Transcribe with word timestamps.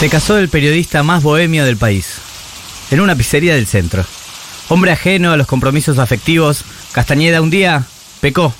Se 0.00 0.08
casó 0.08 0.38
el 0.38 0.48
periodista 0.48 1.02
más 1.02 1.22
bohemio 1.22 1.66
del 1.66 1.76
país, 1.76 2.14
en 2.90 3.00
una 3.00 3.16
pizzería 3.16 3.54
del 3.54 3.66
centro. 3.66 4.02
Hombre 4.70 4.92
ajeno 4.92 5.30
a 5.30 5.36
los 5.36 5.46
compromisos 5.46 5.98
afectivos, 5.98 6.64
Castañeda 6.92 7.42
un 7.42 7.50
día 7.50 7.84
pecó. 8.22 8.54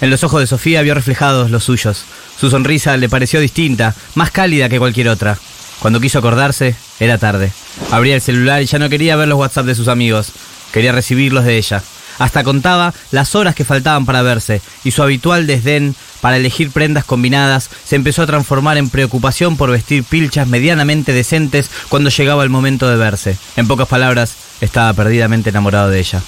En 0.00 0.10
los 0.10 0.24
ojos 0.24 0.40
de 0.40 0.48
Sofía 0.48 0.82
vio 0.82 0.96
reflejados 0.96 1.52
los 1.52 1.62
suyos. 1.62 2.02
Su 2.40 2.50
sonrisa 2.50 2.96
le 2.96 3.08
pareció 3.08 3.38
distinta, 3.38 3.94
más 4.16 4.32
cálida 4.32 4.68
que 4.68 4.80
cualquier 4.80 5.10
otra. 5.10 5.38
Cuando 5.78 6.00
quiso 6.00 6.18
acordarse, 6.18 6.74
era 6.98 7.18
tarde. 7.18 7.52
Abría 7.92 8.16
el 8.16 8.20
celular 8.20 8.60
y 8.60 8.66
ya 8.66 8.80
no 8.80 8.88
quería 8.88 9.14
ver 9.14 9.28
los 9.28 9.38
WhatsApp 9.38 9.66
de 9.66 9.76
sus 9.76 9.86
amigos. 9.86 10.32
Quería 10.72 10.90
recibirlos 10.90 11.44
de 11.44 11.56
ella. 11.56 11.84
Hasta 12.18 12.42
contaba 12.42 12.92
las 13.12 13.36
horas 13.36 13.54
que 13.54 13.64
faltaban 13.64 14.04
para 14.06 14.22
verse, 14.22 14.60
y 14.82 14.90
su 14.90 15.04
habitual 15.04 15.46
desdén 15.46 15.94
para 16.20 16.36
elegir 16.36 16.70
prendas 16.70 17.04
combinadas 17.04 17.70
se 17.84 17.96
empezó 17.96 18.22
a 18.22 18.26
transformar 18.26 18.78
en 18.78 18.90
preocupación 18.90 19.56
por 19.56 19.70
vestir 19.70 20.04
pilchas 20.04 20.48
medianamente 20.48 21.12
decentes 21.12 21.70
cuando 21.88 22.10
llegaba 22.10 22.44
el 22.44 22.50
momento 22.50 22.88
de 22.88 22.96
verse. 22.96 23.36
En 23.56 23.68
pocas 23.68 23.88
palabras, 23.88 24.34
estaba 24.60 24.92
perdidamente 24.92 25.50
enamorado 25.50 25.90
de 25.90 26.00
ella. 26.00 26.22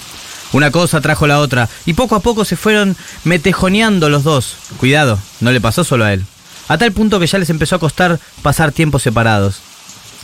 Una 0.52 0.70
cosa 0.70 1.00
trajo 1.00 1.26
la 1.26 1.38
otra, 1.38 1.68
y 1.86 1.95
poco 1.95 2.16
a 2.16 2.20
poco 2.20 2.45
se 2.45 2.56
fueron 2.56 2.96
metejoneando 3.24 4.08
los 4.08 4.24
dos. 4.24 4.56
Cuidado, 4.78 5.18
no 5.40 5.52
le 5.52 5.60
pasó 5.60 5.84
solo 5.84 6.04
a 6.04 6.12
él. 6.12 6.24
A 6.68 6.78
tal 6.78 6.92
punto 6.92 7.20
que 7.20 7.26
ya 7.26 7.38
les 7.38 7.50
empezó 7.50 7.76
a 7.76 7.80
costar 7.80 8.18
pasar 8.42 8.72
tiempos 8.72 9.02
separados. 9.02 9.60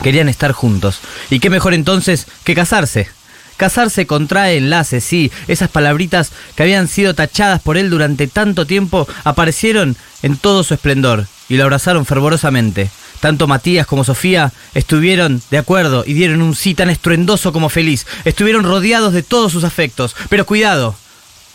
Querían 0.02 0.28
estar 0.28 0.52
juntos. 0.52 1.00
¿Y 1.30 1.40
qué 1.40 1.50
mejor 1.50 1.74
entonces 1.74 2.26
que 2.44 2.54
casarse? 2.54 3.08
Casarse 3.56 4.06
contrae 4.06 4.56
enlaces, 4.56 5.02
sí, 5.04 5.30
esas 5.48 5.70
palabritas 5.70 6.32
que 6.54 6.62
habían 6.62 6.88
sido 6.88 7.14
tachadas 7.14 7.62
por 7.62 7.76
él 7.76 7.90
durante 7.90 8.26
tanto 8.26 8.66
tiempo 8.66 9.08
aparecieron 9.24 9.96
en 10.22 10.36
todo 10.36 10.62
su 10.62 10.74
esplendor 10.74 11.26
y 11.48 11.56
lo 11.56 11.64
abrazaron 11.64 12.04
fervorosamente. 12.04 12.90
Tanto 13.20 13.46
Matías 13.46 13.86
como 13.86 14.04
Sofía 14.04 14.52
estuvieron 14.74 15.42
de 15.50 15.58
acuerdo 15.58 16.04
y 16.06 16.12
dieron 16.12 16.42
un 16.42 16.54
sí 16.54 16.74
tan 16.74 16.90
estruendoso 16.90 17.52
como 17.52 17.68
feliz. 17.68 18.06
Estuvieron 18.24 18.64
rodeados 18.64 19.12
de 19.12 19.22
todos 19.22 19.52
sus 19.52 19.64
afectos. 19.64 20.14
Pero 20.28 20.44
cuidado, 20.44 20.94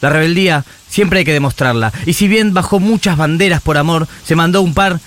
la 0.01 0.09
rebeldía 0.09 0.65
siempre 0.89 1.19
hay 1.19 1.25
que 1.25 1.33
demostrarla. 1.33 1.93
Y 2.05 2.13
si 2.13 2.27
bien 2.27 2.53
bajó 2.53 2.79
muchas 2.79 3.15
banderas 3.15 3.61
por 3.61 3.77
amor, 3.77 4.07
se 4.25 4.35
mandó 4.35 4.61
un 4.61 4.73
par 4.73 4.99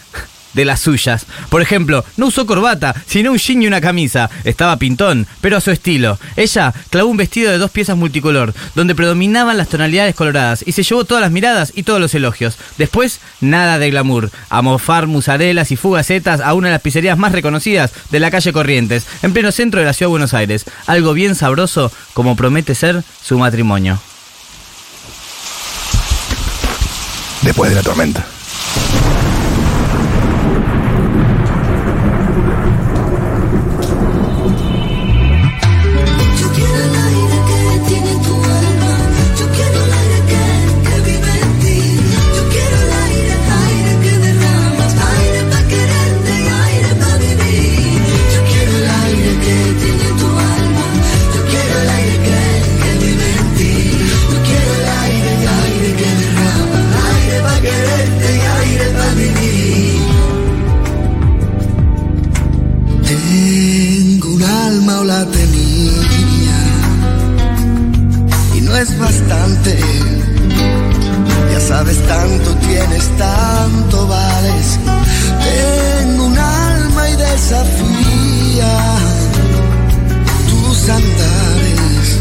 de 0.54 0.64
las 0.64 0.80
suyas. 0.80 1.26
Por 1.48 1.62
ejemplo, 1.62 2.04
no 2.16 2.26
usó 2.26 2.46
corbata, 2.46 2.94
sino 3.06 3.32
un 3.32 3.38
jean 3.38 3.62
y 3.62 3.66
una 3.66 3.80
camisa. 3.80 4.30
Estaba 4.44 4.78
pintón, 4.78 5.26
pero 5.40 5.56
a 5.56 5.60
su 5.60 5.70
estilo. 5.70 6.18
Ella 6.36 6.72
clavó 6.90 7.10
un 7.10 7.16
vestido 7.16 7.50
de 7.50 7.58
dos 7.58 7.70
piezas 7.70 7.96
multicolor, 7.96 8.54
donde 8.74 8.94
predominaban 8.94 9.56
las 9.56 9.68
tonalidades 9.68 10.14
coloradas, 10.14 10.64
y 10.66 10.72
se 10.72 10.82
llevó 10.82 11.04
todas 11.04 11.22
las 11.22 11.32
miradas 11.32 11.72
y 11.74 11.82
todos 11.82 12.00
los 12.00 12.14
elogios. 12.14 12.56
Después, 12.78 13.20
nada 13.40 13.78
de 13.78 13.90
glamour. 13.90 14.30
A 14.48 14.62
mofar 14.62 15.06
musarelas 15.06 15.70
y 15.70 15.76
fugacetas 15.76 16.40
a 16.40 16.54
una 16.54 16.68
de 16.68 16.72
las 16.72 16.82
pizzerías 16.82 17.18
más 17.18 17.32
reconocidas 17.32 17.92
de 18.10 18.20
la 18.20 18.30
calle 18.30 18.52
Corrientes, 18.52 19.06
en 19.22 19.32
pleno 19.32 19.52
centro 19.52 19.80
de 19.80 19.86
la 19.86 19.92
ciudad 19.92 20.08
de 20.08 20.12
Buenos 20.12 20.34
Aires. 20.34 20.64
Algo 20.86 21.12
bien 21.12 21.34
sabroso 21.34 21.90
como 22.12 22.36
promete 22.36 22.74
ser 22.74 23.02
su 23.22 23.38
matrimonio. 23.38 23.98
Después 27.42 27.70
de 27.70 27.76
la 27.76 27.82
tormenta. 27.82 28.24
Es 68.76 68.98
bastante. 68.98 69.78
Ya 71.52 71.60
sabes 71.60 71.98
tanto 72.06 72.54
tienes, 72.66 73.08
tanto 73.16 74.06
vales. 74.06 74.78
Tengo 75.44 76.26
un 76.26 76.38
alma 76.38 77.10
y 77.10 77.16
desafía 77.16 78.72
tus 80.48 80.88
andares. 80.88 82.20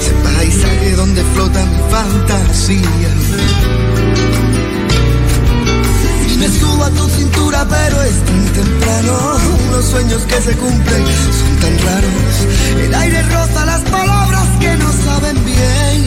Ese 0.00 0.12
paisaje 0.22 0.92
donde 0.96 1.22
flota 1.34 1.64
mi 1.66 1.78
fantasía. 1.90 3.10
Me 6.38 6.48
subo 6.48 6.84
a 6.84 6.90
tu 6.90 7.08
cintura, 7.08 7.66
pero 7.68 8.02
es 8.02 8.18
tan 8.26 8.44
temprano. 8.52 9.38
Los 9.72 9.84
sueños 9.86 10.22
que 10.22 10.40
se 10.42 10.52
cumplen 10.56 11.04
son 11.38 11.56
tan 11.60 11.78
raros. 11.86 12.84
El 12.84 12.94
aire 12.94 13.22
roza 13.22 13.64
las 13.64 13.80
palabras 13.82 14.43
que 14.64 14.76
no 14.76 14.90
saben 15.06 15.36
bien. 15.44 15.98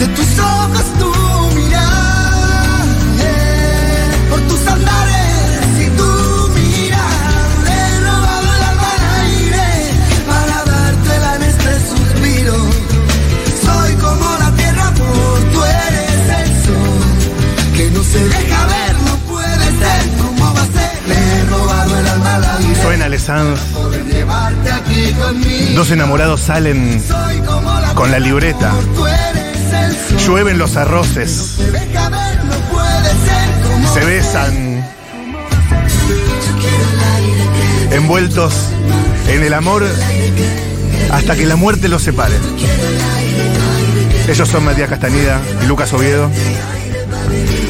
De 0.00 0.06
tus 0.16 0.30
ojos 0.38 0.86
tu 1.00 1.10
mirar, 1.56 2.86
por 4.30 4.40
tus 4.48 4.62
andares 4.76 5.68
y 5.84 5.88
tu 5.98 6.10
mirar. 6.58 7.46
He 7.74 7.84
robado 8.06 8.48
el 8.56 8.62
alma 8.70 8.90
al 8.96 9.04
aire 9.24 9.68
para 10.30 10.56
dártela 10.72 11.30
en 11.36 11.42
este 11.52 11.72
suspiro. 11.90 12.58
Soy 13.64 13.92
como 14.04 14.26
la 14.42 14.50
tierra, 14.60 14.86
por 15.00 15.38
tú 15.52 15.60
eres 15.86 16.22
el 16.40 16.50
sol 16.64 17.02
que 17.76 17.84
no 17.94 18.02
se 18.12 18.22
deja 18.36 18.60
ver, 18.74 18.94
no 19.08 19.14
puede 19.30 19.66
ser 19.82 20.19
Dos 25.74 25.90
enamorados 25.90 26.42
salen 26.42 27.02
con 27.94 28.12
la 28.12 28.20
libreta. 28.20 28.72
Llueven 30.24 30.58
los 30.58 30.76
arroces. 30.76 31.56
Se 33.92 34.04
besan. 34.04 34.86
Envueltos 37.90 38.54
en 39.28 39.42
el 39.42 39.54
amor 39.54 39.84
hasta 41.10 41.34
que 41.34 41.46
la 41.46 41.56
muerte 41.56 41.88
los 41.88 42.02
separe. 42.02 42.34
Ellos 44.28 44.48
son 44.48 44.64
Matías 44.64 44.88
Castañeda 44.88 45.40
y 45.64 45.66
Lucas 45.66 45.92
Oviedo. 45.92 46.30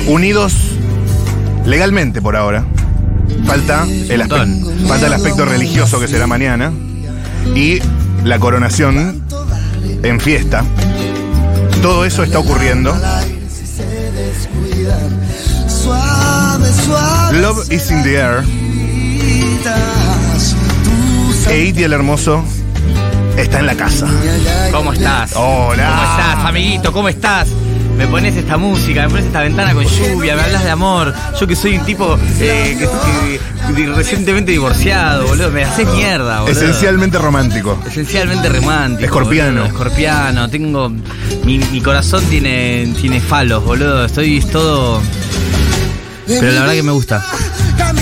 Unidos 0.07 0.53
legalmente 1.65 2.21
por 2.21 2.37
ahora. 2.37 2.65
Falta 3.47 3.85
el, 3.85 4.23
aspe- 4.23 4.47
Montón. 4.47 4.89
falta 4.89 5.07
el 5.07 5.13
aspecto 5.13 5.45
religioso 5.45 5.99
que 6.01 6.09
será 6.09 6.27
mañana. 6.27 6.73
Y 7.55 7.81
la 8.25 8.39
coronación 8.39 9.23
en 10.03 10.21
fiesta. 10.21 10.65
Todo 11.83 12.05
eso 12.05 12.23
está 12.23 12.39
ocurriendo. 12.39 12.95
Love 17.33 17.71
is 17.73 17.91
in 17.91 18.03
the 18.03 18.17
air. 18.17 18.45
Eiti 21.49 21.83
el 21.85 21.93
hermoso 21.93 22.45
está 23.37 23.61
en 23.61 23.67
la 23.67 23.75
casa. 23.75 24.07
¿Cómo 24.73 24.93
estás? 24.93 25.33
Hola. 25.35 25.89
¿Cómo 25.89 26.03
estás, 26.03 26.45
amiguito? 26.47 26.93
¿Cómo 26.93 27.09
estás? 27.09 27.49
Me 28.01 28.07
pones 28.07 28.35
esta 28.35 28.57
música, 28.57 29.03
me 29.03 29.09
pones 29.11 29.27
esta 29.27 29.43
ventana 29.43 29.75
con 29.75 29.85
lluvia, 29.85 30.35
me 30.35 30.41
hablas 30.43 30.65
de 30.65 30.71
amor. 30.71 31.15
Yo 31.39 31.47
que 31.47 31.55
soy 31.55 31.77
un 31.77 31.85
tipo 31.85 32.19
eh, 32.41 32.75
que, 32.79 32.87
que- 32.87 33.41
que 33.75 33.87
recientemente 33.95 34.51
divorciado, 34.53 35.27
boludo. 35.27 35.51
Me 35.51 35.65
haces 35.65 35.87
mierda, 35.89 36.41
boludo. 36.41 36.59
Esencialmente 36.61 37.19
romántico. 37.19 37.79
Esencialmente 37.87 38.49
romántico. 38.49 39.05
Escorpiano. 39.05 39.51
boludo, 39.61 39.67
Escorpiano. 39.67 40.49
Tengo. 40.49 40.89
Mi, 41.45 41.59
mi 41.59 41.81
corazón 41.83 42.25
tiene, 42.25 42.93
tiene 43.01 43.21
falos, 43.21 43.63
boludo. 43.65 44.07
Estoy 44.07 44.39
es 44.39 44.51
todo. 44.51 45.01
Pero 46.27 46.53
la 46.53 46.61
verdad 46.61 46.75
que 46.75 46.83
me 46.83 46.93
gusta. 46.93 47.23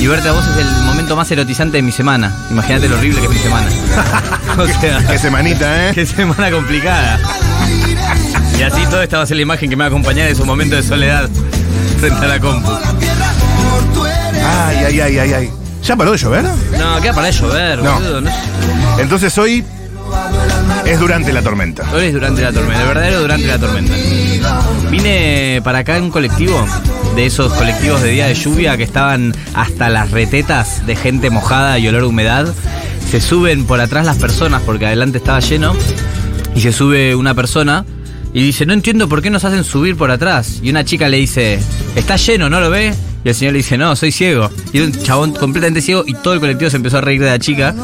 Y 0.01 0.07
verte 0.07 0.29
a 0.29 0.33
vos 0.33 0.45
es 0.47 0.65
el 0.65 0.85
momento 0.85 1.17
más 1.17 1.29
erotizante 1.33 1.79
de 1.79 1.83
mi 1.83 1.91
semana. 1.93 2.33
Imagínate 2.51 2.89
lo 2.89 2.97
horrible 2.97 3.21
que 3.21 3.27
es 3.27 3.33
mi 3.33 3.39
semana. 3.39 3.67
o 4.59 4.67
sea. 4.81 5.05
Qué 5.09 5.19
semanita, 5.19 5.89
¿eh? 5.89 5.93
Qué 5.95 6.07
semana 6.07 6.51
complicada. 6.53 7.19
Y 8.59 8.63
así 8.63 8.83
todo 8.91 9.03
esta 9.03 9.19
va 9.19 9.23
a 9.23 9.27
ser 9.27 9.37
la 9.37 9.43
imagen 9.43 9.71
que 9.71 9.77
me 9.77 9.81
va 9.81 9.87
a 9.87 9.89
acompañar 9.89 10.29
en 10.29 10.37
su 10.37 10.45
momento 10.45 10.77
de 10.77 10.83
soledad 10.83 11.29
frente 12.01 12.25
a 12.25 12.29
la 12.29 12.41
compu. 12.41 12.71
Ay, 14.47 14.77
ay, 14.87 15.01
ay, 15.01 15.19
ay, 15.19 15.33
ay. 15.33 15.51
¿Ya 15.85 15.97
paró 15.97 16.13
de 16.13 16.19
llover? 16.19 16.43
No, 16.45 17.01
queda 17.01 17.13
para 17.15 17.31
llover, 17.31 17.83
No. 17.83 17.95
boludo. 17.95 18.21
No. 18.21 18.31
Entonces 18.99 19.37
hoy 19.39 19.65
es 20.85 20.99
durante 21.01 21.33
la 21.33 21.43
tormenta. 21.43 21.85
Hoy 21.95 22.07
es 22.07 22.13
durante 22.13 22.43
la 22.43 22.53
tormenta, 22.53 22.81
el 22.83 22.89
verdadero 22.89 23.21
durante 23.21 23.47
la 23.47 23.59
tormenta. 23.59 23.95
Vine 24.91 25.61
para 25.63 25.79
acá 25.81 25.97
en 25.97 26.05
un 26.05 26.11
colectivo 26.11 26.67
de 27.15 27.27
esos 27.27 27.53
colectivos 27.53 28.03
de 28.03 28.11
día 28.11 28.27
de 28.27 28.35
lluvia 28.35 28.77
que 28.77 28.83
estaban 28.85 29.35
hasta 29.55 29.89
las 29.89 30.11
retetas 30.11 30.85
de 30.87 30.97
gente 30.97 31.31
mojada 31.31 31.79
y 31.79 31.89
olor 31.89 32.03
a 32.03 32.07
humedad. 32.07 32.47
Se 33.11 33.21
suben 33.21 33.65
por 33.67 33.81
atrás 33.81 34.05
las 34.05 34.17
personas 34.19 34.63
porque 34.65 34.87
adelante 34.87 35.19
estaba 35.19 35.41
lleno 35.41 35.75
y 36.55 36.61
se 36.61 36.73
sube 36.73 37.15
una 37.15 37.35
persona 37.35 37.85
y 38.33 38.43
dice, 38.43 38.67
no 38.67 38.73
entiendo 38.73 39.09
por 39.09 39.23
qué 39.23 39.31
nos 39.31 39.45
hacen 39.45 39.65
subir 39.65 39.97
por 39.97 40.11
atrás. 40.11 40.61
Y 40.63 40.71
una 40.71 40.85
chica 40.85 41.09
le 41.09 41.17
dice, 41.17 41.59
está 41.97 42.17
lleno, 42.17 42.51
¿no 42.51 42.61
lo 42.61 42.71
ve? 42.71 42.95
Y 43.25 43.29
el 43.29 43.35
señor 43.35 43.53
le 43.53 43.59
dice, 43.59 43.79
no, 43.79 43.97
soy 43.97 44.13
ciego. 44.13 44.51
Y 44.73 44.81
un 44.81 44.93
chabón 44.93 45.33
completamente 45.33 45.81
ciego 45.81 46.05
y 46.07 46.15
todo 46.15 46.35
el 46.35 46.41
colectivo 46.41 46.71
se 46.71 46.77
empezó 46.77 46.99
a 46.99 47.01
reír 47.01 47.21
de 47.21 47.27
la 47.27 47.39
chica. 47.39 47.75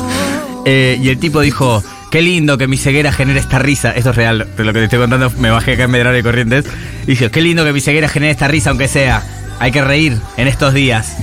Eh, 0.67 0.99
y 1.03 1.09
el 1.09 1.19
tipo 1.19 1.41
dijo, 1.41 1.83
qué 2.11 2.23
lindo 2.23 2.59
que 2.59 2.69
mi 2.69 2.77
ceguera 2.77 3.13
genere 3.13 3.41
esta 3.41 3.59
risa. 3.59 3.93
Esto 3.93 4.11
es 4.11 4.17
real, 4.17 4.47
de 4.57 4.65
lo 4.65 4.73
que 4.73 4.81
te 4.81 4.85
estoy 4.85 4.99
contando, 4.99 5.31
me 5.39 5.51
bajé 5.51 5.73
acá 5.73 5.85
en 5.85 5.91
Medrano 5.91 6.17
de 6.17 6.23
Corrientes. 6.23 6.65
Y 7.05 7.13
dijo, 7.13 7.31
qué 7.31 7.41
lindo 7.41 7.65
que 7.65 7.73
mi 7.73 7.81
ceguera 7.81 8.09
genere 8.09 8.33
esta 8.33 8.49
risa, 8.49 8.71
aunque 8.71 8.89
sea. 8.89 9.23
Hay 9.61 9.73
que 9.73 9.83
reír 9.83 10.19
en 10.37 10.49
estos 10.49 10.75
días. 10.75 11.17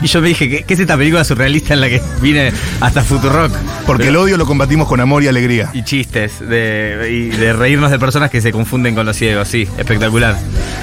Y 0.00 0.06
yo 0.06 0.20
me 0.20 0.28
dije, 0.28 0.48
¿qué, 0.48 0.62
qué 0.62 0.74
es 0.74 0.80
esta 0.80 0.96
película 0.96 1.24
surrealista 1.24 1.74
en 1.74 1.80
la 1.80 1.88
que 1.88 2.00
vine 2.20 2.52
hasta 2.80 3.02
Futurock? 3.02 3.52
Porque 3.86 4.08
el 4.08 4.16
odio 4.16 4.36
lo 4.36 4.46
combatimos 4.46 4.86
con 4.86 5.00
amor 5.00 5.22
y 5.24 5.28
alegría. 5.28 5.70
Y 5.72 5.82
chistes, 5.82 6.40
de, 6.40 7.08
y 7.10 7.36
de 7.36 7.52
reírnos 7.52 7.90
de 7.90 7.98
personas 7.98 8.30
que 8.30 8.40
se 8.40 8.52
confunden 8.52 8.94
con 8.94 9.06
los 9.06 9.16
ciegos, 9.16 9.48
sí, 9.48 9.66
espectacular. 9.76 10.36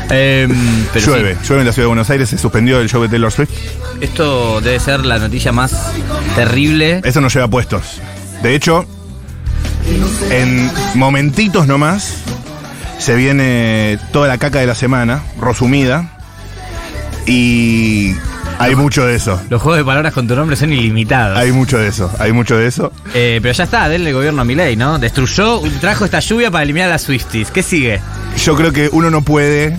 Em, 0.09 0.85
pero 0.93 1.05
llueve, 1.05 1.37
llueve 1.47 1.61
en 1.61 1.67
la 1.67 1.73
ciudad 1.73 1.85
de 1.85 1.87
Buenos 1.87 2.09
Aires, 2.09 2.29
se 2.29 2.37
suspendió 2.37 2.79
el 2.79 2.89
show 2.89 3.01
de 3.01 3.07
Taylor 3.07 3.31
Swift. 3.31 3.51
esto 4.01 4.59
debe 4.61 4.79
ser 4.79 5.05
la 5.05 5.17
noticia 5.17 5.51
más 5.51 5.91
terrible. 6.35 7.01
Eso 7.03 7.21
nos 7.21 7.33
lleva 7.33 7.47
puestos. 7.47 8.01
De 8.43 8.53
hecho, 8.53 8.85
en 10.29 10.71
momentitos 10.95 11.67
nomás 11.67 12.17
se 12.99 13.15
viene 13.15 13.97
toda 14.11 14.27
la 14.27 14.37
caca 14.37 14.59
de 14.59 14.67
la 14.67 14.75
semana, 14.75 15.23
resumida. 15.39 16.11
Y 17.27 18.13
hay 18.59 18.75
mucho 18.75 19.05
de 19.05 19.15
eso. 19.15 19.41
Los 19.49 19.61
juegos 19.61 19.79
de 19.79 19.85
palabras 19.85 20.13
con 20.13 20.27
tu 20.27 20.35
nombre 20.35 20.55
son 20.55 20.71
ilimitados. 20.73 21.37
Hay 21.37 21.51
mucho 21.51 21.77
de 21.77 21.87
eso, 21.87 22.11
hay 22.19 22.31
mucho 22.31 22.57
de 22.57 22.67
eso. 22.67 22.91
Eh, 23.13 23.39
pero 23.41 23.53
ya 23.53 23.63
está, 23.63 23.89
denle 23.89 24.09
el 24.09 24.15
gobierno 24.15 24.41
a 24.41 24.45
Milei, 24.45 24.75
¿no? 24.75 24.99
Destruyó, 24.99 25.61
trajo 25.81 26.05
esta 26.05 26.19
lluvia 26.19 26.51
para 26.51 26.63
eliminar 26.63 26.89
a 26.89 26.93
las 26.93 27.03
Swifties. 27.03 27.51
¿Qué 27.51 27.63
sigue? 27.63 28.01
Yo 28.43 28.55
creo 28.55 28.71
que 28.71 28.89
uno 28.91 29.09
no 29.09 29.21
puede. 29.21 29.77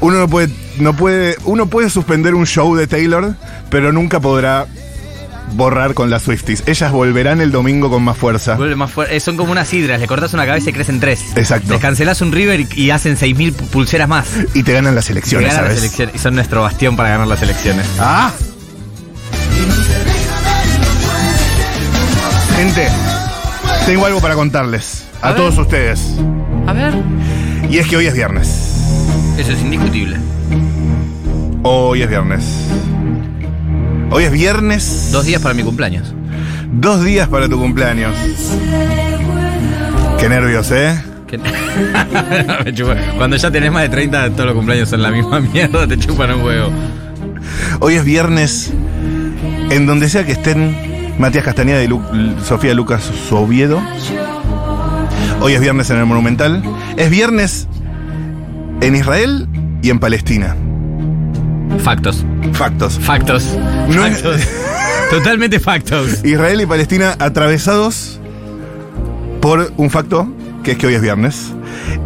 Uno 0.00 0.18
no 0.18 0.28
puede. 0.28 0.52
No 0.78 0.94
puede. 0.94 1.36
Uno 1.44 1.66
puede 1.66 1.90
suspender 1.90 2.34
un 2.34 2.46
show 2.46 2.74
de 2.76 2.86
Taylor, 2.86 3.34
pero 3.70 3.92
nunca 3.92 4.20
podrá 4.20 4.66
borrar 5.54 5.94
con 5.94 6.10
las 6.10 6.22
Swifties. 6.22 6.62
Ellas 6.66 6.92
volverán 6.92 7.40
el 7.40 7.50
domingo 7.50 7.90
con 7.90 8.02
más 8.02 8.16
fuerza. 8.16 8.54
Vuelve 8.54 8.76
más 8.76 8.90
fuerte. 8.90 9.16
Eh, 9.16 9.20
son 9.20 9.36
como 9.36 9.52
unas 9.52 9.72
hidras, 9.74 10.00
le 10.00 10.06
cortas 10.06 10.32
una 10.34 10.46
cabeza 10.46 10.70
y 10.70 10.72
crecen 10.72 11.00
tres. 11.00 11.20
Exacto. 11.36 11.72
Les 11.72 11.80
cancelás 11.80 12.20
un 12.20 12.32
River 12.32 12.66
y, 12.74 12.90
hacen 12.90 13.16
6.000 13.16 13.54
pu- 13.54 13.66
pulseras 13.68 14.08
más. 14.08 14.26
Y 14.54 14.62
te 14.62 14.72
ganan 14.72 14.94
las 14.94 15.08
Y 15.08 15.12
elecciones, 15.12 15.48
ganan 15.48 15.64
las 15.64 15.72
¿sabes? 15.74 15.82
elecciones. 15.84 16.14
Y 16.14 16.18
son 16.18 16.34
nuestro 16.34 16.62
bastión 16.62 16.96
para 16.96 17.08
ganar 17.10 17.26
las 17.26 17.42
elecciones. 17.42 17.86
Ah. 17.98 18.30
Gente, 22.56 22.88
tengo 23.86 24.06
algo 24.06 24.20
para 24.20 24.34
contarles 24.34 25.04
a, 25.22 25.28
A 25.28 25.32
ver. 25.32 25.36
todos 25.40 25.58
ustedes. 25.58 26.00
A 26.66 26.72
ver. 26.72 26.92
Y 27.70 27.78
es 27.78 27.86
que 27.86 27.96
hoy 27.96 28.06
es 28.06 28.14
viernes. 28.14 28.48
Eso 29.38 29.52
es 29.52 29.60
indiscutible. 29.60 30.16
Hoy 31.62 32.02
es 32.02 32.08
viernes. 32.08 32.42
Hoy 34.10 34.24
es 34.24 34.32
viernes. 34.32 35.10
Dos 35.12 35.24
días 35.26 35.40
para 35.42 35.54
mi 35.54 35.62
cumpleaños. 35.62 36.14
Dos 36.72 37.04
días 37.04 37.28
para 37.28 37.48
tu 37.48 37.58
cumpleaños. 37.58 38.14
Qué 40.18 40.28
nervios, 40.28 40.70
¿eh? 40.72 40.98
Cuando 43.18 43.36
ya 43.36 43.50
tenés 43.50 43.70
más 43.70 43.82
de 43.82 43.88
30, 43.90 44.30
todos 44.30 44.46
los 44.46 44.54
cumpleaños 44.54 44.88
son 44.88 45.02
la 45.02 45.10
misma 45.10 45.40
mierda, 45.52 45.86
te 45.86 45.98
chupan 45.98 46.34
un 46.34 46.42
huevo. 46.42 46.70
Hoy 47.80 47.94
es 47.94 48.04
viernes. 48.04 48.72
En 49.70 49.86
donde 49.86 50.08
sea 50.08 50.24
que 50.24 50.32
estén 50.32 51.14
Matías 51.18 51.44
Castañeda 51.44 51.82
y 51.82 51.88
Lu- 51.88 52.02
Sofía 52.44 52.72
Lucas 52.74 53.10
Oviedo. 53.30 53.80
Hoy 55.40 55.52
es 55.52 55.60
viernes 55.60 55.90
en 55.90 55.98
el 55.98 56.06
Monumental. 56.06 56.62
Es 56.96 57.10
viernes 57.10 57.68
en 58.80 58.96
Israel 58.96 59.46
y 59.82 59.90
en 59.90 59.98
Palestina. 59.98 60.56
Factos. 61.82 62.24
Factos. 62.52 62.98
Factos. 62.98 63.56
No 63.88 64.04
es- 64.06 64.14
Factos. 64.22 64.40
Totalmente 65.10 65.58
factos. 65.58 66.22
Israel 66.24 66.60
y 66.60 66.66
Palestina 66.66 67.14
atravesados 67.18 68.20
por 69.40 69.72
un 69.78 69.88
facto, 69.90 70.28
que 70.62 70.72
es 70.72 70.78
que 70.78 70.86
hoy 70.86 70.94
es 70.94 71.00
viernes. 71.00 71.52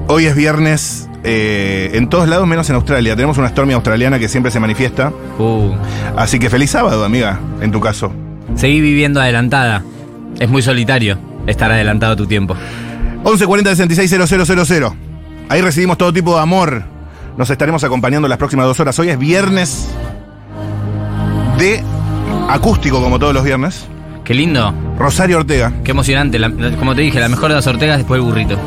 Hoy 0.06 0.26
es 0.26 0.36
viernes 0.36 1.08
eh, 1.24 1.90
en 1.94 2.08
todos 2.08 2.28
lados, 2.28 2.46
menos 2.46 2.68
en 2.70 2.76
Australia. 2.76 3.16
Tenemos 3.16 3.38
una 3.38 3.48
stormy 3.48 3.72
australiana 3.72 4.18
que 4.20 4.28
siempre 4.28 4.52
se 4.52 4.60
manifiesta. 4.60 5.12
Uh, 5.38 5.72
Así 6.16 6.38
que 6.38 6.48
feliz 6.48 6.70
sábado, 6.70 7.04
amiga, 7.04 7.40
en 7.60 7.72
tu 7.72 7.80
caso. 7.80 8.12
seguí 8.54 8.80
viviendo 8.80 9.20
adelantada. 9.20 9.82
Es 10.38 10.48
muy 10.48 10.62
solitario 10.62 11.18
estar 11.46 11.72
adelantado 11.72 12.12
a 12.12 12.16
tu 12.16 12.26
tiempo. 12.26 12.54
1140 13.24 13.70
66 13.74 14.10
000. 14.68 14.96
Ahí 15.48 15.60
recibimos 15.60 15.98
todo 15.98 16.12
tipo 16.12 16.36
de 16.36 16.42
amor. 16.42 16.84
Nos 17.36 17.48
estaremos 17.50 17.82
acompañando 17.84 18.28
las 18.28 18.38
próximas 18.38 18.66
dos 18.66 18.78
horas. 18.80 18.98
Hoy 18.98 19.08
es 19.08 19.18
viernes 19.18 19.88
de 21.58 21.82
acústico, 22.48 23.00
como 23.02 23.18
todos 23.18 23.32
los 23.34 23.44
viernes. 23.44 23.86
Qué 24.24 24.34
lindo. 24.34 24.72
Rosario 24.98 25.38
Ortega. 25.38 25.72
Qué 25.82 25.90
emocionante. 25.92 26.38
La- 26.38 26.50
como 26.78 26.94
te 26.94 27.00
dije, 27.02 27.18
la 27.20 27.28
mejor 27.28 27.48
de 27.48 27.56
las 27.56 27.66
Ortegas 27.66 27.98
después 27.98 28.20
del 28.20 28.28
burrito. 28.28 28.58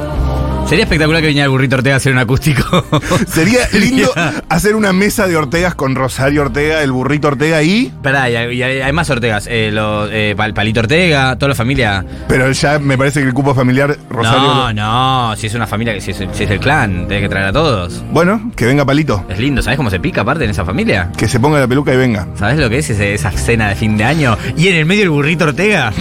Sería 0.68 0.86
espectacular 0.86 1.22
que 1.22 1.28
viniera 1.28 1.46
el 1.46 1.52
burrito 1.52 1.76
Ortega 1.76 1.96
a 1.96 1.98
hacer 1.98 2.12
un 2.12 2.18
acústico. 2.18 2.84
Sería 3.28 3.60
lindo 3.74 4.12
hacer 4.50 4.76
una 4.76 4.94
mesa 4.94 5.28
de 5.28 5.38
Ortegas 5.38 5.76
con 5.76 5.94
Rosario 5.94 6.42
Ortega, 6.42 6.82
el 6.82 6.92
burrito 6.92 7.28
Ortega 7.28 7.62
y. 7.62 7.86
Esperá, 7.86 8.30
y 8.32 8.36
hay, 8.36 8.58
y 8.58 8.64
hay- 8.64 8.82
hay 8.82 8.92
más 8.92 9.08
Ortegas. 9.12 9.46
Eh, 9.48 9.72
eh, 10.12 10.34
Pal- 10.36 10.54
Palito 10.56 10.80
Ortega, 10.80 11.36
toda 11.38 11.50
la 11.50 11.56
familia. 11.56 12.04
Pero 12.28 12.52
ya 12.52 12.80
me 12.80 12.98
parece 12.98 13.22
que 13.22 13.28
el 13.28 13.34
cupo 13.34 13.54
familiar 13.54 13.96
Rosario. 14.10 14.42
No, 14.42 14.74
no, 14.74 15.36
si 15.38 15.48
es 15.48 15.54
una 15.54 15.68
familia, 15.68 16.02
si 16.02 16.12
es, 16.12 16.18
si 16.18 16.44
es 16.44 16.50
el 16.50 16.60
clan, 16.60 17.08
tenés 17.08 17.22
que 17.24 17.30
traer 17.30 17.46
a 17.48 17.54
todos. 17.54 18.04
Bueno, 18.12 18.52
que 18.56 18.66
venga 18.66 18.84
Palito. 18.86 19.24
Es 19.30 19.38
lindo, 19.40 19.62
¿sabes 19.62 19.78
cómo 19.78 19.92
se 19.92 20.00
pica 20.00 20.22
aparte 20.22 20.46
en 20.46 20.50
esa 20.50 20.66
familia? 20.66 21.12
Que 21.16 21.28
se 21.28 21.40
ponga 21.40 21.60
la 21.60 21.68
peluca 21.68 21.94
y 21.94 21.98
venga. 21.98 22.28
¿Sabes 22.40 22.58
lo 22.58 22.70
que 22.72 22.80
es 22.80 22.90
ese- 22.90 23.14
esa 23.14 23.30
cena 23.32 23.70
de 23.70 23.76
fin 23.76 23.98
de 23.98 24.04
año? 24.04 24.36
Y 24.58 24.68
en 24.70 24.76
el 24.78 24.86
medio 24.88 25.04
el 25.04 25.10
burrito 25.12 25.46
Ortega. 25.46 25.94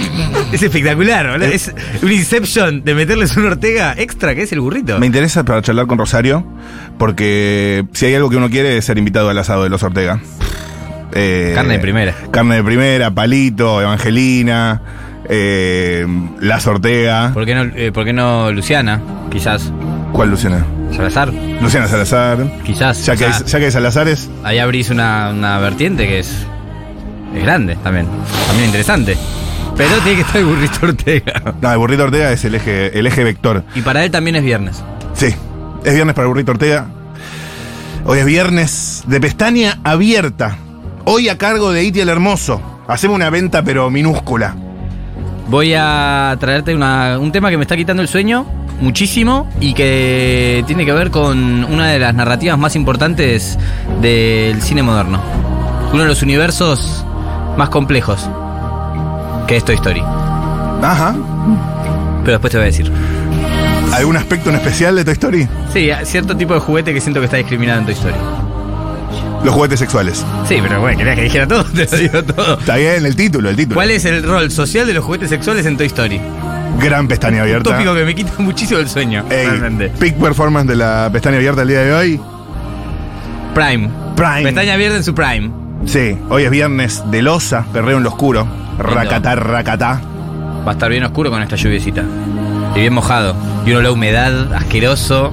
Es 0.52 0.62
espectacular, 0.62 1.26
¿verdad? 1.26 1.52
Es 1.52 1.70
un 2.02 2.10
Inception 2.12 2.82
de 2.82 2.94
meterles 2.94 3.36
un 3.36 3.44
Ortega 3.44 3.94
extra, 3.98 4.34
que 4.34 4.42
es 4.44 4.53
el 4.54 4.60
burrito. 4.60 4.98
Me 4.98 5.06
interesa 5.06 5.44
para 5.44 5.60
charlar 5.62 5.86
con 5.86 5.98
Rosario, 5.98 6.44
porque 6.98 7.84
si 7.92 8.06
hay 8.06 8.14
algo 8.14 8.30
que 8.30 8.36
uno 8.36 8.48
quiere 8.50 8.76
es 8.78 8.84
ser 8.84 8.98
invitado 8.98 9.28
al 9.28 9.38
asado 9.38 9.64
de 9.64 9.68
los 9.68 9.82
Ortega. 9.82 10.20
Eh, 11.12 11.52
Carne 11.54 11.74
de 11.74 11.78
primera. 11.80 12.14
Carne 12.30 12.56
de 12.56 12.64
primera, 12.64 13.10
Palito, 13.12 13.80
Evangelina, 13.80 14.80
eh, 15.28 16.06
Las 16.40 16.66
Ortega. 16.66 17.30
¿Por 17.32 17.44
qué 17.46 17.54
no, 17.54 17.62
eh, 17.74 17.92
por 17.92 18.04
qué 18.04 18.12
no 18.12 18.50
Luciana? 18.50 19.00
Quizás. 19.30 19.70
¿Cuál 20.12 20.30
Luciana? 20.30 20.64
Salazar. 20.94 21.32
Luciana 21.60 21.86
Salazar. 21.88 22.38
Quizás. 22.64 23.04
Ya 23.06 23.16
que, 23.16 23.24
O 23.24 23.26
hay, 23.28 23.32
sea, 23.34 23.46
ya 23.46 23.58
que 23.58 23.64
hay 23.66 23.70
Salazares, 23.72 24.30
ahí 24.44 24.58
abrís 24.58 24.90
una, 24.90 25.30
una 25.30 25.58
vertiente 25.58 26.06
que 26.06 26.20
es. 26.20 26.46
Es 27.34 27.42
grande 27.42 27.76
también. 27.82 28.06
También 28.46 28.66
interesante. 28.66 29.16
Pero 29.76 29.90
tiene 30.02 30.16
que 30.16 30.20
estar 30.22 30.36
el 30.40 30.46
burrito 30.46 30.86
Ortega. 30.86 31.54
no, 31.60 31.72
el 31.72 31.78
burrito 31.78 32.04
Ortega 32.04 32.30
es 32.32 32.44
el 32.44 32.54
eje, 32.54 32.96
el 32.98 33.06
eje 33.06 33.24
vector. 33.24 33.64
Y 33.74 33.80
para 33.82 34.04
él 34.04 34.10
también 34.10 34.36
es 34.36 34.44
viernes. 34.44 34.82
Sí, 35.14 35.34
es 35.84 35.94
viernes 35.94 36.14
para 36.14 36.26
el 36.26 36.28
burrito 36.28 36.52
Ortega. 36.52 36.86
Hoy 38.06 38.18
es 38.18 38.26
viernes 38.26 39.02
de 39.06 39.20
pestaña 39.20 39.78
abierta. 39.82 40.56
Hoy 41.04 41.28
a 41.28 41.38
cargo 41.38 41.72
de 41.72 41.82
Iti 41.84 42.00
el 42.00 42.08
Hermoso. 42.08 42.60
Hacemos 42.86 43.16
una 43.16 43.30
venta 43.30 43.62
pero 43.64 43.90
minúscula. 43.90 44.54
Voy 45.48 45.74
a 45.76 46.36
traerte 46.38 46.74
una- 46.74 47.18
un 47.18 47.32
tema 47.32 47.50
que 47.50 47.56
me 47.56 47.62
está 47.62 47.76
quitando 47.76 48.02
el 48.02 48.08
sueño 48.08 48.46
muchísimo 48.80 49.48
y 49.60 49.74
que 49.74 50.62
tiene 50.66 50.84
que 50.84 50.92
ver 50.92 51.10
con 51.10 51.64
una 51.64 51.88
de 51.88 51.98
las 51.98 52.14
narrativas 52.14 52.58
más 52.58 52.76
importantes 52.76 53.58
del 54.00 54.60
cine 54.62 54.82
moderno. 54.82 55.20
Uno 55.92 56.02
de 56.02 56.08
los 56.08 56.22
universos 56.22 57.04
más 57.56 57.68
complejos 57.70 58.28
que 59.46 59.56
es 59.56 59.64
Toy 59.64 59.74
Story. 59.76 60.00
Ajá. 60.82 61.14
Pero 62.24 62.32
después 62.32 62.50
te 62.50 62.56
voy 62.58 62.64
a 62.64 62.66
decir. 62.66 62.90
¿Algún 63.92 64.16
aspecto 64.16 64.50
en 64.50 64.56
especial 64.56 64.96
de 64.96 65.04
Toy 65.04 65.12
Story? 65.14 65.48
Sí, 65.72 65.90
cierto 66.04 66.36
tipo 66.36 66.54
de 66.54 66.60
juguete 66.60 66.92
que 66.92 67.00
siento 67.00 67.20
que 67.20 67.26
está 67.26 67.36
discriminado 67.36 67.80
en 67.80 67.84
Toy 67.86 67.94
Story. 67.94 68.14
Los 69.44 69.54
juguetes 69.54 69.78
sexuales. 69.78 70.24
Sí, 70.48 70.56
pero 70.62 70.80
bueno, 70.80 70.96
querías 70.98 71.16
que 71.16 71.22
dijera 71.24 71.46
todo, 71.46 71.64
te 71.74 71.84
lo 71.90 71.96
digo 71.98 72.24
todo. 72.24 72.58
Está 72.58 72.76
bien, 72.76 73.04
el 73.04 73.14
título, 73.14 73.50
el 73.50 73.56
título. 73.56 73.74
¿Cuál 73.74 73.90
es 73.90 74.04
el 74.06 74.22
rol 74.22 74.50
social 74.50 74.86
de 74.86 74.94
los 74.94 75.04
juguetes 75.04 75.28
sexuales 75.28 75.66
en 75.66 75.76
Toy 75.76 75.86
Story? 75.86 76.20
Gran 76.80 77.06
pestaña 77.06 77.36
Un 77.36 77.42
abierta. 77.42 77.70
tópico 77.70 77.94
que 77.94 78.04
me 78.04 78.14
quita 78.14 78.32
muchísimo 78.38 78.80
el 78.80 78.88
sueño, 78.88 79.24
Ey, 79.30 79.46
realmente. 79.46 79.88
peak 79.90 80.16
performance 80.16 80.66
de 80.66 80.76
la 80.76 81.08
pestaña 81.12 81.36
abierta 81.36 81.62
el 81.62 81.68
día 81.68 81.80
de 81.80 81.92
hoy. 81.94 82.20
Prime. 83.54 83.88
Prime. 84.16 84.42
Pestaña 84.44 84.74
abierta 84.74 84.96
en 84.96 85.04
su 85.04 85.14
prime. 85.14 85.50
Sí, 85.86 86.18
hoy 86.30 86.44
es 86.44 86.50
viernes 86.50 87.02
de 87.10 87.22
losa, 87.22 87.66
perreo 87.72 87.98
en 87.98 88.02
lo 88.02 88.08
oscuro. 88.10 88.46
Racatá, 88.78 89.34
racatá. 89.36 90.00
Va 90.66 90.70
a 90.70 90.72
estar 90.72 90.90
bien 90.90 91.04
oscuro 91.04 91.30
con 91.30 91.42
esta 91.42 91.56
lluviecita. 91.56 92.02
Y 92.74 92.80
bien 92.80 92.92
mojado. 92.94 93.34
Y 93.66 93.70
uno 93.72 93.82
la 93.82 93.92
humedad 93.92 94.52
asqueroso. 94.54 95.32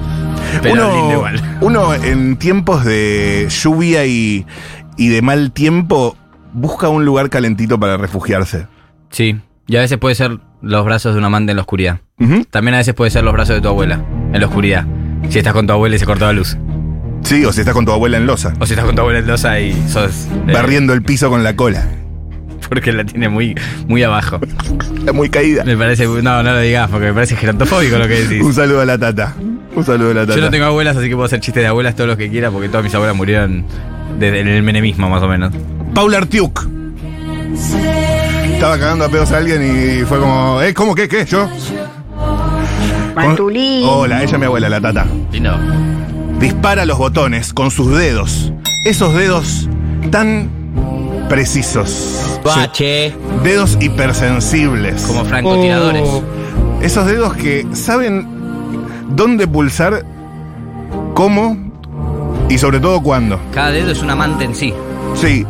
Pero 0.62 0.74
lindo 0.74 1.04
uno, 1.04 1.12
igual. 1.12 1.42
uno 1.60 1.94
en 1.94 2.36
tiempos 2.36 2.84
de 2.84 3.46
lluvia 3.48 4.04
y, 4.06 4.46
y 4.96 5.08
de 5.08 5.22
mal 5.22 5.52
tiempo 5.52 6.16
busca 6.52 6.88
un 6.88 7.04
lugar 7.04 7.30
calentito 7.30 7.78
para 7.80 7.96
refugiarse. 7.96 8.66
Sí. 9.10 9.40
Y 9.66 9.76
a 9.76 9.80
veces 9.80 9.98
puede 9.98 10.14
ser 10.14 10.38
los 10.60 10.84
brazos 10.84 11.14
de 11.14 11.18
un 11.18 11.24
amante 11.24 11.52
en 11.52 11.56
la 11.56 11.62
oscuridad. 11.62 12.00
También 12.50 12.74
a 12.74 12.78
veces 12.78 12.94
puede 12.94 13.10
ser 13.10 13.24
los 13.24 13.32
brazos 13.32 13.56
de 13.56 13.60
tu 13.62 13.68
abuela 13.68 14.00
en 14.32 14.40
la 14.40 14.46
oscuridad. 14.46 14.84
Si 15.28 15.38
estás 15.38 15.52
con 15.54 15.66
tu 15.66 15.72
abuela 15.72 15.96
y 15.96 15.98
se 15.98 16.04
cortó 16.06 16.26
la 16.26 16.32
luz. 16.32 16.56
Sí, 17.22 17.44
o 17.44 17.52
si 17.52 17.60
estás 17.60 17.74
con 17.74 17.84
tu 17.84 17.92
abuela 17.92 18.16
en 18.16 18.26
losa, 18.26 18.52
O 18.60 18.66
si 18.66 18.72
estás 18.74 18.84
con 18.84 18.94
tu 18.94 19.00
abuela 19.00 19.20
en 19.20 19.26
losa 19.26 19.58
y 19.60 19.72
sos. 19.88 20.26
eh, 20.46 20.52
barriendo 20.52 20.92
el 20.92 21.02
piso 21.02 21.30
con 21.30 21.42
la 21.42 21.56
cola. 21.56 21.84
Porque 22.72 22.90
la 22.90 23.04
tiene 23.04 23.28
muy, 23.28 23.54
muy 23.86 24.02
abajo. 24.02 24.40
Está 24.98 25.12
muy 25.12 25.28
caída. 25.28 25.62
Me 25.62 25.76
parece. 25.76 26.06
No, 26.06 26.42
no 26.42 26.54
lo 26.54 26.58
digas 26.58 26.88
porque 26.90 27.08
me 27.08 27.12
parece 27.12 27.36
gerontofóbico 27.36 27.98
lo 27.98 28.08
que 28.08 28.24
decís. 28.24 28.42
Un 28.42 28.54
saludo 28.54 28.80
a 28.80 28.86
la 28.86 28.96
tata. 28.96 29.34
Un 29.76 29.84
saludo 29.84 30.12
a 30.12 30.14
la 30.14 30.20
tata. 30.22 30.36
Yo 30.36 30.40
no 30.40 30.50
tengo 30.50 30.64
abuelas, 30.64 30.96
así 30.96 31.06
que 31.06 31.14
puedo 31.14 31.26
hacer 31.26 31.40
chistes 31.40 31.62
de 31.62 31.66
abuelas 31.66 31.94
todo 31.94 32.06
lo 32.06 32.16
que 32.16 32.30
quiera 32.30 32.50
porque 32.50 32.70
todas 32.70 32.82
mis 32.82 32.94
abuelas 32.94 33.14
murieron 33.14 33.66
desde 34.18 34.40
en 34.40 34.48
el 34.48 34.62
menemismo, 34.62 35.10
más 35.10 35.22
o 35.22 35.28
menos. 35.28 35.52
Paula 35.92 36.16
Artiuk. 36.16 36.66
Estaba 38.54 38.78
cagando 38.78 39.04
a 39.04 39.10
pedos 39.10 39.30
a 39.32 39.36
alguien 39.36 39.62
y 40.00 40.06
fue 40.06 40.18
como, 40.18 40.62
¿eh? 40.62 40.72
¿Cómo 40.72 40.94
qué? 40.94 41.08
¿Qué? 41.08 41.26
¿Yo? 41.26 41.50
Matulín. 43.14 43.84
Hola, 43.84 44.22
ella 44.22 44.32
es 44.32 44.38
mi 44.38 44.46
abuela, 44.46 44.70
la 44.70 44.80
tata. 44.80 45.06
Y 45.30 45.40
no. 45.40 45.58
Dispara 46.40 46.86
los 46.86 46.96
botones 46.96 47.52
con 47.52 47.70
sus 47.70 47.94
dedos. 47.94 48.50
Esos 48.86 49.14
dedos 49.14 49.68
tan 50.10 50.48
precisos. 51.32 52.38
Bache. 52.44 53.14
Dedos 53.42 53.78
hipersensibles. 53.80 55.00
Como 55.04 55.24
francotiradores. 55.24 56.02
Oh. 56.04 56.22
Esos 56.82 57.06
dedos 57.06 57.34
que 57.36 57.66
saben 57.72 58.28
dónde 59.08 59.48
pulsar, 59.48 60.04
cómo 61.14 61.56
y 62.50 62.58
sobre 62.58 62.80
todo 62.80 63.00
cuándo. 63.02 63.40
Cada 63.54 63.70
dedo 63.70 63.92
es 63.92 64.02
un 64.02 64.10
amante 64.10 64.44
en 64.44 64.54
sí. 64.54 64.74
Sí. 65.14 65.46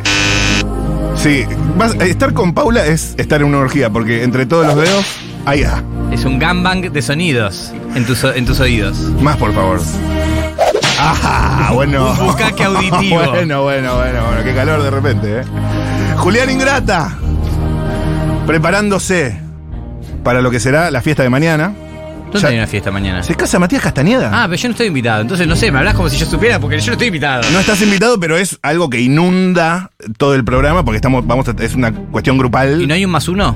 Sí. 1.17 1.43
Vas- 1.77 1.95
estar 1.95 2.33
con 2.33 2.53
Paula 2.53 2.85
es 2.85 3.13
estar 3.17 3.41
en 3.41 3.47
una 3.47 3.57
orgía, 3.57 3.89
porque 3.89 4.23
entre 4.23 4.45
todos 4.45 4.65
los 4.65 4.77
dedos, 4.77 5.05
ahí 5.45 5.63
ah. 5.63 5.83
Es 6.13 6.23
un 6.23 6.39
gangbang 6.39 6.93
de 6.93 7.01
sonidos 7.01 7.73
en 7.93 8.05
tus, 8.05 8.23
en 8.23 8.45
tus 8.45 8.61
oídos. 8.61 8.97
Más, 9.21 9.35
por 9.35 9.53
favor. 9.53 9.81
¡Ah! 11.05 11.71
Bueno. 11.73 12.11
Un 12.11 12.27
bucaque 12.27 12.63
auditivo. 12.63 13.15
bueno, 13.31 13.63
bueno, 13.63 13.95
bueno, 13.95 14.25
bueno. 14.25 14.43
Qué 14.43 14.53
calor 14.55 14.81
de 14.83 14.89
repente, 14.89 15.39
¿eh? 15.39 15.43
Julián 16.17 16.49
Ingrata. 16.49 17.17
Preparándose 18.47 19.39
para 20.23 20.41
lo 20.41 20.51
que 20.51 20.59
será 20.59 20.91
la 20.91 21.01
fiesta 21.01 21.23
de 21.23 21.29
mañana. 21.29 21.73
¿Dónde 22.25 22.39
Ya- 22.39 22.47
hay 22.47 22.57
una 22.57 22.67
fiesta 22.67 22.91
mañana? 22.91 23.21
¿Se 23.23 23.35
casa 23.35 23.59
Matías 23.59 23.81
Castañeda? 23.83 24.29
Ah, 24.33 24.45
pero 24.47 24.55
yo 24.59 24.67
no 24.67 24.71
estoy 24.71 24.87
invitado. 24.87 25.21
Entonces 25.21 25.47
no 25.47 25.55
sé, 25.55 25.71
me 25.71 25.77
hablas 25.79 25.93
como 25.95 26.09
si 26.09 26.17
yo 26.17 26.25
supiera 26.25 26.59
porque 26.59 26.79
yo 26.79 26.87
no 26.87 26.91
estoy 26.93 27.07
invitado. 27.07 27.43
No 27.51 27.59
estás 27.59 27.81
invitado, 27.81 28.19
pero 28.19 28.37
es 28.37 28.57
algo 28.63 28.89
que 28.89 28.99
inunda 29.01 29.91
todo 30.17 30.33
el 30.35 30.43
programa 30.43 30.83
porque 30.83 30.95
estamos, 30.95 31.25
vamos 31.27 31.47
a- 31.47 31.55
es 31.59 31.75
una 31.75 31.91
cuestión 31.93 32.37
grupal. 32.37 32.81
¿Y 32.81 32.87
no 32.87 32.93
hay 32.95 33.05
un 33.05 33.11
más 33.11 33.27
uno? 33.27 33.55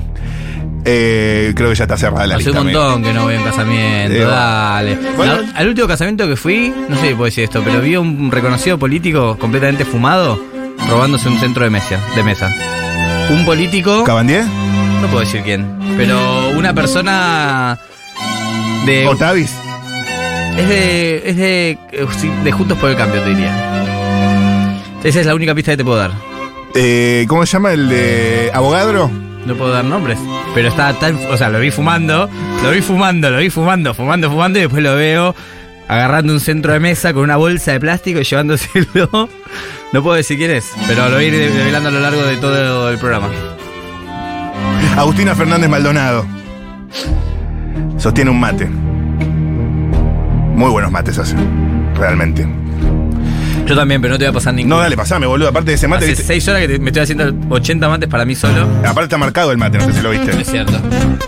Eh, 0.84 1.52
creo 1.54 1.68
que 1.70 1.74
ya 1.74 1.84
está 1.84 1.96
cerrada 1.96 2.26
la 2.26 2.36
Hace 2.36 2.44
lista. 2.46 2.60
un 2.60 2.66
montón 2.66 3.02
que 3.02 3.12
no 3.12 3.24
voy 3.24 3.34
a 3.34 3.38
un 3.38 3.44
casamiento, 3.44 4.14
Eh, 4.14 4.20
dale. 4.24 4.98
bueno. 5.16 5.42
La- 5.42 5.58
al 5.58 5.68
último 5.68 5.86
casamiento 5.88 6.26
que 6.28 6.36
fui, 6.36 6.72
no 6.88 6.96
sé 6.96 7.08
si 7.08 7.14
puedo 7.14 7.24
decir 7.26 7.44
esto, 7.44 7.62
pero 7.64 7.80
vi 7.80 7.94
a 7.94 8.00
un 8.00 8.30
reconocido 8.30 8.78
político 8.78 9.36
completamente 9.38 9.84
fumado 9.84 10.38
robándose 10.88 11.28
un 11.28 11.38
centro 11.38 11.64
de 11.64 11.70
mesa. 11.70 11.98
De 12.14 12.22
mesa. 12.22 12.54
Un 13.30 13.44
político, 13.44 14.04
¿Cabandier? 14.04 14.44
no 14.44 15.06
puedo 15.08 15.20
decir 15.20 15.42
quién, 15.42 15.66
pero 15.98 16.50
una 16.56 16.72
persona 16.72 17.78
de... 18.86 19.06
¿Otavis? 19.06 19.52
Es 20.56 20.68
de. 20.68 21.22
Es 21.30 21.36
de. 21.36 21.70
eh, 21.92 22.06
de 22.44 22.52
Juntos 22.52 22.78
por 22.78 22.90
el 22.90 22.96
Cambio, 22.96 23.20
te 23.22 23.28
diría. 23.30 23.52
Esa 25.04 25.20
es 25.20 25.26
la 25.26 25.34
única 25.34 25.54
pista 25.54 25.72
que 25.72 25.76
te 25.76 25.84
puedo 25.84 25.98
dar. 25.98 26.10
Eh, 26.74 27.26
¿Cómo 27.28 27.46
se 27.46 27.52
llama 27.52 27.72
el 27.72 27.88
de 27.88 28.50
Abogadro? 28.52 29.08
No 29.48 29.54
puedo 29.54 29.72
dar 29.72 29.84
nombres. 29.84 30.18
Pero 30.54 30.68
está 30.68 30.92
tan. 30.92 31.16
O 31.30 31.36
sea, 31.38 31.48
lo 31.48 31.58
vi 31.58 31.70
fumando. 31.70 32.28
Lo 32.62 32.70
vi 32.70 32.82
fumando, 32.82 33.30
lo 33.30 33.38
vi 33.38 33.48
fumando, 33.48 33.94
fumando, 33.94 34.30
fumando. 34.30 34.58
Y 34.58 34.62
después 34.62 34.82
lo 34.82 34.94
veo 34.94 35.34
agarrando 35.88 36.34
un 36.34 36.40
centro 36.40 36.74
de 36.74 36.80
mesa 36.80 37.14
con 37.14 37.22
una 37.22 37.36
bolsa 37.36 37.72
de 37.72 37.80
plástico 37.80 38.20
y 38.20 38.24
llevándoselo. 38.24 39.28
No 39.90 40.02
puedo 40.02 40.16
decir 40.16 40.36
quién 40.36 40.50
es, 40.50 40.70
pero 40.86 41.08
lo 41.08 41.14
voy 41.14 41.28
a 41.28 41.30
revelando 41.30 41.88
a 41.88 41.92
lo 41.92 42.00
largo 42.00 42.22
de 42.22 42.36
todo 42.36 42.90
el 42.90 42.98
programa. 42.98 43.30
Agustina 44.98 45.34
Fernández 45.34 45.70
Maldonado. 45.70 46.26
Sostiene 47.96 48.30
un 48.30 48.38
mate. 48.38 48.66
Muy 48.66 50.70
buenos 50.70 50.92
mates 50.92 51.18
hace. 51.18 51.36
Realmente. 51.94 52.46
Yo 53.68 53.76
también, 53.76 54.00
pero 54.00 54.14
no 54.14 54.18
te 54.18 54.24
voy 54.24 54.30
a 54.30 54.32
pasar 54.32 54.54
ninguno. 54.54 54.76
No, 54.76 54.80
dale, 54.82 54.96
pasame, 54.96 55.26
boludo. 55.26 55.48
Aparte 55.48 55.70
de 55.70 55.74
ese 55.76 55.86
mate, 55.88 56.04
Hace 56.04 56.12
viste- 56.12 56.24
seis 56.26 56.48
horas 56.48 56.62
que 56.62 56.68
te- 56.68 56.78
me 56.78 56.86
estoy 56.86 57.02
haciendo 57.02 57.32
80 57.50 57.88
mates 57.88 58.08
para 58.08 58.24
mí 58.24 58.34
solo. 58.34 58.66
aparte 58.80 59.02
está 59.04 59.18
marcado 59.18 59.52
el 59.52 59.58
mate, 59.58 59.78
no 59.78 59.84
sé 59.84 59.92
si 59.92 60.00
lo 60.00 60.10
viste. 60.10 60.30
Es 60.40 60.50
cierto. 60.50 60.72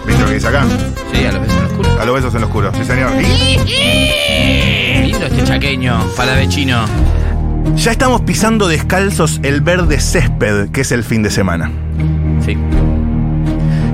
¿Viste 0.07 0.23
lo 0.23 0.29
que 0.29 0.35
dice 0.35 0.49
acá? 0.49 0.65
Sí, 1.13 1.25
a 1.27 1.33
los 1.33 1.41
besos 1.43 1.57
en 1.57 1.63
los 1.65 1.73
culos. 1.75 2.01
A 2.01 2.05
los 2.05 2.15
besos 2.15 2.35
en 2.35 2.41
lo 2.41 2.47
oscuro. 2.47 2.73
Sí, 2.75 2.85
señor. 2.85 3.11
Lindo 5.05 5.27
este 5.27 5.45
chaqueño, 5.45 6.05
palavecino. 6.17 6.85
Ya 7.77 7.91
estamos 7.93 8.23
pisando 8.23 8.69
descalzos 8.69 9.41
el 9.43 9.61
verde 9.61 10.01
césped, 10.01 10.71
que 10.71 10.81
es 10.83 10.93
el 10.93 11.05
fin 11.05 11.23
de 11.23 11.31
semana. 11.31 11.71
Sí. 12.45 12.57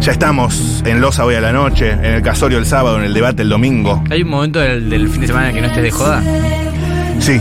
Ya 0.00 0.12
estamos 0.12 0.82
en 0.86 1.00
Losa 1.00 1.24
hoy 1.24 1.34
a 1.34 1.40
la 1.40 1.52
noche, 1.52 1.90
en 1.90 2.04
el 2.04 2.22
casorio 2.22 2.58
el 2.58 2.66
sábado, 2.66 2.98
en 2.98 3.04
el 3.04 3.14
debate 3.14 3.42
el 3.42 3.48
domingo. 3.48 4.04
¿Hay 4.10 4.22
un 4.22 4.28
momento 4.28 4.60
del, 4.60 4.88
del 4.88 5.08
fin 5.08 5.22
de 5.22 5.26
semana 5.26 5.52
que 5.52 5.60
no 5.60 5.66
estés 5.66 5.82
de 5.82 5.90
joda? 5.90 6.22
Sí. 7.18 7.40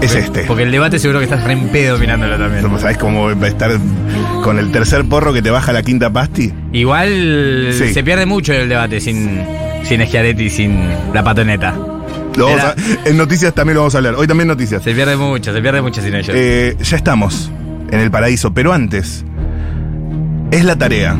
Es 0.00 0.14
este. 0.14 0.44
Porque 0.44 0.64
el 0.64 0.70
debate 0.72 0.98
seguro 0.98 1.18
que 1.20 1.24
estás 1.24 1.44
re 1.44 1.52
en 1.54 1.68
pedo 1.68 1.98
mirándolo 1.98 2.36
también. 2.36 2.78
¿Sabes 2.78 2.98
cómo 2.98 3.30
estar 3.30 3.70
con 4.42 4.58
el 4.58 4.70
tercer 4.70 5.04
porro 5.06 5.32
que 5.32 5.40
te 5.40 5.50
baja 5.50 5.72
la 5.72 5.82
quinta 5.82 6.10
pasti? 6.12 6.52
Igual 6.72 7.70
Sí. 7.72 7.94
se 7.94 8.02
pierde 8.04 8.26
mucho 8.26 8.52
el 8.52 8.68
debate 8.68 9.00
sin, 9.00 9.40
sin 9.84 10.04
Schiaretti 10.06 10.50
sin 10.50 10.78
la 11.14 11.22
patoneta. 11.24 11.74
Lo 12.36 12.46
vamos 12.46 12.60
Era- 12.60 12.70
a- 12.70 13.08
en 13.08 13.16
noticias 13.16 13.54
también 13.54 13.76
lo 13.76 13.82
vamos 13.82 13.94
a 13.94 13.98
hablar. 13.98 14.14
Hoy 14.16 14.26
también 14.26 14.48
noticias. 14.48 14.82
Se 14.82 14.92
pierde 14.92 15.16
mucho, 15.16 15.52
se 15.54 15.62
pierde 15.62 15.80
mucho 15.80 16.02
sin 16.02 16.14
ellos. 16.14 16.34
Eh, 16.36 16.76
ya 16.82 16.96
estamos 16.96 17.50
en 17.90 18.00
el 18.00 18.10
paraíso, 18.10 18.52
pero 18.52 18.72
antes 18.72 19.24
es 20.50 20.64
la 20.64 20.76
tarea 20.76 21.16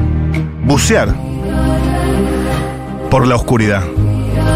bucear 0.65 1.15
por 3.11 3.27
la 3.27 3.37
oscuridad, 3.37 3.83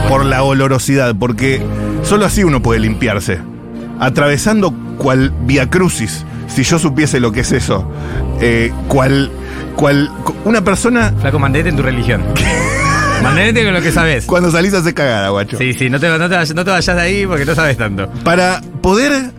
por 0.08 0.24
la 0.24 0.42
olorosidad, 0.42 1.14
porque 1.18 1.62
solo 2.02 2.26
así 2.26 2.42
uno 2.44 2.60
puede 2.60 2.80
limpiarse. 2.80 3.38
Atravesando 4.00 4.72
cual 4.96 5.32
via 5.44 5.68
crucis, 5.68 6.24
si 6.46 6.62
yo 6.62 6.78
supiese 6.78 7.20
lo 7.20 7.32
que 7.32 7.40
es 7.40 7.52
eso, 7.52 7.90
eh, 8.40 8.72
cual, 8.88 9.30
cual, 9.76 10.10
cu- 10.24 10.34
una 10.44 10.62
persona 10.62 11.12
Flaco, 11.20 11.38
mantenete 11.38 11.70
en 11.70 11.76
tu 11.76 11.82
religión. 11.82 12.22
mantenete 13.22 13.64
con 13.64 13.74
lo 13.74 13.82
que 13.82 13.90
sabes. 13.92 14.24
cuando 14.26 14.50
salís 14.50 14.72
hace 14.74 14.94
cagada, 14.94 15.28
guacho. 15.30 15.58
Sí, 15.58 15.72
sí, 15.74 15.90
no 15.90 15.98
te, 15.98 16.08
no, 16.08 16.28
te 16.28 16.36
vayas, 16.36 16.54
no 16.54 16.64
te 16.64 16.70
vayas 16.70 16.96
de 16.96 17.02
ahí 17.02 17.26
porque 17.26 17.44
no 17.44 17.54
sabes 17.54 17.76
tanto. 17.76 18.08
Para 18.24 18.60
poder 18.80 19.32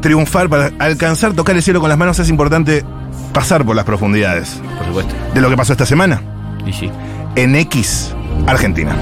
triunfar, 0.00 0.48
para 0.48 0.70
alcanzar, 0.78 1.32
tocar 1.32 1.54
el 1.56 1.62
cielo 1.62 1.80
con 1.80 1.88
las 1.88 1.98
manos, 1.98 2.18
es 2.18 2.28
importante 2.28 2.84
pasar 3.32 3.64
por 3.64 3.74
las 3.76 3.84
profundidades 3.84 4.60
Por 4.78 4.86
supuesto. 4.88 5.14
de 5.34 5.40
lo 5.40 5.48
que 5.48 5.56
pasó 5.56 5.72
esta 5.72 5.86
semana 5.86 6.20
Y 6.66 6.72
sí. 6.72 6.90
en 7.36 7.54
X, 7.56 8.12
Argentina. 8.46 8.94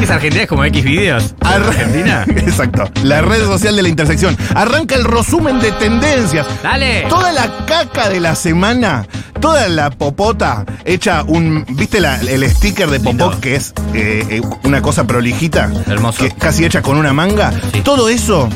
Es 0.00 0.04
que 0.04 0.04
es 0.04 0.10
Argentina 0.10 0.42
es 0.44 0.48
como 0.48 0.64
X 0.64 0.82
videos. 0.84 1.34
Ar- 1.40 1.62
Argentina. 1.62 2.24
Exacto. 2.28 2.90
La 3.02 3.20
red 3.20 3.44
social 3.44 3.76
de 3.76 3.82
la 3.82 3.88
intersección. 3.88 4.36
Arranca 4.54 4.94
el 4.94 5.04
resumen 5.04 5.60
de 5.60 5.72
tendencias. 5.72 6.46
Dale. 6.62 7.02
Toda 7.08 7.32
la 7.32 7.66
caca 7.66 8.08
de 8.08 8.18
la 8.20 8.34
semana, 8.34 9.06
toda 9.40 9.68
la 9.68 9.90
popota 9.90 10.64
hecha 10.84 11.22
un. 11.26 11.64
¿Viste 11.70 12.00
la- 12.00 12.18
el 12.20 12.48
sticker 12.50 12.88
de 12.88 12.98
Lindo. 12.98 13.38
que 13.40 13.56
es 13.56 13.74
eh, 13.94 14.24
eh, 14.30 14.40
una 14.64 14.80
cosa 14.80 15.06
prolijita? 15.06 15.70
Hermoso. 15.86 16.20
Que 16.20 16.26
es 16.28 16.34
casi 16.34 16.64
hecha 16.64 16.80
con 16.82 16.96
una 16.96 17.12
manga. 17.12 17.52
Sí. 17.72 17.80
Todo 17.82 18.08
eso 18.08 18.48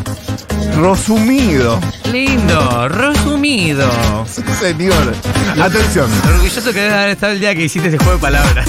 resumido. 0.81 1.79
Lindo, 2.11 2.89
resumido. 2.89 3.91
Sí, 4.27 4.43
señor. 4.61 5.13
Atención. 5.61 6.09
Orgulloso 6.27 6.73
que 6.73 6.81
debes 6.81 6.93
haber 6.95 7.09
estado 7.11 7.33
el 7.33 7.41
día 7.41 7.55
que 7.55 7.65
hiciste 7.65 7.89
ese 7.89 7.99
juego 7.99 8.15
de 8.15 8.19
palabras. 8.19 8.67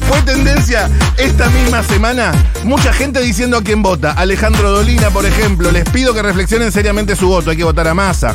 Fue 0.00 0.20
tendencia 0.22 0.88
esta 1.18 1.48
misma 1.50 1.82
semana. 1.82 2.32
Mucha 2.64 2.92
gente 2.92 3.20
diciendo 3.20 3.56
a 3.56 3.62
quién 3.62 3.82
vota. 3.82 4.12
Alejandro 4.12 4.70
Dolina, 4.70 5.10
por 5.10 5.26
ejemplo. 5.26 5.70
Les 5.70 5.88
pido 5.90 6.14
que 6.14 6.22
reflexionen 6.22 6.72
seriamente 6.72 7.16
su 7.16 7.28
voto. 7.28 7.50
Hay 7.50 7.56
que 7.56 7.64
votar 7.64 7.88
a 7.88 7.94
Massa. 7.94 8.34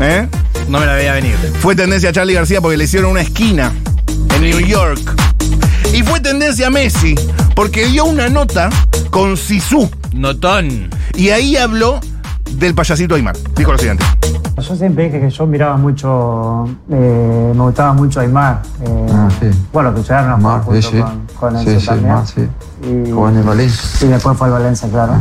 ¿Eh? 0.00 0.26
No 0.68 0.80
me 0.80 0.86
la 0.86 0.94
veía 0.94 1.12
venir. 1.12 1.36
Fue 1.60 1.74
tendencia 1.74 2.10
a 2.10 2.12
Charlie 2.12 2.34
García 2.34 2.60
porque 2.60 2.76
le 2.76 2.84
hicieron 2.84 3.10
una 3.10 3.20
esquina 3.20 3.72
en 4.34 4.42
New 4.42 4.60
York. 4.60 5.00
Y 5.92 6.02
fue 6.02 6.20
tendencia 6.20 6.68
a 6.68 6.70
Messi 6.70 7.14
porque 7.54 7.86
dio 7.86 8.04
una 8.04 8.28
nota 8.28 8.70
con 9.10 9.36
Sisu. 9.36 9.90
Notón. 10.12 10.90
Y 11.14 11.30
ahí 11.30 11.56
habló 11.56 12.00
del 12.52 12.74
payasito 12.74 13.14
Aymar. 13.14 13.36
Dijo 13.56 13.72
lo 13.72 13.78
siguiente. 13.78 14.04
Yo 14.60 14.76
siempre 14.76 15.04
dije 15.04 15.20
que 15.20 15.30
yo 15.30 15.46
miraba 15.46 15.76
mucho, 15.76 16.66
eh, 16.90 17.52
me 17.54 17.62
gustaba 17.62 17.92
mucho 17.92 18.20
Aymar. 18.20 18.62
eh, 18.82 19.06
Ah, 19.12 19.28
sí. 19.40 19.50
Bueno, 19.72 19.94
que 19.94 20.02
llegaron 20.02 20.30
a 20.32 20.36
jugar 20.36 20.62
junto 20.62 20.82
sí. 20.82 21.00
con, 21.00 21.52
con 21.52 21.58
Sí, 21.64 21.86
también. 21.86 22.26
Sí. 22.26 22.48
Y, 22.82 23.10
en 23.10 23.36
el 23.36 23.42
Valencia. 23.42 24.06
y 24.06 24.10
después 24.10 24.36
fue 24.36 24.46
al 24.48 24.52
Valencia, 24.54 24.88
claro. 24.88 25.12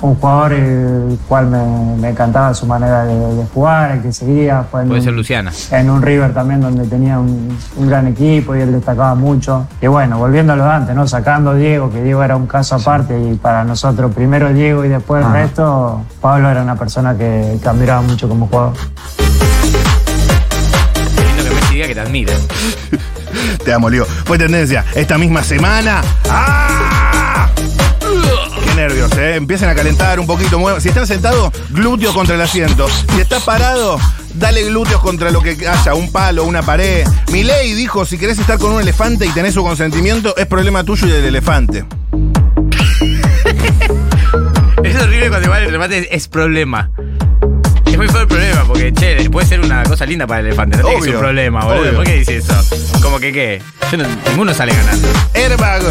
Un 0.00 0.14
jugador 0.14 0.52
el 0.52 1.18
cual 1.26 1.48
me, 1.48 1.96
me 1.96 2.10
encantaba 2.10 2.54
su 2.54 2.66
manera 2.66 3.04
de, 3.04 3.14
de 3.34 3.44
jugar, 3.52 3.90
el 3.92 4.02
que 4.02 4.12
seguía. 4.12 4.64
Fue 4.70 4.82
en 4.82 4.88
Puede 4.88 5.00
un- 5.00 5.04
ser 5.04 5.14
Luciana. 5.14 5.50
en 5.72 5.90
un 5.90 6.00
River 6.02 6.32
también 6.32 6.60
donde 6.60 6.86
tenía 6.86 7.18
un, 7.18 7.58
un 7.76 7.88
gran 7.88 8.06
equipo 8.06 8.54
y 8.54 8.60
él 8.60 8.70
destacaba 8.70 9.16
mucho. 9.16 9.66
Y 9.80 9.88
bueno, 9.88 10.16
volviendo 10.18 10.52
a 10.52 10.56
lo 10.56 10.64
de 10.64 10.70
antes, 10.70 10.94
¿no? 10.94 11.08
Sacando 11.08 11.50
a 11.50 11.54
Diego, 11.54 11.90
que 11.90 12.00
Diego 12.02 12.22
era 12.22 12.36
un 12.36 12.46
caso 12.46 12.76
aparte 12.76 13.18
y 13.20 13.34
para 13.34 13.64
nosotros 13.64 14.14
primero 14.14 14.52
Diego 14.52 14.84
y 14.84 14.88
después 14.88 15.26
el 15.26 15.32
resto, 15.32 16.02
Pablo 16.20 16.48
era 16.48 16.62
una 16.62 16.76
persona 16.76 17.16
que, 17.18 17.58
que 17.60 17.68
admiraba 17.68 18.00
mucho 18.02 18.28
como 18.28 18.46
jugador. 18.46 18.74
Qué 21.16 21.42
lindo 21.42 21.50
que 21.68 21.74
diga 21.74 21.86
que 21.88 21.94
te 21.94 22.00
admira. 22.00 22.32
Te 23.64 23.72
amo, 23.74 23.90
Leo. 23.90 24.04
Fue 24.04 24.38
tendencia 24.38 24.84
esta 24.94 25.18
misma 25.18 25.42
semana. 25.42 26.00
¡Ah! 26.30 26.97
Nervios, 28.88 29.12
¿eh? 29.18 29.36
Empiecen 29.36 29.68
a 29.68 29.74
calentar 29.74 30.18
un 30.18 30.26
poquito. 30.26 30.58
Si 30.80 30.88
están 30.88 31.06
sentados, 31.06 31.52
glúteos 31.70 32.14
contra 32.14 32.36
el 32.36 32.40
asiento. 32.40 32.86
Si 33.14 33.20
estás 33.20 33.42
parado, 33.42 33.98
dale 34.34 34.64
glúteos 34.64 35.02
contra 35.02 35.30
lo 35.30 35.42
que 35.42 35.58
haya, 35.68 35.94
un 35.94 36.10
palo, 36.10 36.44
una 36.44 36.62
pared. 36.62 37.06
Milei 37.30 37.74
dijo, 37.74 38.06
si 38.06 38.16
querés 38.16 38.38
estar 38.38 38.58
con 38.58 38.72
un 38.72 38.80
elefante 38.80 39.26
y 39.26 39.28
tenés 39.30 39.52
su 39.52 39.62
consentimiento, 39.62 40.34
es 40.38 40.46
problema 40.46 40.84
tuyo 40.84 41.06
y 41.06 41.10
del 41.10 41.26
elefante. 41.26 41.84
Es 44.82 44.96
horrible 44.96 45.28
cuando 45.28 45.44
igual 45.46 45.62
el 45.64 45.70
remate 45.70 46.16
es, 46.16 46.28
problema. 46.28 46.90
Es 47.84 47.96
muy 47.98 48.08
feo 48.08 48.22
el 48.22 48.28
problema, 48.28 48.64
porque, 48.64 48.92
che, 48.94 49.28
puede 49.28 49.46
ser 49.46 49.60
una 49.60 49.82
cosa 49.82 50.06
linda 50.06 50.26
para 50.26 50.40
el 50.40 50.46
elefante. 50.46 50.78
No 50.78 50.84
tiene 50.84 50.98
que 51.00 51.04
ser 51.06 51.14
un 51.16 51.20
problema, 51.20 51.64
boludo. 51.64 51.80
obvio. 51.82 51.94
¿Por 51.96 52.04
qué 52.04 52.14
dice 52.20 52.36
eso? 52.38 52.54
Como 53.02 53.18
que, 53.18 53.32
¿qué? 53.34 53.62
Yo 53.92 53.98
no- 53.98 54.04
ninguno 54.30 54.54
sale 54.54 54.72
ganando. 54.74 55.08
Airbag 55.34 55.82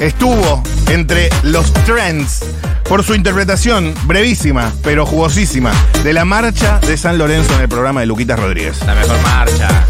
estuvo 0.00 0.62
entre 0.88 1.28
los 1.42 1.72
trends 1.84 2.40
por 2.88 3.04
su 3.04 3.14
interpretación 3.14 3.94
brevísima, 4.04 4.72
pero 4.82 5.06
jugosísima, 5.06 5.72
de 6.02 6.12
la 6.12 6.24
marcha 6.24 6.80
de 6.80 6.96
San 6.96 7.18
Lorenzo 7.18 7.54
en 7.54 7.60
el 7.60 7.68
programa 7.68 8.00
de 8.00 8.06
Luquitas 8.06 8.38
Rodríguez. 8.38 8.80
La 8.84 8.94
mejor 8.94 9.22
marcha. 9.22 9.86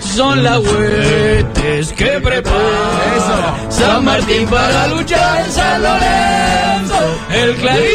Son 0.00 0.42
las 0.42 0.58
huestes 0.60 1.92
que 1.92 2.20
prepara 2.20 3.56
San 3.68 4.04
Martín 4.04 4.46
para 4.48 4.86
luchar 4.86 5.44
en 5.44 5.52
San 5.52 5.82
Lorenzo. 5.82 7.20
El 7.30 7.54
clarín, 7.56 7.86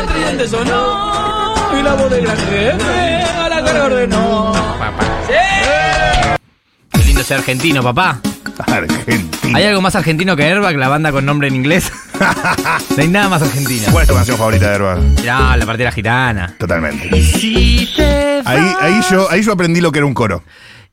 el 0.00 0.06
tridente 0.06 0.48
sonó 0.48 1.54
y 1.78 1.82
la 1.82 1.94
voz 1.94 2.10
del 2.10 2.22
gran 2.24 2.36
jefe 2.36 3.22
a 3.22 3.48
la 3.48 3.64
cara 3.64 3.84
ordenó. 3.84 4.52
Papá. 4.52 5.04
Qué 6.92 7.04
lindo 7.04 7.22
ser 7.22 7.38
argentino, 7.38 7.82
papá. 7.82 8.20
Argentina. 8.66 9.58
¿Hay 9.58 9.64
algo 9.64 9.80
más 9.80 9.94
argentino 9.96 10.36
que 10.36 10.44
Airbag, 10.44 10.76
la 10.76 10.88
banda 10.88 11.12
con 11.12 11.24
nombre 11.24 11.48
en 11.48 11.56
inglés? 11.56 11.92
no 12.96 13.02
hay 13.02 13.08
nada 13.08 13.28
más 13.28 13.42
argentino. 13.42 13.86
¿Cuál 13.90 14.02
es 14.02 14.08
tu 14.08 14.14
canción 14.14 14.38
favorita 14.38 14.68
de 14.68 14.72
Airbag? 14.74 15.14
Ya, 15.22 15.56
la 15.56 15.66
partida 15.66 15.92
gitana. 15.92 16.54
Totalmente. 16.58 17.08
Ahí, 18.44 18.74
ahí, 18.80 19.00
yo, 19.10 19.30
ahí 19.30 19.42
yo 19.42 19.52
aprendí 19.52 19.80
lo 19.80 19.92
que 19.92 19.98
era 19.98 20.06
un 20.06 20.14
coro. 20.14 20.42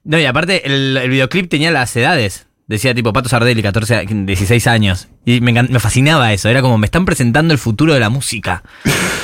No, 0.03 0.19
y 0.19 0.25
aparte, 0.25 0.65
el, 0.65 0.97
el 0.97 1.09
videoclip 1.09 1.50
tenía 1.50 1.71
las 1.71 1.95
edades. 1.95 2.47
Decía 2.67 2.93
tipo 2.93 3.13
Pato 3.13 3.29
Sardelli, 3.29 3.63
14, 3.63 3.95
a- 3.95 4.03
16 4.03 4.67
años. 4.67 5.07
Y 5.25 5.39
me, 5.39 5.79
fascinaba 5.79 6.33
eso. 6.33 6.50
Era 6.50 6.62
como, 6.62 6.77
me 6.77 6.86
están 6.86 7.05
presentando 7.05 7.53
el 7.53 7.59
futuro 7.59 7.93
de 7.93 8.01
la 8.01 8.09
música. 8.09 8.62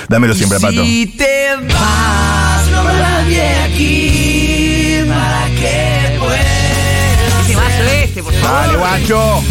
Dámelo 0.07 0.33
siempre, 0.33 0.59
Pato. 0.59 0.83
Si 0.83 1.07
te 1.17 1.47
vas, 1.73 2.67
no 2.71 2.83
me 2.85 3.59
aquí 3.63 4.42
por 8.23 8.33
favor? 8.33 8.61
Dale, 8.61 8.77
guacho. 8.77 9.43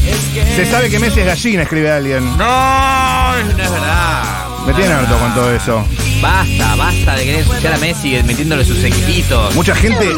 Se 0.56 0.66
sabe 0.66 0.90
que 0.90 0.98
Messi 0.98 1.20
es 1.20 1.26
gallina, 1.26 1.62
escribe 1.62 1.90
alguien. 1.90 2.24
No, 2.36 3.32
no 3.34 3.62
es 3.62 3.70
verdad. 3.70 4.21
Me 4.66 4.74
tiene 4.74 4.92
harto 4.92 5.18
con 5.18 5.34
todo 5.34 5.52
eso. 5.54 5.84
Basta, 6.20 6.76
basta 6.76 7.16
de 7.16 7.24
querer 7.24 7.40
escuchar 7.40 7.74
a 7.74 7.78
Messi 7.78 8.16
metiéndole 8.24 8.64
sus 8.64 8.82
equipitos. 8.84 9.54
Mucha 9.54 9.74
gente. 9.74 10.08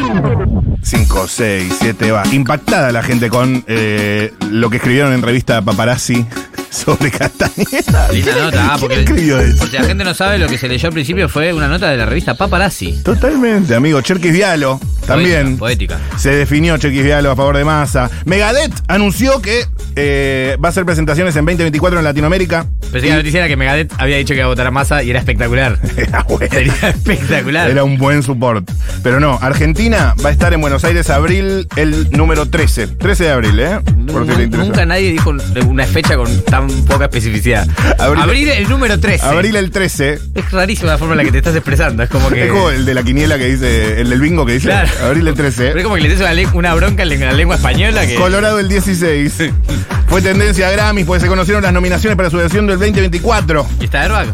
5, 0.83 1.28
6, 1.28 1.74
7, 1.80 2.11
va. 2.12 2.22
Impactada 2.30 2.92
la 2.92 3.02
gente 3.02 3.30
con 3.30 3.64
eh, 3.66 4.35
lo 4.50 4.68
que 4.68 4.76
escribieron 4.76 5.14
en 5.14 5.22
revista 5.22 5.62
Paparazzi 5.62 6.26
sobre 6.70 7.11
Castañeda. 7.11 8.12
Linda 8.12 8.35
nota, 8.37 8.74
ah, 8.74 8.76
porque, 8.78 8.96
¿Quién 8.96 9.09
escribió 9.09 9.40
eso? 9.40 9.59
por 9.59 9.70
si 9.70 9.78
la 9.78 9.85
gente 9.85 10.04
no 10.04 10.12
sabe, 10.12 10.37
lo 10.38 10.46
que 10.46 10.59
se 10.59 10.68
leyó 10.68 10.88
al 10.88 10.92
principio 10.92 11.28
fue 11.30 11.54
una 11.54 11.68
nota 11.68 11.88
de 11.88 11.96
la 11.96 12.04
revista 12.04 12.35
Paparazzi. 12.35 13.00
Totalmente, 13.02 13.74
amigo. 13.74 14.02
Cherkis 14.02 14.33
Vialo 14.33 14.78
también. 15.07 15.57
Poética. 15.57 15.96
poética. 15.96 16.18
Se 16.18 16.33
definió 16.33 16.76
Cherkis 16.76 17.02
Vialo 17.02 17.30
a 17.30 17.37
favor 17.37 17.57
de 17.57 17.64
Massa. 17.64 18.11
Megadeth 18.26 18.74
anunció 18.88 19.40
que 19.40 19.66
eh, 19.96 20.57
va 20.62 20.68
a 20.68 20.70
hacer 20.70 20.85
presentaciones 20.85 21.35
en 21.37 21.44
2024 21.44 21.98
en 21.98 22.04
Latinoamérica. 22.04 22.66
Pensé 22.92 23.00
que 23.07 23.09
la 23.11 23.16
noticia 23.16 23.38
era 23.40 23.48
que 23.48 23.57
Megadeth 23.57 23.92
había 23.98 24.16
dicho 24.16 24.35
que 24.35 24.38
iba 24.38 24.44
a 24.44 24.48
votar 24.48 24.66
a 24.66 24.70
Massa 24.70 25.02
y 25.02 25.11
era 25.11 25.18
espectacular. 25.18 25.78
Era 25.96 26.22
bueno. 26.28 26.46
Sería 26.50 26.72
espectacular. 26.90 27.70
Era 27.70 27.85
un 27.85 27.98
buen 27.98 28.22
support. 28.22 28.68
Pero 29.02 29.20
no, 29.20 29.38
Argentina 29.40 30.14
va 30.24 30.28
a 30.30 30.33
estar 30.33 30.52
en 30.52 30.61
Buenos 30.61 30.85
Aires 30.85 31.11
abril 31.11 31.66
el 31.76 32.11
número 32.11 32.46
13. 32.46 32.87
13 32.88 33.24
de 33.24 33.30
abril, 33.30 33.61
¿eh? 33.61 33.80
Por 34.11 34.26
si. 34.35 34.46
Nunca 34.48 34.85
nadie 34.87 35.12
dijo 35.12 35.33
una 35.66 35.87
fecha 35.87 36.16
con 36.16 36.42
tan 36.44 36.68
poca 36.85 37.04
especificidad. 37.07 37.66
Abril- 37.98 38.22
Abril, 38.22 38.48
el 38.50 38.68
número 38.68 38.98
13. 39.00 39.24
Abril 39.26 39.57
el 39.57 39.70
13. 39.70 40.18
Es 40.35 40.50
rarísima 40.52 40.92
la 40.92 40.98
forma 40.98 41.14
en 41.14 41.18
la 41.18 41.24
que 41.24 41.33
te 41.33 41.38
estás 41.38 41.54
expresando. 41.54 42.02
Es 42.02 42.09
como 42.11 42.28
que. 42.30 42.44
Es 42.46 42.50
como 42.50 42.70
el 42.70 42.85
de 42.85 42.94
la 42.94 43.02
quiniela 43.02 43.38
que 43.38 43.46
dice, 43.46 44.00
el 44.00 44.11
del 44.11 44.20
bingo 44.20 44.44
que 44.46 44.54
dice 44.54 44.68
Claro. 44.68 44.88
abril 45.04 45.26
el 45.28 45.35
Pero 45.35 45.48
13. 45.50 45.78
es 45.78 45.83
como 45.85 45.94
que 45.96 46.00
le 46.02 46.09
des 46.09 46.20
una, 46.20 46.52
una 46.54 46.74
bronca 46.74 47.02
en 47.04 47.20
la 47.20 47.33
lengua 47.33 47.57
española 47.57 48.07
que. 48.07 48.14
Colorado 48.14 48.59
el 48.59 48.68
16. 48.68 49.35
Fue 50.09 50.23
tendencia 50.23 50.68
a 50.68 50.70
Grammys, 50.70 51.07
pues 51.07 51.23
se 51.23 51.29
conocieron 51.29 51.62
las 51.62 51.73
nominaciones 51.73 52.16
para 52.16 52.31
su 52.31 52.37
versión 52.37 52.66
del 52.66 52.79
2024. 52.79 53.66
¿Y 53.81 53.85
está 53.85 54.03
Airbag? 54.03 54.27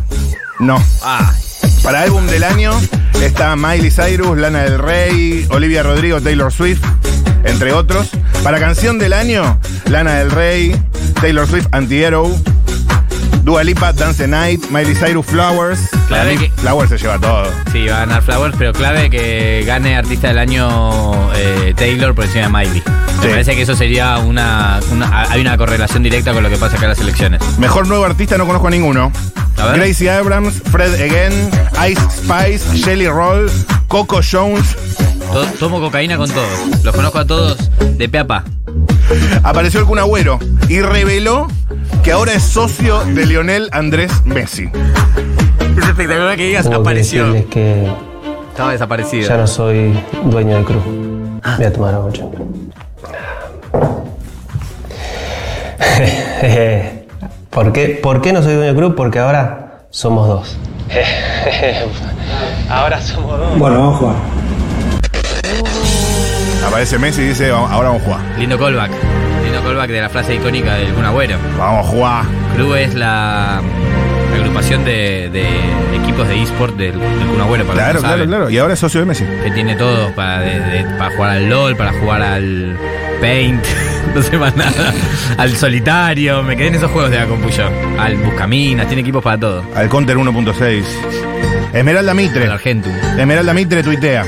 No. 0.58 0.82
Ah, 1.02 1.32
Para 1.82 2.02
álbum 2.02 2.26
del 2.26 2.44
año 2.44 2.72
está 3.22 3.56
Miley 3.56 3.90
Cyrus, 3.90 4.36
Lana 4.36 4.62
del 4.64 4.78
Rey, 4.78 5.46
Olivia 5.50 5.82
Rodrigo, 5.82 6.20
Taylor 6.20 6.52
Swift, 6.52 6.82
entre 7.44 7.72
otros. 7.72 8.10
Para 8.42 8.58
canción 8.58 8.98
del 8.98 9.12
año, 9.12 9.58
Lana 9.86 10.14
del 10.16 10.30
Rey, 10.30 10.80
Taylor 11.20 11.46
Swift, 11.46 11.66
Anti-Hero, 11.72 12.30
Dua 13.42 13.64
Lipa, 13.64 13.92
Dance 13.92 14.22
the 14.22 14.28
Night, 14.28 14.62
Miley 14.70 14.94
Cyrus, 14.94 15.26
Flowers. 15.26 15.80
Clave 16.08 16.36
que- 16.36 16.50
Flowers 16.56 16.90
se 16.90 16.98
lleva 16.98 17.18
todo. 17.18 17.44
sí, 17.72 17.86
va 17.86 17.96
a 17.96 18.00
ganar 18.00 18.22
Flowers, 18.22 18.54
pero 18.58 18.72
clave 18.72 19.08
que 19.10 19.64
gane 19.66 19.96
artista 19.96 20.28
del 20.28 20.38
año 20.38 21.32
eh, 21.34 21.72
Taylor 21.76 22.14
por 22.14 22.24
encima 22.26 22.46
de 22.46 22.48
Miley. 22.52 22.82
Me 23.16 23.22
Sí. 23.22 23.28
parece 23.30 23.54
que 23.56 23.62
eso 23.62 23.74
sería 23.76 24.18
una, 24.18 24.80
una- 24.92 25.22
Hay 25.30 25.40
una 25.40 25.56
correlación 25.56 26.02
directa 26.02 26.32
con 26.32 26.42
lo 26.42 26.48
que 26.50 26.56
pasa 26.56 26.76
acá 26.76 26.84
en 26.86 26.90
las 26.90 27.00
elecciones. 27.00 27.40
Mejor 27.58 27.86
nuevo 27.88 28.04
artista 28.04 28.36
no 28.38 28.46
conozco 28.46 28.68
a 28.68 28.70
ninguno. 28.70 29.12
A 29.58 29.66
ver. 29.66 29.76
Gracie 29.80 30.10
Abrams, 30.10 30.54
Fred 30.70 30.94
Again, 30.94 31.50
Ice 31.90 32.00
Spice, 32.10 32.76
Shelly 32.78 33.08
Roll, 33.08 33.50
Coco 33.88 34.20
Jones. 34.22 34.76
To- 35.32 35.44
tomo 35.58 35.80
cocaína 35.80 36.16
con 36.16 36.30
todos. 36.30 36.82
Los 36.82 36.94
conozco 36.94 37.18
a 37.18 37.24
todos 37.26 37.58
de 37.98 38.08
pe 38.08 38.18
a 38.18 38.26
pa. 38.26 38.44
Apareció 39.42 39.80
el 39.80 39.86
Kun 39.86 39.98
Agüero 39.98 40.38
y 40.68 40.80
reveló 40.80 41.48
que 42.02 42.12
ahora 42.12 42.32
es 42.32 42.42
socio 42.42 43.00
de 43.04 43.26
Lionel 43.26 43.68
Andrés 43.72 44.10
Messi. 44.24 44.70
Es 45.76 45.84
espectacular 45.88 46.36
que 46.36 46.44
digas, 46.46 46.62
Tengo 46.64 46.78
que 46.78 46.82
apareció. 46.88 47.24
decirles 47.26 47.46
que 47.50 47.90
Estaba 48.50 48.72
desaparecido. 48.72 49.28
ya 49.28 49.36
no 49.36 49.46
soy 49.46 49.98
dueño 50.24 50.56
del 50.56 50.64
club. 50.64 50.82
Voy 51.56 51.64
a 51.66 51.72
tomar 51.72 51.94
agua, 51.94 52.10
che. 52.12 52.22
¿Por 57.50 57.72
qué, 57.72 57.98
¿Por 58.02 58.20
qué 58.22 58.32
no 58.32 58.42
soy 58.42 58.54
dueño 58.54 58.68
del 58.68 58.76
club? 58.76 58.94
Porque 58.94 59.18
ahora 59.18 59.80
somos 59.90 60.28
dos. 60.28 60.56
ahora 62.70 63.00
somos 63.00 63.38
dos. 63.38 63.58
Bueno, 63.58 63.78
vamos 63.78 63.94
a 63.94 63.98
jugar. 63.98 64.16
Aparece 66.66 66.98
Messi 66.98 67.22
y 67.22 67.28
dice, 67.28 67.50
"Va- 67.50 67.70
ahora 67.70 67.88
vamos 67.88 68.02
a 68.02 68.04
jugar. 68.06 68.20
Lindo 68.38 68.58
callback. 68.58 68.90
Callback 69.70 69.90
de 69.90 70.00
la 70.00 70.08
frase 70.08 70.34
icónica 70.34 70.74
del 70.74 70.92
Kun 70.92 71.04
Agüero. 71.04 71.36
Vamos 71.58 71.86
a 71.86 71.88
jugar. 71.88 72.24
Club 72.56 72.74
es 72.74 72.94
la 72.94 73.60
agrupación 74.34 74.84
de, 74.84 75.28
de 75.30 75.46
equipos 76.02 76.26
de 76.28 76.42
eSport 76.42 76.76
del, 76.76 76.98
del 76.98 77.26
Kun 77.28 77.40
Agüero, 77.40 77.64
para 77.64 77.74
Claro, 77.78 78.00
claro, 78.00 78.14
saben. 78.14 78.28
claro. 78.28 78.50
Y 78.50 78.58
ahora 78.58 78.74
es 78.74 78.80
socio 78.80 79.00
de 79.00 79.06
Messi. 79.06 79.24
Que 79.44 79.50
tiene 79.52 79.76
todo 79.76 80.10
para, 80.14 80.40
de- 80.40 80.60
de- 80.60 80.84
para 80.98 81.14
jugar 81.14 81.30
al 81.30 81.48
LOL, 81.48 81.76
para 81.76 81.92
jugar 81.92 82.22
al 82.22 82.76
Paint, 83.20 83.64
no 84.14 84.22
sé 84.22 84.36
más 84.38 84.56
nada. 84.56 84.92
Al 85.38 85.54
solitario, 85.56 86.42
me 86.42 86.56
quedé 86.56 86.68
en 86.68 86.74
esos 86.76 86.90
juegos 86.90 87.10
de 87.12 87.18
la 87.18 87.26
compu 87.26 87.48
yo. 87.50 87.68
Al 87.98 88.16
Buscaminas, 88.16 88.86
tiene 88.88 89.02
equipos 89.02 89.22
para 89.22 89.38
todo. 89.38 89.64
Al 89.76 89.88
Counter 89.88 90.16
1.6. 90.16 90.84
Esmeralda 91.72 92.10
Al 92.10 92.16
Mitre. 92.16 92.46
Argentum. 92.48 92.92
Esmeralda 93.16 93.54
Mitre 93.54 93.82
tuitea. 93.84 94.24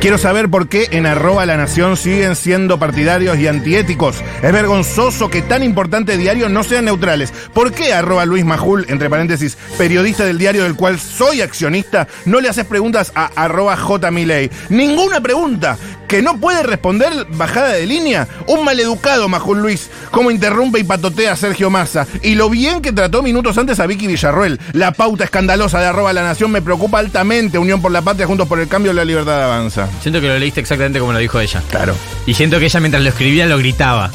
Quiero 0.00 0.16
saber 0.16 0.48
por 0.48 0.68
qué 0.70 0.88
en 0.92 1.04
arroba 1.04 1.44
la 1.44 1.58
nación 1.58 1.98
siguen 1.98 2.34
siendo 2.34 2.78
partidarios 2.78 3.38
y 3.38 3.46
antiéticos. 3.46 4.24
Es 4.42 4.50
vergonzoso 4.50 5.28
que 5.28 5.42
tan 5.42 5.62
importante 5.62 6.16
diario 6.16 6.48
no 6.48 6.64
sean 6.64 6.86
neutrales. 6.86 7.34
¿Por 7.52 7.72
qué 7.72 7.92
arroba 7.92 8.24
Luis 8.24 8.46
Majul, 8.46 8.86
entre 8.88 9.10
paréntesis, 9.10 9.58
periodista 9.76 10.24
del 10.24 10.38
diario 10.38 10.62
del 10.62 10.74
cual 10.74 10.98
soy 10.98 11.42
accionista, 11.42 12.08
no 12.24 12.40
le 12.40 12.48
haces 12.48 12.64
preguntas 12.64 13.12
a 13.14 13.26
arroba 13.36 13.76
J. 13.76 14.10
Milei? 14.10 14.50
Ninguna 14.70 15.20
pregunta. 15.20 15.76
Que 16.10 16.22
no 16.22 16.40
puede 16.40 16.64
responder 16.64 17.12
bajada 17.30 17.68
de 17.68 17.86
línea. 17.86 18.26
Un 18.48 18.64
maleducado 18.64 19.28
Majul 19.28 19.60
Luis. 19.62 19.90
Cómo 20.10 20.32
interrumpe 20.32 20.80
y 20.80 20.82
patotea 20.82 21.34
a 21.34 21.36
Sergio 21.36 21.70
Massa. 21.70 22.04
Y 22.24 22.34
lo 22.34 22.50
bien 22.50 22.82
que 22.82 22.92
trató 22.92 23.22
minutos 23.22 23.56
antes 23.58 23.78
a 23.78 23.86
Vicky 23.86 24.08
Villarroel. 24.08 24.58
La 24.72 24.90
pauta 24.90 25.22
escandalosa 25.22 25.78
de 25.78 25.86
arroba 25.86 26.12
la 26.12 26.24
nación 26.24 26.50
me 26.50 26.62
preocupa 26.62 26.98
altamente. 26.98 27.58
Unión 27.58 27.80
por 27.80 27.92
la 27.92 28.02
patria, 28.02 28.26
juntos 28.26 28.48
por 28.48 28.58
el 28.58 28.66
cambio, 28.66 28.92
la 28.92 29.04
libertad 29.04 29.40
avanza. 29.44 29.88
Siento 30.02 30.20
que 30.20 30.26
lo 30.26 30.36
leíste 30.36 30.58
exactamente 30.58 30.98
como 30.98 31.12
lo 31.12 31.18
dijo 31.20 31.38
ella. 31.38 31.62
Claro. 31.70 31.94
Y 32.26 32.34
siento 32.34 32.58
que 32.58 32.64
ella 32.64 32.80
mientras 32.80 33.04
lo 33.04 33.08
escribía 33.08 33.46
lo 33.46 33.58
gritaba. 33.58 34.10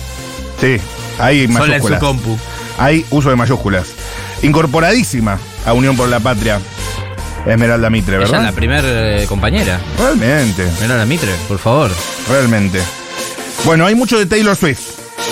Sí, 0.60 0.76
hay 1.18 1.48
Sola 1.48 1.78
en 1.78 1.82
su 1.82 1.88
mayúsculas. 1.88 2.00
compu. 2.02 2.38
Hay 2.78 3.06
uso 3.10 3.30
de 3.30 3.38
mayúsculas. 3.38 3.88
Incorporadísima 4.42 5.40
a 5.66 5.72
Unión 5.72 5.96
por 5.96 6.10
la 6.10 6.20
Patria. 6.20 6.60
Esmeralda 7.46 7.90
Mitre, 7.90 8.16
Ella 8.16 8.26
es 8.26 8.32
¿verdad? 8.32 8.46
la 8.48 8.52
primer 8.54 9.26
compañera. 9.28 9.80
Realmente, 10.00 10.64
Esmeralda 10.64 11.06
Mitre, 11.06 11.32
por 11.48 11.60
favor. 11.60 11.92
realmente. 12.30 12.82
Bueno, 13.66 13.86
hay 13.86 13.96
mucho 13.96 14.18
de 14.18 14.26
Taylor 14.26 14.56
Swift. 14.56 14.82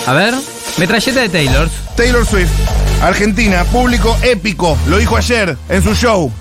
A 0.06 0.12
ver, 0.12 0.34
metralleta 0.78 1.20
de 1.20 1.28
Taylor. 1.28 1.68
Taylor 1.96 2.24
Swift, 2.26 2.50
Argentina, 3.02 3.64
público 3.64 4.16
épico, 4.22 4.76
lo 4.88 4.98
dijo 4.98 5.16
ayer 5.16 5.56
en 5.68 5.82
su 5.82 5.94
show. 5.94 6.32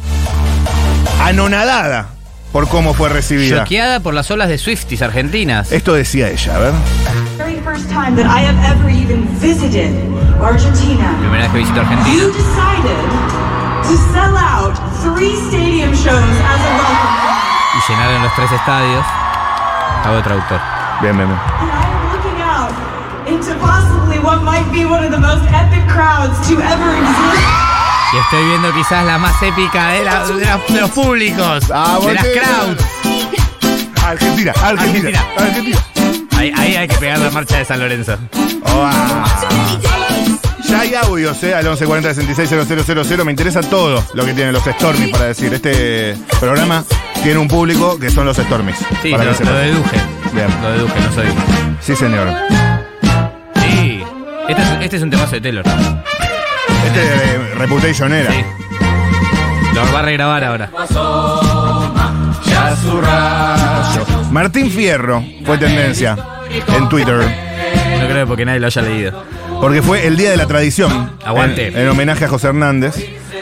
Anonadada 1.21 2.09
por 2.51 2.67
cómo 2.67 2.93
fue 2.93 3.09
recibida. 3.09 3.59
Choqueada 3.63 3.99
por 3.99 4.13
las 4.13 4.29
olas 4.31 4.49
de 4.49 4.57
Swifties 4.57 5.01
argentinas. 5.01 5.71
Esto 5.71 5.93
decía 5.93 6.29
ella, 6.29 6.55
a 6.55 6.59
ver. 6.59 6.71
very 7.37 7.59
first 7.61 7.89
time 7.89 8.15
that 8.15 8.25
I 8.25 8.45
have 8.45 8.57
ever 8.63 8.89
even 8.91 9.27
visited 9.39 9.91
Argentina, 10.41 11.15
Primera 11.19 11.43
vez 11.43 11.51
que 11.51 11.57
visito 11.59 11.79
Argentina. 11.81 12.23
Decided 15.03 15.11
to 15.11 15.11
sell 15.11 15.11
out 15.11 15.17
three 15.17 15.35
stadium 15.49 15.91
shows 15.93 16.35
as 16.43 16.61
a 16.63 16.71
welcome. 16.77 17.19
Y 17.75 17.79
llenaron 17.87 18.23
los 18.23 18.33
tres 18.35 18.51
estadios. 18.51 19.05
Hago 20.03 20.15
de 20.17 20.21
traductor. 20.23 20.59
Bien, 21.01 21.17
bien, 21.17 21.27
bien. 21.27 21.39
And 21.59 21.71
I 21.71 21.85
am 21.85 22.11
looking 22.13 22.41
out 22.41 22.71
into 23.27 23.55
possibly 23.59 24.19
what 24.19 24.41
might 24.43 24.69
be 24.71 24.85
one 24.85 25.03
of 25.03 25.11
the 25.11 25.19
most 25.19 25.43
epic 25.51 25.83
crowds 25.87 26.37
to 26.47 26.53
ever 26.61 26.95
exist. 26.95 27.49
Y 28.13 28.17
estoy 28.17 28.45
viendo 28.45 28.71
quizás 28.73 29.05
la 29.05 29.17
más 29.17 29.41
épica 29.41 29.89
de, 29.89 30.03
la- 30.03 30.25
de 30.25 30.45
la- 30.45 30.57
de 30.57 30.81
los 30.81 30.91
públicos. 30.91 31.63
Ah, 31.73 31.97
de 32.05 32.13
las 32.13 32.23
crowds. 32.25 32.83
Argentina, 34.05 34.53
Argentina, 34.63 35.19
Argentina. 35.19 35.23
Argentina. 35.37 35.77
Ahí, 36.37 36.53
ahí 36.57 36.75
hay 36.75 36.87
que 36.87 36.97
pegar 36.97 37.17
la 37.19 37.31
marcha 37.31 37.57
de 37.57 37.65
San 37.65 37.79
Lorenzo. 37.79 38.17
Oh, 38.65 38.83
ah. 38.85 39.23
Ya 40.69 40.79
hay 40.79 40.95
audios, 40.95 41.41
¿eh? 41.43 41.53
Al 41.53 41.65
1140 41.65 42.13
660000. 42.13 43.25
Me 43.25 43.31
interesa 43.31 43.61
todo 43.61 44.03
lo 44.13 44.25
que 44.25 44.33
tienen 44.33 44.53
los 44.53 44.63
Stormies 44.63 45.09
para 45.09 45.25
decir. 45.25 45.53
Este 45.53 46.15
programa 46.39 46.83
tiene 47.21 47.39
un 47.39 47.47
público 47.47 47.99
que 47.99 48.09
son 48.09 48.25
los 48.25 48.37
Stormies. 48.37 48.77
Sí, 49.01 49.11
para 49.11 49.25
lo, 49.25 49.37
que 49.37 49.43
lo 49.43 49.53
deduje. 49.53 49.97
Bien. 50.33 50.47
Lo 50.61 50.71
deduje, 50.71 50.99
no 50.99 51.11
soy. 51.13 51.27
Sí, 51.81 51.95
señor. 51.95 52.27
Sí. 53.55 54.03
Este 54.47 54.61
es, 54.61 54.69
este 54.81 54.97
es 54.97 55.03
un 55.03 55.09
temazo 55.09 55.31
de 55.31 55.41
Taylor. 55.41 55.65
Este 56.85 56.99
de 56.99 57.55
Reputation 57.55 58.13
era. 58.13 58.31
Sí. 58.31 58.43
Lo 59.73 59.91
va 59.91 59.99
a 59.99 60.01
regrabar 60.03 60.43
ahora. 60.43 60.69
Martín 64.31 64.71
Fierro 64.71 65.23
fue 65.45 65.57
tendencia 65.57 66.17
en 66.75 66.89
Twitter. 66.89 67.52
No 68.03 68.09
creo 68.09 68.27
porque 68.27 68.43
nadie 68.43 68.59
lo 68.59 68.67
haya 68.67 68.81
leído. 68.81 69.23
Porque 69.61 69.81
fue 69.81 70.05
el 70.05 70.17
día 70.17 70.29
de 70.31 70.37
la 70.37 70.45
tradición. 70.45 71.11
Aguante. 71.23 71.67
En, 71.67 71.77
en 71.77 71.87
homenaje 71.87 72.25
a 72.25 72.27
José 72.27 72.47
Hernández. 72.47 72.95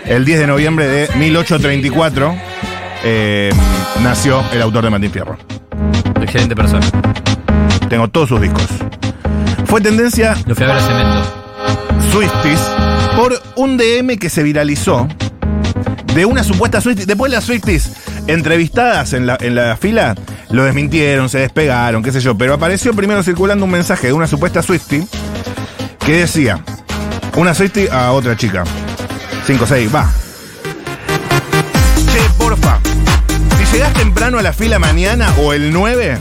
El 0.05 0.23
10 0.23 0.41
de 0.41 0.47
noviembre 0.47 0.87
de 0.87 1.09
1834 1.15 2.35
eh, 3.03 3.51
nació 4.03 4.43
el 4.53 4.61
autor 4.61 4.83
de 4.83 4.89
Martín 4.91 5.11
Fierro. 5.11 5.37
Excelente 6.21 6.55
persona. 6.55 6.85
Tengo 7.89 8.07
todos 8.09 8.29
sus 8.29 8.39
discos. 8.39 8.67
Fue 9.65 9.81
tendencia 9.81 10.35
Lo 10.45 10.53
fui 10.53 10.65
a 10.65 10.67
ver 10.67 10.77
a 10.77 10.81
Cemento. 10.81 11.43
Swifties 12.11 12.59
por 13.15 13.41
un 13.55 13.77
DM 13.77 14.17
que 14.17 14.29
se 14.29 14.43
viralizó 14.43 15.07
de 16.13 16.25
una 16.25 16.43
supuesta 16.43 16.81
Swifties. 16.81 17.07
Después 17.07 17.31
las 17.31 17.45
Swifties 17.45 17.93
entrevistadas 18.27 19.13
en 19.13 19.25
la, 19.25 19.37
en 19.41 19.55
la 19.55 19.75
fila 19.75 20.15
lo 20.51 20.63
desmintieron, 20.63 21.29
se 21.29 21.39
despegaron, 21.39 22.03
qué 22.03 22.11
sé 22.11 22.19
yo. 22.19 22.37
Pero 22.37 22.53
apareció 22.53 22.93
primero 22.93 23.23
circulando 23.23 23.65
un 23.65 23.71
mensaje 23.71 24.07
de 24.07 24.13
una 24.13 24.27
supuesta 24.27 24.61
Swiftie 24.61 25.07
que 26.05 26.17
decía: 26.17 26.63
Una 27.35 27.53
Swiftie 27.53 27.89
a 27.89 28.11
otra 28.11 28.35
chica. 28.35 28.63
5 29.45 29.65
6, 29.65 29.95
va. 29.95 30.11
Che, 32.11 32.19
porfa. 32.37 32.79
Si 33.57 33.65
llegás 33.73 33.93
temprano 33.93 34.39
a 34.39 34.41
la 34.41 34.53
fila 34.53 34.79
mañana 34.79 35.33
o 35.37 35.53
el 35.53 35.71
9, 35.71 36.17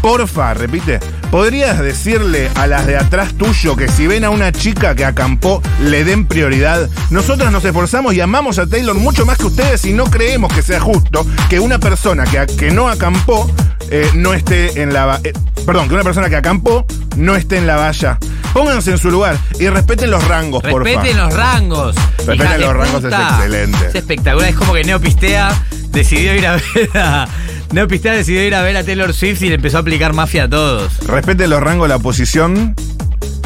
porfa, 0.00 0.54
repite, 0.54 1.00
¿podrías 1.30 1.78
decirle 1.80 2.50
a 2.54 2.66
las 2.66 2.86
de 2.86 2.96
atrás 2.96 3.34
tuyo 3.34 3.76
que 3.76 3.88
si 3.88 4.06
ven 4.06 4.24
a 4.24 4.30
una 4.30 4.52
chica 4.52 4.94
que 4.94 5.04
acampó, 5.04 5.62
le 5.82 6.04
den 6.04 6.26
prioridad? 6.26 6.88
Nosotros 7.10 7.50
nos 7.52 7.64
esforzamos 7.64 8.14
y 8.14 8.20
amamos 8.20 8.58
a 8.58 8.66
Taylor 8.66 8.96
mucho 8.96 9.26
más 9.26 9.38
que 9.38 9.46
ustedes 9.46 9.84
y 9.84 9.92
no 9.92 10.04
creemos 10.04 10.52
que 10.52 10.62
sea 10.62 10.80
justo 10.80 11.26
que 11.48 11.60
una 11.60 11.78
persona 11.78 12.24
que, 12.24 12.46
que 12.56 12.70
no 12.70 12.88
acampó 12.88 13.50
eh, 13.92 14.10
no 14.14 14.32
esté 14.34 14.82
en 14.82 14.92
la... 14.92 15.20
eh, 15.22 15.32
perdón, 15.66 15.88
que 15.88 15.94
una 15.94 16.02
persona 16.04 16.28
que 16.28 16.36
acampó 16.36 16.84
no 17.16 17.36
esté 17.36 17.58
en 17.58 17.66
la 17.66 17.76
valla. 17.76 18.18
Pónganse 18.52 18.90
en 18.90 18.98
su 18.98 19.10
lugar 19.10 19.36
y 19.58 19.68
respeten 19.68 20.10
los 20.10 20.26
rangos, 20.28 20.62
porfa. 20.62 20.78
Respeten 20.90 21.16
los 21.16 21.32
rangos. 21.34 21.94
Respeten 22.26 22.60
los 22.60 22.74
rangos, 22.76 23.04
es 23.04 23.12
excelente. 23.12 23.86
Es 23.88 23.94
espectacular. 23.94 24.48
Es 24.50 24.56
como 24.56 24.74
que 24.74 24.84
Neopistea 24.84 25.50
decidió 25.90 26.34
ir 26.34 26.46
a 26.46 26.52
ver 26.56 26.90
a. 26.96 27.28
Neopistea 27.72 28.12
decidió 28.12 28.46
ir 28.46 28.54
a 28.54 28.60
ver 28.62 28.76
a 28.76 28.84
Taylor 28.84 29.14
Swift 29.14 29.40
y 29.42 29.48
le 29.48 29.54
empezó 29.54 29.78
a 29.78 29.80
aplicar 29.80 30.12
mafia 30.12 30.44
a 30.44 30.48
todos. 30.50 30.92
Respete 31.06 31.46
los 31.48 31.62
rangos, 31.62 31.88
la 31.88 31.98
posición 31.98 32.74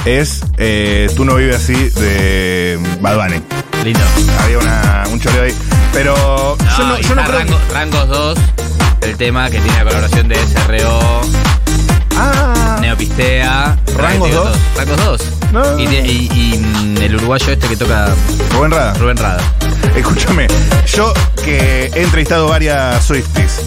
es 0.05 0.43
eh, 0.59 1.09
Tú 1.17 1.25
no 1.25 1.37
vives 1.37 1.57
así 1.57 1.75
de 1.75 2.79
Bad 3.01 3.17
Bunny. 3.17 3.41
Lindo. 3.85 4.01
Había 4.43 4.59
una, 4.59 5.05
un 5.13 5.21
choreo 5.21 5.45
ahí. 5.45 5.55
Pero 5.93 6.57
yo 6.77 6.87
no, 6.87 6.99
yo 6.99 7.09
creo 7.15 7.25
Rango- 7.25 7.59
que- 7.69 7.73
Rangos 7.75 8.09
2, 8.09 8.39
el 9.07 9.17
tema 9.17 9.51
que 9.51 9.61
tiene 9.61 9.77
la 9.79 9.85
colaboración 9.85 10.29
de 10.29 10.37
SRO, 10.37 11.21
Ah, 12.19 12.79
Neopistea. 12.81 13.77
¿Rangos 13.97 14.31
Digo, 14.31 14.45
2? 14.45 14.59
Rangos 14.77 14.97
2. 15.05 15.23
No. 15.53 15.79
Y, 15.79 15.87
de- 15.87 16.01
y- 16.07 16.29
y, 16.33 17.05
el 17.05 17.15
uruguayo 17.17 17.53
este 17.53 17.69
que 17.69 17.77
toca 17.77 18.09
Rubén 18.53 18.71
Rada. 18.71 18.95
Rubén 18.95 19.17
Rada. 19.19 19.43
Escúchame, 19.95 20.47
yo 20.95 21.13
que 21.45 21.91
he 21.95 22.03
entrevistado 22.03 22.49
varias 22.49 23.05
Swifties, 23.05 23.61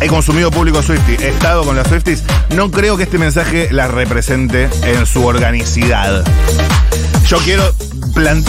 he 0.00 0.06
consumido 0.08 0.50
público 0.50 0.82
Swiftie, 0.82 1.16
he 1.20 1.28
estado 1.28 1.64
con 1.64 1.76
las 1.76 1.88
Swifties, 1.88 2.22
no 2.54 2.70
creo 2.70 2.96
que 2.96 3.02
este 3.04 3.18
mensaje 3.18 3.68
las 3.70 3.90
represente 3.90 4.68
en 4.82 5.04
su 5.06 5.24
organicidad. 5.26 6.24
Yo 7.26 7.38
quiero, 7.38 7.74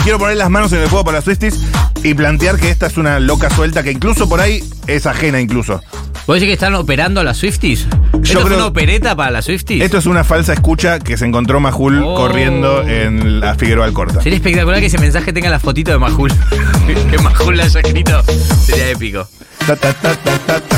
quiero 0.03 0.17
poner 0.17 0.37
las 0.37 0.49
manos 0.49 0.71
en 0.73 0.79
el 0.79 0.87
fuego 0.89 1.03
para 1.05 1.17
las 1.17 1.25
Swifties 1.25 1.59
y 2.03 2.13
plantear 2.13 2.57
que 2.57 2.69
esta 2.69 2.87
es 2.87 2.97
una 2.97 3.19
loca 3.19 3.49
suelta 3.49 3.83
que 3.83 3.91
incluso 3.91 4.27
por 4.27 4.39
ahí 4.41 4.63
es 4.87 5.05
ajena 5.05 5.39
incluso. 5.39 5.81
¿Vos 6.27 6.35
decís 6.35 6.47
que 6.49 6.53
están 6.53 6.75
operando 6.75 7.19
a 7.21 7.23
las 7.23 7.37
Swifties? 7.37 7.81
¿Esto 7.81 8.39
fue 8.39 8.43
creo- 8.45 8.57
una 8.57 8.65
opereta 8.67 9.15
para 9.15 9.31
las 9.31 9.45
Swifties? 9.45 9.83
Esto 9.83 9.97
es 9.97 10.05
una 10.05 10.23
falsa 10.23 10.53
escucha 10.53 10.99
que 10.99 11.17
se 11.17 11.25
encontró 11.25 11.59
Majul 11.59 12.01
Oh. 12.03 12.15
corriendo 12.15 12.83
en 12.83 13.39
la 13.39 13.55
Figueroa 13.55 13.85
Alcorta. 13.85 14.21
Sería 14.21 14.37
espectacular 14.37 14.79
que 14.79 14.85
ese 14.85 14.97
mensaje 14.99 15.33
tenga 15.33 15.49
la 15.49 15.59
fotito 15.59 15.91
de 15.91 15.97
Majul. 15.97 16.31
que 17.11 17.17
Majul 17.17 17.57
la 17.57 17.63
haya 17.65 17.79
escrito. 17.79 18.23
Sería 18.63 18.89
épico. 18.89 19.27
Ta, 19.65 19.75
ta, 19.75 19.93
ta, 19.93 20.15
ta, 20.15 20.37
ta, 20.39 20.59
ta. 20.59 20.77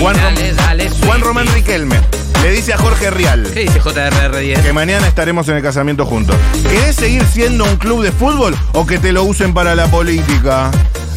Juan, 0.00 0.14
Rom- 0.16 0.22
Dale, 0.34 0.52
dale, 0.54 0.84
Juan 0.90 1.00
Swifties. 1.00 1.20
Román 1.24 1.46
Riquelme 1.54 1.96
le 2.42 2.50
dice 2.52 2.72
a 2.74 2.78
Jorge 2.78 3.10
Rial 3.10 3.48
¿Qué 3.52 3.60
dice 3.60 3.80
JRR10? 3.80 4.62
que 4.62 4.72
mañana 4.72 5.08
estaremos 5.08 5.48
en 5.48 5.56
el 5.56 5.62
casamiento 5.62 6.04
juntos. 6.06 6.36
¿Querés 6.70 6.94
seguir 6.96 7.24
siendo 7.24 7.64
un 7.64 7.76
club 7.76 8.02
de 8.04 8.12
fútbol 8.12 8.54
o 8.72 8.86
que 8.86 8.98
te 8.98 9.12
lo 9.12 9.24
usen 9.24 9.52
para 9.54 9.74
la 9.74 9.86
política? 9.90 10.70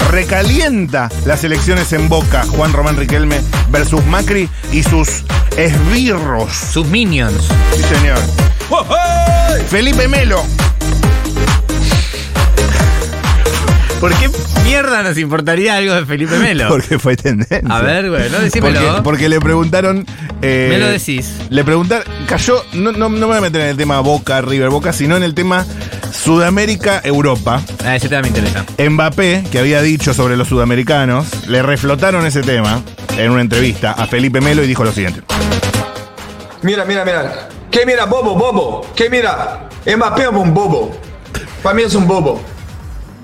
Recalienta 0.10 1.10
las 1.26 1.44
elecciones 1.44 1.94
en 1.94 2.10
Boca, 2.10 2.44
Juan 2.44 2.74
Román 2.74 2.98
Riquelme 2.98 3.42
versus 3.70 4.04
Macri 4.08 4.50
y 4.72 4.82
sus 4.82 5.24
esbirros. 5.56 6.52
Sus 6.52 6.88
minions. 6.88 7.48
Sí, 7.76 7.84
señor. 7.84 8.18
Felipe 9.70 10.08
Melo. 10.08 10.44
¿Por 14.00 14.14
qué 14.14 14.30
mierda 14.64 15.04
nos 15.04 15.18
importaría 15.18 15.76
algo 15.76 15.94
de 15.94 16.06
Felipe 16.06 16.38
Melo? 16.40 16.68
Porque 16.70 16.98
fue 17.00 17.18
tendencia. 17.18 17.62
A 17.70 17.82
ver, 17.82 18.10
bueno, 18.10 18.40
decímelo. 18.40 18.80
Porque, 18.80 19.02
porque 19.04 19.30
le 19.30 19.40
preguntaron. 19.42 20.06
eh, 20.42 20.68
Me 20.70 20.78
lo 20.80 20.88
decís. 20.88 21.34
Le 21.50 21.64
preguntaron. 21.66 22.06
Cayó. 22.26 22.64
No, 22.74 22.94
no, 22.94 23.10
no 23.10 23.18
me 23.20 23.26
voy 23.26 23.38
a 23.38 23.42
meter 23.42 23.60
en 23.62 23.68
el 23.68 23.78
tema 23.78 24.00
Boca, 24.00 24.40
River 24.42 24.70
Boca, 24.70 24.94
sino 24.94 25.18
en 25.18 25.24
el 25.24 25.34
tema 25.34 25.66
Sudamérica, 26.14 27.02
Europa. 27.04 27.62
Ah, 27.84 27.96
ese 27.98 28.08
tema 28.08 28.22
me 28.22 28.30
interesa. 28.30 28.64
Mbappé, 28.90 29.44
que 29.52 29.60
había 29.60 29.82
dicho 29.82 30.14
sobre 30.14 30.38
los 30.38 30.48
sudamericanos, 30.48 31.48
le 31.48 31.62
reflotaron 31.62 32.26
ese 32.26 32.42
tema 32.42 32.82
en 33.18 33.32
una 33.32 33.42
entrevista 33.42 33.92
a 33.92 34.08
Felipe 34.08 34.40
Melo 34.40 34.64
y 34.64 34.68
dijo 34.68 34.86
lo 34.86 34.94
siguiente. 34.94 35.22
Mira, 36.62 36.86
mira, 36.86 37.04
mira. 37.04 37.50
¿Qué 37.70 37.86
mira, 37.86 38.06
bobo, 38.06 38.36
bobo? 38.36 38.88
¿Qué 38.96 39.10
mira? 39.10 39.68
Mbappé 39.86 40.22
es 40.24 40.30
un 40.30 40.54
bobo. 40.54 40.98
Para 41.62 41.76
mí 41.76 41.84
es 41.84 41.94
un 41.96 42.08
bobo. 42.08 42.42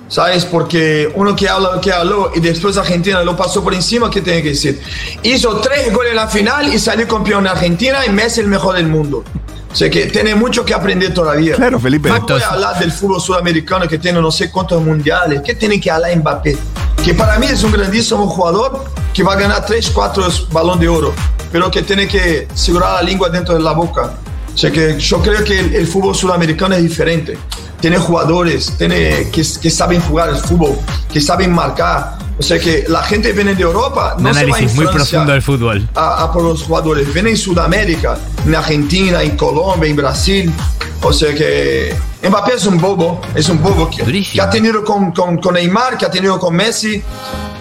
¿Sabes? 0.07 0.45
Porque 0.45 1.11
uno 1.15 1.35
que 1.35 1.49
habla 1.49 1.75
lo 1.75 1.81
que 1.81 1.91
habló 1.91 2.31
y 2.35 2.39
después 2.39 2.77
Argentina 2.77 3.23
lo 3.23 3.35
pasó 3.35 3.63
por 3.63 3.73
encima, 3.73 4.09
¿qué 4.09 4.21
tiene 4.21 4.43
que 4.43 4.49
decir? 4.49 4.81
Hizo 5.23 5.57
tres 5.57 5.91
goles 5.91 6.11
en 6.11 6.17
la 6.17 6.27
final 6.27 6.71
y 6.73 6.77
salió 6.77 7.07
campeón 7.07 7.43
de 7.43 7.49
Argentina 7.49 8.05
y 8.05 8.11
Messi 8.11 8.41
el 8.41 8.47
mejor 8.47 8.75
del 8.75 8.87
mundo. 8.87 9.23
O 9.71 9.77
sea 9.77 9.89
que 9.89 10.05
tiene 10.05 10.35
mucho 10.35 10.63
que 10.63 10.73
aprender 10.73 11.13
todavía. 11.13 11.55
Claro, 11.55 11.79
Felipe. 11.79 12.07
No 12.07 12.25
puede 12.25 12.45
hablar 12.45 12.79
del 12.79 12.93
fútbol 12.93 13.19
sudamericano 13.19 13.87
que 13.87 13.97
tiene 13.97 14.21
no 14.21 14.31
sé 14.31 14.49
cuántos 14.49 14.81
mundiales. 14.81 15.41
¿Qué 15.41 15.53
tiene 15.53 15.81
que 15.81 15.91
hablar 15.91 16.15
Mbappé? 16.15 16.57
Que 17.03 17.13
para 17.13 17.37
mí 17.39 17.47
es 17.47 17.61
un 17.61 17.73
grandísimo 17.73 18.25
jugador 18.27 18.85
que 19.13 19.21
va 19.21 19.33
a 19.33 19.35
ganar 19.35 19.65
3, 19.65 19.89
4 19.89 20.27
balón 20.51 20.79
de 20.79 20.87
oro, 20.87 21.13
pero 21.51 21.69
que 21.69 21.81
tiene 21.81 22.07
que 22.07 22.47
segurar 22.53 22.93
la 22.93 23.01
lengua 23.01 23.27
dentro 23.27 23.53
de 23.53 23.59
la 23.59 23.73
boca. 23.73 24.13
O 24.55 24.57
sea 24.57 24.71
que 24.71 24.97
yo 24.97 25.21
creo 25.21 25.43
que 25.43 25.59
el, 25.59 25.75
el 25.75 25.85
fútbol 25.85 26.15
sudamericano 26.15 26.75
es 26.75 26.81
diferente. 26.81 27.37
Tiene 27.81 27.97
jugadores 27.97 28.73
tiene, 28.77 29.29
que, 29.29 29.43
que 29.61 29.69
saben 29.69 29.99
jugar 29.99 30.29
el 30.29 30.37
fútbol, 30.37 30.77
que 31.11 31.19
saben 31.19 31.51
marcar. 31.51 32.17
O 32.39 32.41
sea 32.41 32.57
que 32.57 32.85
la 32.87 33.03
gente 33.03 33.33
viene 33.33 33.53
de 33.53 33.63
Europa, 33.63 34.15
Un 34.17 34.23
no 34.23 34.33
se 34.33 34.39
va 34.39 34.41
en 34.41 34.53
análisis 34.53 34.75
muy 34.77 34.87
profundo 34.87 35.31
del 35.33 35.41
fútbol. 35.41 35.87
a, 35.93 36.23
a 36.23 36.31
por 36.31 36.43
los 36.43 36.63
jugadores. 36.63 37.13
Viene 37.13 37.31
en 37.31 37.37
Sudamérica, 37.37 38.17
en 38.45 38.55
Argentina, 38.55 39.21
en 39.21 39.35
Colombia, 39.35 39.89
en 39.89 39.95
Brasil. 39.97 40.53
O 41.01 41.11
sea 41.11 41.35
que 41.35 41.93
Mbappé 42.23 42.53
es 42.55 42.65
un 42.65 42.79
bobo, 42.79 43.21
es 43.35 43.49
un 43.49 43.61
bobo 43.61 43.89
que, 43.89 44.23
que 44.23 44.41
ha 44.41 44.49
tenido 44.49 44.83
con, 44.83 45.11
con, 45.11 45.37
con 45.37 45.53
Neymar, 45.53 45.97
que 45.97 46.05
ha 46.05 46.09
tenido 46.11 46.39
con 46.39 46.55
Messi. 46.55 47.03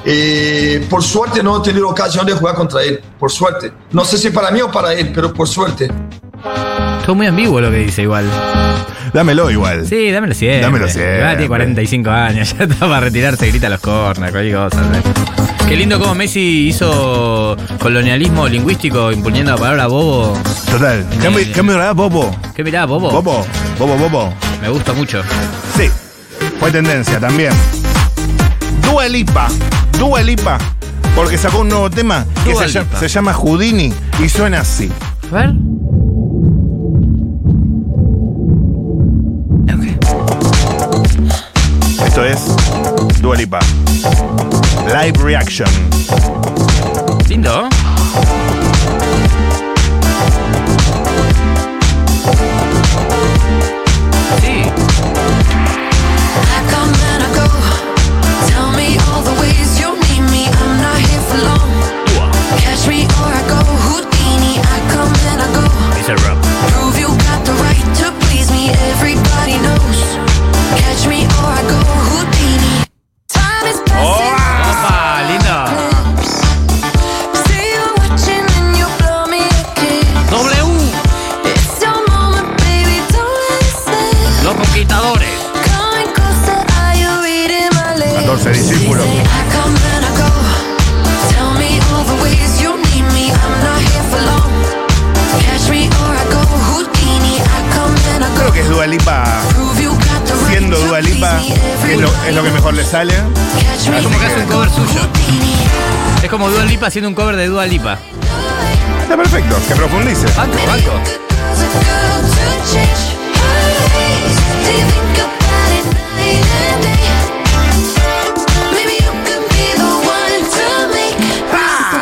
Y 0.06 0.78
por 0.88 1.02
suerte 1.02 1.42
no 1.42 1.58
he 1.58 1.62
tenido 1.62 1.88
ocasión 1.88 2.24
de 2.24 2.34
jugar 2.34 2.54
contra 2.54 2.82
él, 2.84 3.00
por 3.18 3.32
suerte. 3.32 3.72
No 3.90 4.04
sé 4.04 4.16
si 4.16 4.30
para 4.30 4.50
mí 4.52 4.60
o 4.60 4.70
para 4.70 4.92
él, 4.94 5.10
pero 5.12 5.32
por 5.34 5.48
suerte. 5.48 5.90
Todo 7.04 7.14
muy 7.14 7.26
ambiguo 7.26 7.60
lo 7.60 7.70
que 7.70 7.78
dice 7.78 8.02
igual. 8.02 8.24
Dámelo 9.12 9.50
igual. 9.50 9.86
Sí, 9.86 10.10
dámelo 10.10 10.34
siempre. 10.34 10.60
Dámelo 10.62 10.88
siempre. 10.88 11.18
Igual 11.18 11.36
tiene 11.36 11.48
45 11.48 12.10
años, 12.10 12.54
ya 12.58 12.64
está 12.64 12.76
para 12.88 13.00
retirarse, 13.00 13.46
grita 13.48 13.68
los 13.68 13.80
corners, 13.80 14.32
cualquier 14.32 14.56
cosa. 14.56 14.82
¿sabes? 14.82 15.02
Qué 15.68 15.76
lindo 15.76 15.98
cómo 15.98 16.14
Messi 16.14 16.68
hizo 16.68 17.56
colonialismo 17.78 18.48
lingüístico 18.48 19.12
imponiendo 19.12 19.52
la 19.52 19.56
palabra 19.58 19.86
bobo. 19.86 20.36
Total. 20.70 21.06
Cambio, 21.22 21.40
Eh. 21.40 21.86
de 21.86 21.92
Bobo. 21.92 22.36
¿Qué 22.54 22.64
mirá, 22.64 22.84
bobo? 22.84 23.10
Bobo. 23.10 23.46
Bobo, 23.78 23.96
Bobo. 23.96 24.34
Me 24.60 24.68
gusta 24.68 24.92
mucho. 24.92 25.22
Sí. 25.76 25.88
Fue 26.60 26.70
tendencia 26.70 27.18
también. 27.20 27.52
Dua 28.82 29.08
Lipa. 29.08 29.48
Dua 29.98 30.20
Lipa. 30.22 30.58
Porque 31.14 31.38
sacó 31.38 31.60
un 31.60 31.68
nuevo 31.68 31.88
tema 31.90 32.26
que 32.44 32.54
se 32.54 32.68
llama, 32.68 32.88
se 32.98 33.08
llama 33.08 33.32
Houdini 33.32 33.92
y 34.22 34.28
suena 34.28 34.60
así. 34.60 34.90
A 35.30 35.34
ver. 35.34 35.52
Me. 60.30 60.46
I'm 60.46 60.72
not 60.84 60.98
here 60.98 61.24
for 61.28 61.40
long. 61.48 61.70
Catch 62.62 62.86
me 62.86 63.04
or 63.18 63.30
I 63.30 63.42
go 63.50 63.58
Houdini. 63.86 64.54
I 64.62 64.78
come 64.92 65.12
and 65.30 65.42
I 65.42 65.48
go. 65.54 66.33
To 100.74 100.86
Dua 100.86 101.00
Lipa, 101.00 101.40
que 101.84 101.94
es 101.94 102.00
lo, 102.00 102.08
es 102.26 102.34
lo 102.34 102.42
que 102.42 102.50
mejor 102.50 102.74
le 102.74 102.84
sale. 102.84 103.14
Me 103.90 104.02
Como 104.02 104.18
que 104.18 104.26
hace 104.26 104.40
un 104.40 104.46
cover 104.46 104.70
suyo. 104.70 105.00
Es 106.22 106.30
como 106.30 106.50
Dua 106.50 106.64
Lipa 106.64 106.86
haciendo 106.86 107.08
un 107.08 107.14
cover 107.14 107.36
de 107.36 107.46
Dua 107.46 107.66
Lipa. 107.66 107.98
Está 109.02 109.16
perfecto, 109.16 109.56
que 109.68 109.74
profundice. 109.74 110.26
Banco, 110.36 110.58
banco. 110.66 110.92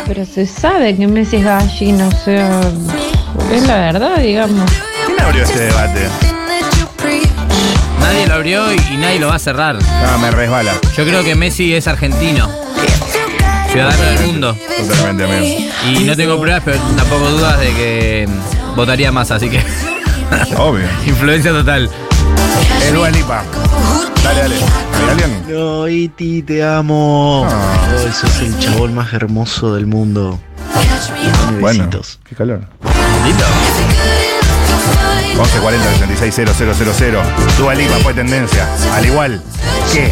Pero 0.07 0.25
se 0.25 0.45
sabe 0.45 0.95
que 0.95 1.07
Messi 1.07 1.37
es 1.37 1.43
gallina, 1.43 2.07
o 2.07 2.23
sea, 2.23 2.61
es 3.51 3.67
la 3.67 3.77
verdad, 3.77 4.17
digamos. 4.17 4.71
¿Quién 5.05 5.21
abrió 5.21 5.43
este 5.43 5.59
debate? 5.59 6.22
Nadie 8.03 8.27
lo 8.27 8.33
abrió 8.35 8.73
y, 8.73 8.97
nadie 8.97 9.19
lo 9.19 9.27
va 9.27 9.35
a 9.35 9.39
cerrar. 9.39 9.77
Ah, 9.81 10.17
me 10.19 10.29
resbala. 10.31 10.73
Yo 10.95 11.05
creo 11.05 11.23
que 11.23 11.35
Messi 11.35 11.73
es 11.73 11.87
argentino, 11.87 12.49
ciudadano 13.71 14.03
del 14.03 14.19
mundo. 14.27 14.57
Totalmente, 14.87 15.23
amigo. 15.23 15.99
Y 15.99 16.03
no 16.03 16.15
tengo 16.15 16.39
pruebas, 16.39 16.61
pero 16.65 16.77
tampoco 16.97 17.29
dudas 17.29 17.59
de 17.59 17.67
que 17.73 18.29
votaría 18.75 19.11
más, 19.11 19.31
así 19.31 19.49
que 19.49 19.59
Obvio. 20.57 20.85
influencia 21.05 21.51
total. 21.51 21.89
Es 22.81 22.93
Dua 22.93 23.09
Lipa. 23.09 23.43
Dale, 24.23 24.41
dale. 24.41 24.55
No, 25.49 25.87
Iti, 25.87 26.41
te 26.43 26.63
amo. 26.63 27.45
Ah. 27.49 27.87
Oh, 28.07 28.11
sos 28.11 28.39
el 28.41 28.57
chabón 28.59 28.95
más 28.95 29.11
hermoso 29.13 29.73
del 29.75 29.85
mundo. 29.85 30.39
Dame 31.45 31.59
Bueno, 31.59 31.79
besitos. 31.85 32.19
qué 32.27 32.35
calor. 32.35 32.61
Lindo. 33.25 33.45
1140 35.35 35.97
66 36.07 36.97
000. 36.99 37.23
Dua 37.57 37.73
Lipa 37.73 37.95
fue 37.97 38.13
tendencia. 38.13 38.67
Al 38.93 39.05
igual 39.05 39.41
que 39.91 40.11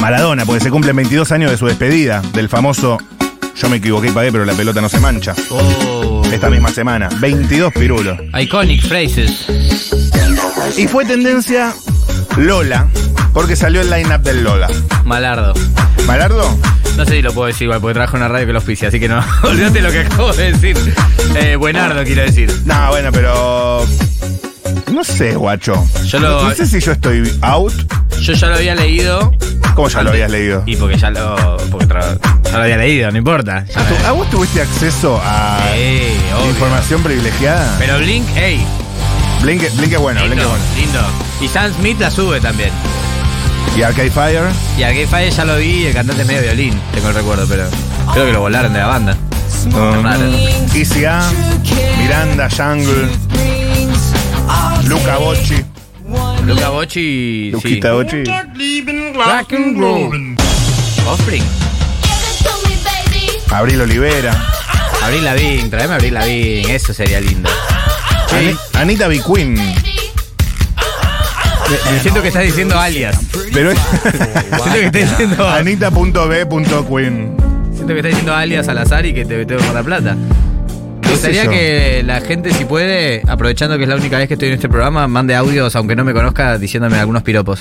Maradona, 0.00 0.44
porque 0.44 0.60
se 0.60 0.70
cumplen 0.70 0.94
22 0.94 1.32
años 1.32 1.50
de 1.50 1.56
su 1.56 1.66
despedida 1.66 2.22
del 2.32 2.48
famoso 2.48 2.98
Yo 3.56 3.68
me 3.68 3.78
equivoqué 3.78 4.08
y 4.08 4.10
pagué, 4.12 4.30
pero 4.30 4.44
la 4.44 4.52
pelota 4.52 4.80
no 4.80 4.88
se 4.88 5.00
mancha. 5.00 5.34
Oh. 5.50 6.22
Esta 6.30 6.50
misma 6.50 6.70
semana. 6.70 7.08
22 7.18 7.72
pirulos. 7.72 8.18
Iconic 8.38 8.86
phrases. 8.86 9.46
Y 10.76 10.86
fue 10.86 11.04
tendencia 11.04 11.74
Lola, 12.36 12.86
porque 13.32 13.56
salió 13.56 13.80
el 13.80 13.90
line-up 13.90 14.22
del 14.22 14.44
Lola. 14.44 14.68
Malardo. 15.04 15.54
¿Malardo? 16.06 16.56
No 16.96 17.04
sé 17.04 17.12
si 17.16 17.22
lo 17.22 17.32
puedo 17.32 17.46
decir 17.48 17.64
igual, 17.64 17.80
porque 17.80 17.94
trabajo 17.94 18.16
en 18.16 18.22
una 18.22 18.28
radio 18.32 18.46
que 18.46 18.52
lo 18.52 18.58
auspicia, 18.58 18.88
así 18.88 18.98
que 18.98 19.08
no. 19.08 19.22
Olvídate 19.42 19.80
lo 19.82 19.90
que 19.90 20.00
acabo 20.00 20.32
de 20.32 20.52
decir. 20.52 20.76
Eh, 21.36 21.56
buenardo, 21.56 22.02
quiero 22.04 22.22
decir. 22.22 22.50
No, 22.64 22.88
bueno, 22.88 23.10
pero. 23.12 23.86
No 24.92 25.04
sé, 25.04 25.34
guacho. 25.34 25.86
Yo 26.06 26.18
lo- 26.20 26.42
No 26.44 26.54
sé 26.54 26.66
si 26.66 26.80
yo 26.80 26.92
estoy 26.92 27.30
out. 27.42 27.72
Yo 28.20 28.32
ya 28.32 28.46
lo 28.48 28.54
había 28.56 28.74
leído. 28.74 29.30
¿Cómo 29.74 29.88
ya 29.88 30.02
lo 30.02 30.08
habías 30.10 30.30
leído? 30.30 30.62
Y 30.64 30.76
porque 30.76 30.96
ya 30.96 31.10
lo. 31.10 31.58
Porque 31.70 31.86
tra- 31.86 32.18
ya 32.44 32.52
lo 32.56 32.62
había 32.62 32.78
leído, 32.78 33.10
no 33.10 33.18
importa. 33.18 33.66
Ya 33.66 33.80
¿A, 33.80 33.84
tu- 33.88 34.06
a 34.06 34.12
vos 34.12 34.30
tuviste 34.30 34.62
acceso 34.62 35.20
a 35.22 35.58
Sí, 35.74 36.16
obvio. 36.34 36.48
información 36.48 37.02
privilegiada? 37.02 37.76
Pero 37.78 37.98
Blink, 37.98 38.24
hey. 38.34 38.66
Blink, 39.42 39.62
Blink 39.76 39.92
es 39.92 39.98
bueno, 39.98 40.20
Blink 40.22 40.32
es 40.32 40.38
Lindo, 40.38 40.48
bueno. 40.48 40.64
lindo. 40.78 41.00
Y 41.42 41.48
Sam 41.48 41.72
Smith 41.74 42.00
la 42.00 42.10
sube 42.10 42.40
también. 42.40 42.70
Y 43.76 43.82
Arcade 43.82 44.10
Fire. 44.10 44.48
Y 44.78 44.82
a 44.82 44.90
Gay 44.90 45.06
Fire 45.06 45.30
ya 45.30 45.44
lo 45.44 45.56
vi, 45.56 45.86
el 45.86 45.94
cantante 45.94 46.24
medio 46.24 46.42
violín, 46.42 46.80
tengo 46.94 47.08
el 47.08 47.14
recuerdo, 47.14 47.46
pero 47.46 47.64
creo 48.12 48.26
que 48.26 48.32
lo 48.32 48.40
volaron 48.40 48.72
de 48.72 48.78
la 48.78 48.86
banda. 48.86 49.16
um. 49.66 50.74
Easy 50.74 51.04
A. 51.04 51.20
Miranda 51.98 52.48
Jungle. 52.50 53.08
Luca 54.84 55.18
Bocci. 55.18 55.64
Luca 56.46 56.68
Bocci. 56.70 57.50
Luquita 57.50 57.92
Bocci. 57.92 58.24
Rock 59.14 59.52
and 59.52 59.78
roll. 59.78 60.36
Offspring. 61.06 61.42
Abril 63.50 63.80
Olivera. 63.82 64.32
Abril 65.02 65.24
Lavigne, 65.24 65.68
traeme 65.68 65.92
a 65.92 65.96
Abril 65.96 66.14
Lavigne, 66.14 66.74
eso 66.74 66.92
sería 66.94 67.20
lindo. 67.20 67.48
Ani- 68.32 68.56
Anita 68.74 69.06
B. 69.08 69.20
Queen. 69.22 69.56
Me- 71.70 71.92
me 71.92 72.00
siento 72.00 72.22
que 72.22 72.28
estás 72.28 72.44
diciendo 72.44 72.78
alias. 72.78 73.18
Pero 73.52 73.70
es. 73.72 73.78
Siento 74.12 74.72
que 74.72 74.86
estás 74.86 75.10
diciendo. 75.18 75.48
Anita.b.queen. 75.48 77.36
Siento 77.74 77.86
que 77.88 77.96
estás 77.98 78.10
diciendo 78.10 78.34
alias 78.34 78.68
al 78.68 78.78
azar 78.78 79.04
y 79.06 79.12
que 79.12 79.24
te 79.24 79.44
tengo 79.44 79.60
que 79.60 79.72
dar 79.72 79.84
plata. 79.84 80.14
Me 80.14 81.00
¿Qué 81.00 81.08
sé 81.08 81.28
gustaría 81.28 81.48
que 81.48 82.02
la 82.04 82.20
gente, 82.20 82.52
si 82.52 82.64
puede, 82.64 83.22
aprovechando 83.28 83.76
que 83.76 83.84
es 83.84 83.88
la 83.88 83.96
única 83.96 84.18
vez 84.18 84.26
que 84.28 84.34
estoy 84.34 84.48
en 84.48 84.54
este 84.54 84.68
programa, 84.68 85.06
mande 85.06 85.34
audios, 85.36 85.74
aunque 85.76 85.94
no 85.94 86.04
me 86.04 86.12
conozca, 86.12 86.58
diciéndome 86.58 86.98
algunos 86.98 87.22
piropos. 87.22 87.60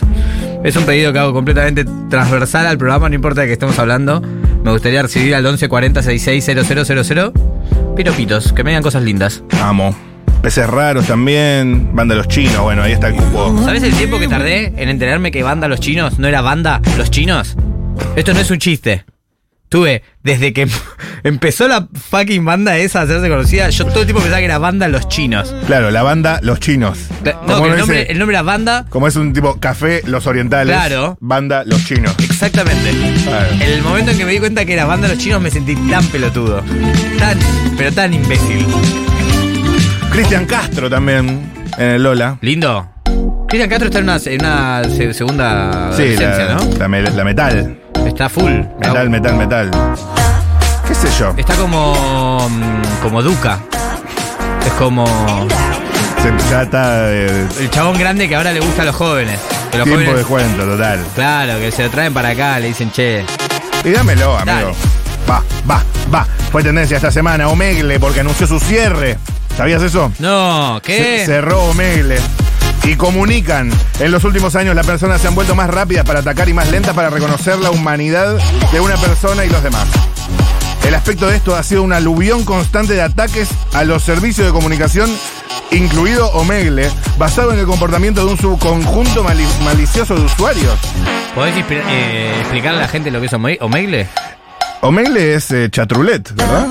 Es 0.64 0.76
un 0.76 0.84
pedido 0.86 1.14
que 1.14 1.20
hago 1.20 1.32
completamente 1.34 1.86
transversal 2.10 2.66
al 2.66 2.78
programa, 2.78 3.08
no 3.08 3.16
importa 3.16 3.42
de 3.42 3.48
qué 3.48 3.54
estemos 3.54 3.78
hablando. 3.78 4.22
Me 4.64 4.72
gustaría 4.72 5.02
recibir 5.04 5.36
al 5.36 5.44
1140 5.44 6.02
660000 6.02 7.32
piropitos, 7.96 8.52
que 8.52 8.64
me 8.64 8.72
digan 8.72 8.82
cosas 8.84 9.04
lindas. 9.04 9.44
Amo. 9.62 9.96
Peces 10.46 10.68
raros 10.68 11.08
también. 11.08 11.96
Banda 11.96 12.14
Los 12.14 12.28
Chinos. 12.28 12.60
Bueno, 12.60 12.84
ahí 12.84 12.92
está 12.92 13.08
el 13.08 13.16
cupo. 13.16 13.60
¿Sabes 13.66 13.82
el 13.82 13.96
tiempo 13.96 14.20
que 14.20 14.28
tardé 14.28 14.74
en 14.78 14.90
enterarme 14.90 15.32
que 15.32 15.42
banda 15.42 15.68
los 15.68 15.80
chinos 15.80 16.20
no 16.20 16.28
era 16.28 16.42
banda 16.42 16.82
los 17.00 17.10
chinos? 17.10 17.58
Esto 18.16 18.32
no 18.32 18.42
es 18.42 18.52
un 18.52 18.60
chiste. 18.60 19.06
Tuve, 19.70 20.04
desde 20.22 20.54
que 20.54 20.68
empezó 21.24 21.68
la 21.68 21.88
fucking 21.92 22.46
banda 22.46 22.78
esa 22.78 23.00
a 23.00 23.04
hacerse 23.06 23.28
conocida, 23.28 23.72
yo 23.72 23.86
todo 23.86 24.02
el 24.02 24.06
tiempo 24.06 24.22
pensaba 24.22 24.38
que 24.38 24.46
era 24.46 24.60
banda 24.60 24.88
los 24.88 25.10
chinos. 25.10 25.52
Claro, 25.66 25.90
la 25.90 26.04
banda 26.04 26.40
Los 26.44 26.60
Chinos. 26.60 27.00
No, 27.24 27.56
Como 27.56 27.64
que 27.64 27.72
el 27.72 27.78
nombre, 27.80 28.12
el 28.12 28.20
nombre 28.20 28.36
era 28.36 28.44
banda, 28.44 28.86
Como 28.90 29.08
es 29.08 29.16
un 29.16 29.34
tipo 29.34 29.60
café 29.60 30.04
Los 30.06 30.28
Orientales. 30.28 30.76
Claro. 30.76 31.18
Banda 31.22 31.64
Los 31.66 31.84
Chinos. 31.86 32.14
exactamente. 32.20 32.92
Claro. 33.24 33.50
En 33.52 33.62
el 33.64 33.82
momento 33.82 34.12
en 34.12 34.20
que 34.20 34.26
me 34.26 34.32
di 34.34 34.38
cuenta 34.38 34.64
que 34.64 34.74
era 34.74 34.86
banda 34.86 35.08
los 35.08 35.18
chinos 35.18 35.42
me 35.42 35.50
sentí 35.50 35.76
tan 35.90 36.06
pelotudo. 36.10 36.62
Tan, 37.18 37.40
pero 37.76 37.92
tan 37.92 38.14
imbécil. 38.14 38.64
Cristian 40.16 40.46
Castro 40.46 40.90
también 40.90 41.52
en 41.78 41.86
el 41.90 42.04
Lola. 42.04 42.38
Lindo. 42.40 42.88
Cristian 43.50 43.70
Castro 43.70 43.88
está 43.90 44.00
en 44.00 44.06
una, 44.06 44.18
en 44.26 44.42
una 44.42 44.84
se- 44.86 45.14
segunda 45.14 45.92
Sí, 45.94 46.16
la, 46.16 46.56
¿no? 46.56 46.70
la 46.88 47.10
la 47.12 47.24
metal. 47.26 47.80
Está 48.08 48.30
full. 48.30 48.52
Metal, 48.80 49.10
metal, 49.10 49.36
metal. 49.36 49.72
¿Qué 50.88 50.96
sé 50.96 51.10
yo? 51.20 51.34
Está 51.36 51.56
como. 51.56 52.48
mm, 52.50 53.02
como 53.04 53.22
Duca. 53.22 53.60
Es 54.66 54.72
como. 54.74 55.06
Se- 56.22 56.50
ya 56.50 56.62
está 56.64 57.12
eh, 57.12 57.48
El 57.60 57.70
chabón 57.70 57.98
grande 58.00 58.30
que 58.30 58.38
ahora 58.38 58.54
le 58.54 58.62
gusta 58.62 58.84
a 58.84 58.86
los 58.86 58.96
jóvenes. 58.96 59.38
Que 59.70 59.80
los 59.80 59.86
tiempo 59.86 60.06
jóvenes. 60.06 60.18
de 60.20 60.24
cuento 60.24 60.66
total. 60.66 61.00
Claro, 61.14 61.60
que 61.60 61.72
se 61.72 61.84
lo 61.84 61.90
traen 61.90 62.14
para 62.14 62.30
acá, 62.30 62.58
le 62.60 62.68
dicen 62.70 62.90
che. 62.90 63.26
Y 63.84 63.90
dámelo, 63.90 64.38
amigo. 64.38 64.46
Dale. 64.58 64.74
Va, 65.30 65.44
va, 65.70 65.84
va. 66.14 66.26
Fue 66.54 66.64
tendencia 66.64 66.96
esta 66.96 67.12
semana 67.12 67.50
Omegle 67.50 68.00
porque 68.00 68.22
anunció 68.22 68.48
su 68.48 68.62
cierre. 68.62 69.18
¿Sabías 69.58 69.82
eso? 69.84 70.12
No, 70.20 70.80
¿qué? 70.84 71.24
cerró 71.26 71.64
Omegle. 71.66 72.18
Y 72.84 72.96
comunican, 72.98 73.72
en 74.00 74.12
los 74.12 74.24
últimos 74.26 74.56
años 74.56 74.76
las 74.76 74.86
personas 74.86 75.20
se 75.22 75.28
han 75.28 75.34
vuelto 75.36 75.56
más 75.56 75.70
rápidas 75.70 76.06
para 76.06 76.20
atacar 76.20 76.48
y 76.50 76.54
más 76.54 76.70
lentas 76.70 76.94
para 76.94 77.10
reconocer 77.10 77.58
la 77.58 77.72
humanidad 77.72 78.38
de 78.72 78.80
una 78.80 78.96
persona 78.98 79.44
y 79.44 79.50
los 79.50 79.64
demás. 79.64 79.88
El 80.86 80.94
aspecto 80.94 81.28
de 81.28 81.38
esto 81.38 81.56
ha 81.56 81.64
sido 81.64 81.82
una 81.82 81.98
aluvión 81.98 82.44
constante 82.46 82.94
de 82.94 83.02
ataques 83.02 83.50
a 83.74 83.84
los 83.86 84.04
servicios 84.04 84.46
de 84.46 84.54
comunicación, 84.54 85.10
incluido 85.72 86.30
Omegle, 86.34 86.92
basado 87.18 87.54
en 87.54 87.60
el 87.60 87.66
comportamiento 87.66 88.24
de 88.24 88.34
un 88.34 88.38
subconjunto 88.38 89.24
mali- 89.24 89.48
malicioso 89.64 90.14
de 90.14 90.22
usuarios. 90.26 90.78
¿Podés 91.34 91.56
eh, 91.72 92.36
explicarle 92.42 92.80
a 92.80 92.82
la 92.84 92.88
gente 92.88 93.10
lo 93.10 93.20
que 93.20 93.26
es 93.26 93.34
Ome- 93.34 93.58
Omegle? 93.62 94.08
Omegle 94.82 95.34
es 95.34 95.50
eh, 95.50 95.70
chatrulet, 95.72 96.36
¿verdad? 96.36 96.68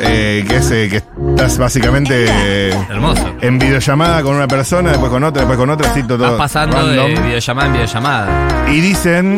Eh, 0.00 0.44
que 0.48 0.56
es 0.56 0.70
eh, 0.70 0.88
que 0.88 0.96
estás 1.30 1.58
básicamente 1.58 2.26
eh, 2.28 2.74
Hermoso. 2.88 3.34
en 3.40 3.58
videollamada 3.58 4.22
con 4.22 4.36
una 4.36 4.46
persona, 4.46 4.90
después 4.90 5.10
con 5.10 5.24
otra, 5.24 5.42
después 5.42 5.58
con 5.58 5.70
otra, 5.70 5.90
así 5.90 6.02
todo 6.02 6.18
Vas 6.18 6.32
pasando 6.34 6.86
de 6.86 6.96
random. 6.96 7.24
videollamada 7.24 7.66
en 7.66 7.72
videollamada. 7.72 8.70
Y 8.70 8.80
dicen, 8.80 9.36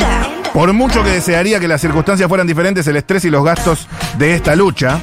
por 0.52 0.72
mucho 0.72 1.02
que 1.02 1.10
desearía 1.10 1.60
que 1.60 1.68
las 1.68 1.80
circunstancias 1.80 2.28
fueran 2.28 2.46
diferentes, 2.46 2.86
el 2.86 2.96
estrés 2.96 3.24
y 3.24 3.30
los 3.30 3.44
gastos 3.44 3.88
de 4.18 4.34
esta 4.34 4.54
lucha 4.54 5.00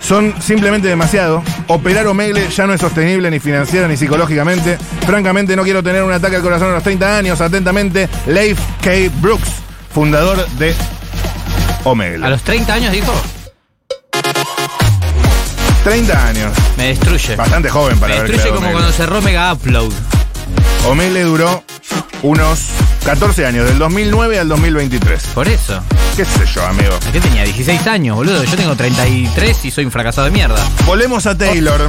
son 0.00 0.34
simplemente 0.40 0.88
demasiado. 0.88 1.42
Operar 1.68 2.06
Omegle 2.06 2.48
ya 2.48 2.66
no 2.66 2.72
es 2.72 2.80
sostenible 2.80 3.30
ni 3.30 3.38
financiera 3.38 3.86
ni 3.86 3.96
psicológicamente. 3.96 4.78
Francamente 5.06 5.54
no 5.54 5.62
quiero 5.62 5.82
tener 5.82 6.02
un 6.02 6.12
ataque 6.12 6.36
al 6.36 6.42
corazón 6.42 6.70
a 6.70 6.72
los 6.72 6.82
30 6.82 7.18
años. 7.18 7.40
Atentamente, 7.40 8.08
Leif 8.26 8.58
K. 8.82 8.90
Brooks, 9.20 9.50
fundador 9.92 10.44
de 10.58 10.74
Omegle. 11.84 12.26
A 12.26 12.30
los 12.30 12.42
30 12.42 12.72
años 12.74 12.92
dijo, 12.92 13.12
30 15.90 16.24
años. 16.24 16.52
me 16.76 16.86
destruye. 16.86 17.34
Bastante 17.34 17.68
joven 17.68 17.98
para 17.98 18.14
me 18.14 18.20
haber 18.20 18.30
destruye 18.30 18.52
creado 18.52 18.60
como 18.60 18.70
cuando 18.70 18.92
cerró 18.92 19.20
Mega 19.22 19.52
Upload. 19.52 19.92
Omegle 20.86 21.22
duró 21.24 21.64
unos 22.22 22.60
14 23.04 23.44
años, 23.44 23.66
del 23.66 23.80
2009 23.80 24.38
al 24.38 24.48
2023. 24.48 25.20
Por 25.34 25.48
eso. 25.48 25.82
¿Qué 26.16 26.24
sé 26.24 26.46
yo, 26.54 26.64
amigo? 26.64 26.96
¿Qué 27.12 27.20
tenía? 27.20 27.42
16 27.42 27.88
años, 27.88 28.14
boludo. 28.14 28.44
Yo 28.44 28.56
tengo 28.56 28.76
33 28.76 29.64
y 29.64 29.70
soy 29.72 29.84
un 29.84 29.90
fracasado 29.90 30.26
de 30.26 30.30
mierda. 30.30 30.64
Volvemos 30.86 31.26
a 31.26 31.36
Taylor. 31.36 31.88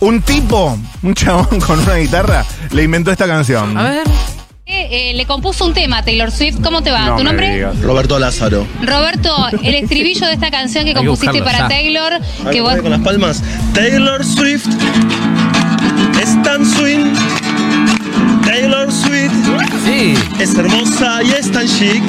Un 0.00 0.20
tipo, 0.22 0.76
un 1.02 1.14
chabón 1.14 1.60
con 1.60 1.78
una 1.78 1.94
guitarra, 1.94 2.44
le 2.72 2.82
inventó 2.82 3.12
esta 3.12 3.28
canción. 3.28 3.78
A 3.78 3.84
ver. 3.84 4.06
Eh, 4.90 5.12
le 5.14 5.26
compuso 5.26 5.64
un 5.64 5.74
tema, 5.74 6.02
Taylor 6.04 6.30
Swift. 6.30 6.60
¿Cómo 6.62 6.82
te 6.82 6.90
va? 6.90 7.16
¿Tu 7.16 7.24
nombre? 7.24 7.66
Roberto 7.82 8.18
Lázaro. 8.18 8.66
Roberto, 8.82 9.34
el 9.62 9.74
estribillo 9.82 10.26
de 10.26 10.32
esta 10.34 10.50
canción 10.50 10.84
que 10.84 10.90
Hay 10.90 10.94
que 10.94 11.06
compusiste 11.06 11.40
buscarlo, 11.40 11.44
para 11.44 11.58
ya. 11.58 11.68
Taylor, 11.68 12.12
A 12.14 12.50
que 12.50 12.60
ver, 12.60 12.62
vos... 12.62 12.76
con 12.82 12.90
las 12.90 13.00
palmas. 13.00 13.42
Taylor 13.74 14.24
Swift 14.24 14.66
es 16.22 16.42
tan 16.42 16.64
swing. 16.64 17.12
Taylor 18.44 18.90
Swift 18.90 19.32
Sí, 19.84 20.14
es 20.40 20.54
hermosa 20.56 21.22
y 21.22 21.30
es 21.30 21.50
tan 21.52 21.66
chic. 21.66 22.02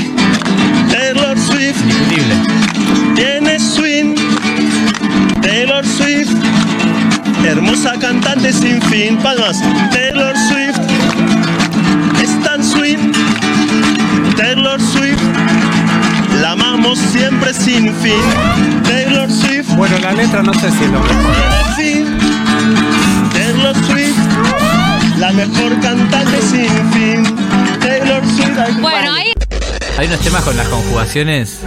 Taylor 0.92 1.38
Swift 1.38 1.78
indiscutible. 1.82 2.36
tiene 3.16 3.60
swing. 3.60 4.16
Taylor 5.42 5.86
Swift, 5.86 6.30
hermosa 7.46 7.94
cantante 8.00 8.52
sin 8.54 8.82
fin. 8.84 9.18
Palmas. 9.18 9.60
Taylor 9.92 10.36
Swift 10.50 10.79
Taylor 14.70 14.88
Swift, 14.92 15.22
la 16.42 16.52
amamos 16.52 17.00
siempre 17.00 17.52
sin 17.56 17.92
fin. 17.96 18.22
Taylor 18.84 19.28
Swift. 19.28 19.68
Bueno, 19.76 19.98
la 19.98 20.12
letra 20.12 20.44
no 20.44 20.54
sé 20.54 20.70
si 20.70 20.84
es 20.84 20.92
lo 20.92 21.00
mejor. 21.00 21.16
Taylor 23.34 23.76
Swift, 23.88 25.18
la 25.18 25.32
mejor 25.32 25.80
cantante 25.82 26.40
sin 26.44 26.92
fin. 26.92 27.36
Taylor 27.80 28.24
Swift. 28.28 28.80
Bueno, 28.80 29.12
ahí 29.12 29.34
Hay 29.98 30.06
unos 30.06 30.20
temas 30.20 30.44
con 30.44 30.56
las 30.56 30.68
conjugaciones. 30.68 31.62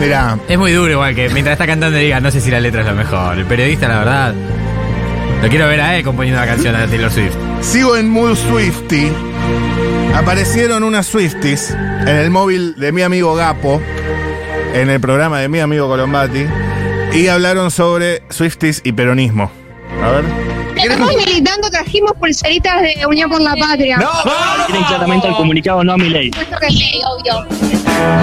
Mirá, 0.00 0.36
Es 0.48 0.58
muy 0.58 0.72
duro 0.72 0.90
igual 0.90 1.14
que 1.14 1.28
mientras 1.28 1.52
está 1.52 1.68
cantando 1.68 1.96
diga, 1.96 2.18
no 2.18 2.32
sé 2.32 2.40
si 2.40 2.50
la 2.50 2.58
letra 2.58 2.80
es 2.80 2.88
lo 2.88 2.94
mejor. 2.94 3.38
El 3.38 3.44
periodista, 3.44 3.86
la 3.86 3.98
verdad. 4.00 4.34
Lo 5.42 5.48
quiero 5.48 5.68
ver 5.68 5.80
a 5.80 5.96
él 5.96 6.02
componiendo 6.02 6.40
la 6.40 6.46
canción 6.48 6.74
a 6.74 6.88
Taylor 6.88 7.12
Swift. 7.12 7.36
sigo 7.60 7.96
en 7.96 8.10
mood 8.10 8.34
Swifty. 8.34 9.12
Aparecieron 10.14 10.82
unas 10.82 11.06
Swifties 11.06 11.70
en 11.70 12.08
el 12.08 12.30
móvil 12.30 12.74
de 12.76 12.92
mi 12.92 13.02
amigo 13.02 13.34
Gapo, 13.34 13.80
en 14.74 14.90
el 14.90 15.00
programa 15.00 15.40
de 15.40 15.48
mi 15.48 15.60
amigo 15.60 15.88
Colombati, 15.88 16.46
y 17.12 17.28
hablaron 17.28 17.70
sobre 17.70 18.22
Swifties 18.30 18.82
y 18.84 18.92
peronismo. 18.92 19.50
A 20.02 20.10
ver. 20.10 20.24
Estamos 20.76 21.14
militando, 21.16 21.70
trajimos 21.70 22.12
pulseritas 22.12 22.82
de 22.82 23.06
Unión 23.06 23.30
por 23.30 23.40
la 23.40 23.56
Patria. 23.56 23.98
Tienen 24.66 24.84
claramente 24.84 25.26
al 25.26 25.36
comunicado 25.36 25.82
no 25.82 25.94
a 25.94 25.96
mi 25.96 26.08
ley. 26.08 26.30
Supuesto 26.32 26.56
que 26.60 26.70
sí, 26.70 27.00
obvio. 27.04 27.46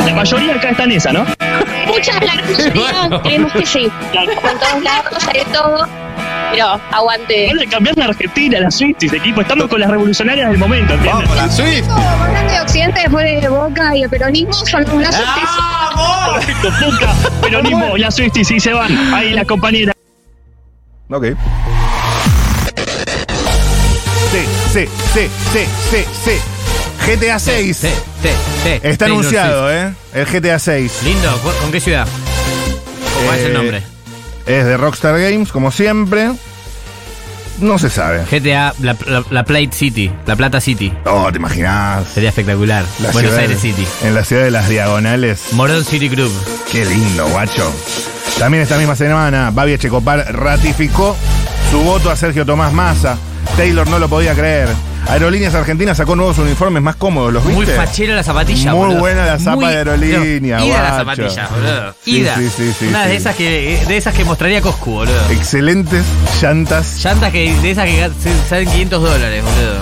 La 0.06 0.14
mayoría 0.14 0.56
acá 0.56 0.70
está 0.70 0.84
en 0.84 0.92
esa, 0.94 1.12
¿no? 1.12 1.26
Muchas 1.88 2.24
la 2.24 2.36
mayoría 2.36 3.22
creemos 3.22 3.52
que 3.52 3.66
sí. 3.66 3.92
Con 4.14 4.60
todos 4.60 4.84
lados, 4.84 5.28
hay 5.28 5.40
de 5.40 5.46
todo. 5.52 6.05
Pero 6.56 6.80
aguante. 6.92 7.48
Van 7.54 7.68
a 7.68 7.70
cambiar 7.70 7.98
la 7.98 8.06
Argentina, 8.06 8.60
las 8.62 8.76
Swifties, 8.76 9.12
equipo. 9.12 9.42
Estamos 9.42 9.68
con 9.68 9.80
las 9.80 9.90
revolucionarias 9.90 10.50
del 10.50 10.58
momento, 10.58 10.94
¿entiendes? 10.94 11.30
la 11.36 11.52
Swift! 11.52 11.86
Hablando 11.90 12.54
de 12.54 12.62
Occidente 12.62 13.00
después 13.02 13.42
de 13.42 13.50
Boca 13.50 13.96
y 13.96 14.04
el 14.04 14.10
peronismo, 14.10 14.54
son 14.54 14.90
una 14.92 15.08
justicia. 15.08 16.36
Perfecto, 16.36 16.70
Puca, 16.80 17.14
peronismo, 17.42 17.98
las 17.98 18.16
Swifties, 18.16 18.48
sí 18.48 18.60
se 18.62 18.72
van. 18.74 19.14
Ahí 19.14 19.32
la 19.34 19.44
compañera. 19.44 19.92
Ok. 21.10 21.26
Sí, 24.32 24.46
sí, 24.74 24.86
sí, 25.14 25.30
sí, 25.54 25.66
sí, 25.92 26.06
sí. 26.26 27.12
GTA 27.12 27.38
6. 27.40 27.78
Sí, 27.78 27.88
sí, 28.24 28.30
sí. 28.64 28.80
Está 28.82 29.06
anunciado, 29.06 29.72
¿eh? 29.72 29.94
El 30.14 30.26
GTA 30.26 30.58
6. 30.60 30.92
Swift. 30.92 31.04
Lindo, 31.04 31.32
¿cu- 31.44 31.52
¿con 31.62 31.72
qué 31.72 31.80
ciudad? 31.82 32.08
¿Cuál 33.26 33.38
es 33.40 33.46
el 33.46 33.52
Eh, 33.52 33.54
nombre? 33.54 33.84
Es 34.46 34.66
de 34.66 34.78
Rockstar 34.78 35.20
Games, 35.20 35.52
como 35.52 35.72
siempre. 35.72 36.32
No 37.60 37.80
se 37.80 37.90
sabe. 37.90 38.26
GTA, 38.30 38.74
la, 38.82 38.98
la, 39.08 39.24
la 39.30 39.44
Plate 39.46 39.70
City, 39.72 40.12
la 40.26 40.36
Plata 40.36 40.60
City. 40.60 40.92
Oh, 41.06 41.32
¿te 41.32 41.38
imaginas? 41.38 42.06
Sería 42.10 42.30
espectacular. 42.30 42.84
La 43.02 43.12
Buenos 43.12 43.32
ciudad- 43.32 43.40
Aires 43.44 43.62
City. 43.62 43.88
En 44.04 44.14
la 44.14 44.24
ciudad 44.26 44.44
de 44.44 44.52
las 44.52 44.68
diagonales. 44.68 45.54
Morón 45.54 45.86
City 45.86 46.10
Group. 46.10 46.32
Qué 46.72 46.86
lindo, 46.86 47.26
guacho. 47.30 47.72
También 48.38 48.64
esta 48.64 48.78
misma 48.78 48.96
semana, 48.98 49.52
Babi 49.52 49.72
Echecopar 49.74 50.36
ratificó 50.36 51.16
su 51.72 51.80
voto 51.80 52.12
a 52.12 52.16
Sergio 52.18 52.46
Tomás 52.46 52.74
Massa. 52.74 53.18
Taylor 53.56 53.88
no 53.90 54.00
lo 54.00 54.10
podía 54.10 54.34
creer. 54.36 54.68
Aerolíneas 55.08 55.54
Argentinas 55.54 55.98
sacó 55.98 56.16
nuevos 56.16 56.38
uniformes 56.40 56.82
más 56.82 56.96
cómodos, 56.96 57.32
¿los 57.32 57.46
viste? 57.46 57.56
Muy 57.58 57.66
fachera 57.68 58.16
la 58.16 58.24
zapatilla, 58.24 58.72
Muy 58.72 58.80
boludo. 58.88 59.00
buena 59.00 59.26
la 59.26 59.38
zapa 59.40 59.56
Muy- 59.58 59.66
de 59.68 59.78
aerolínea, 59.78 60.66
Ida 60.66 60.82
la 60.82 61.04
guacho. 61.04 61.30
zapatilla, 61.30 61.48
boludo. 61.50 61.96
Sí, 62.04 62.18
Ida. 62.18 62.36
sí, 62.38 62.50
sí, 62.58 62.74
sí, 62.80 62.88
Una 62.88 63.04
sí. 63.04 63.10
de 63.10 63.16
esas 63.16 63.36
que 63.36 63.86
de 63.88 63.98
esas 63.98 64.14
que 64.16 64.26
mostraría 64.26 64.62
Coscu, 64.62 64.92
boludo. 64.92 65.30
Excelentes 65.30 66.04
llantas. 66.42 67.04
Llantas 67.04 67.32
que 67.32 67.54
de 67.56 67.72
esas 67.72 67.86
que 67.86 68.10
se- 68.22 68.50
salen 68.50 68.68
500 68.70 69.02
dólares, 69.04 69.44
boludo. 69.44 69.82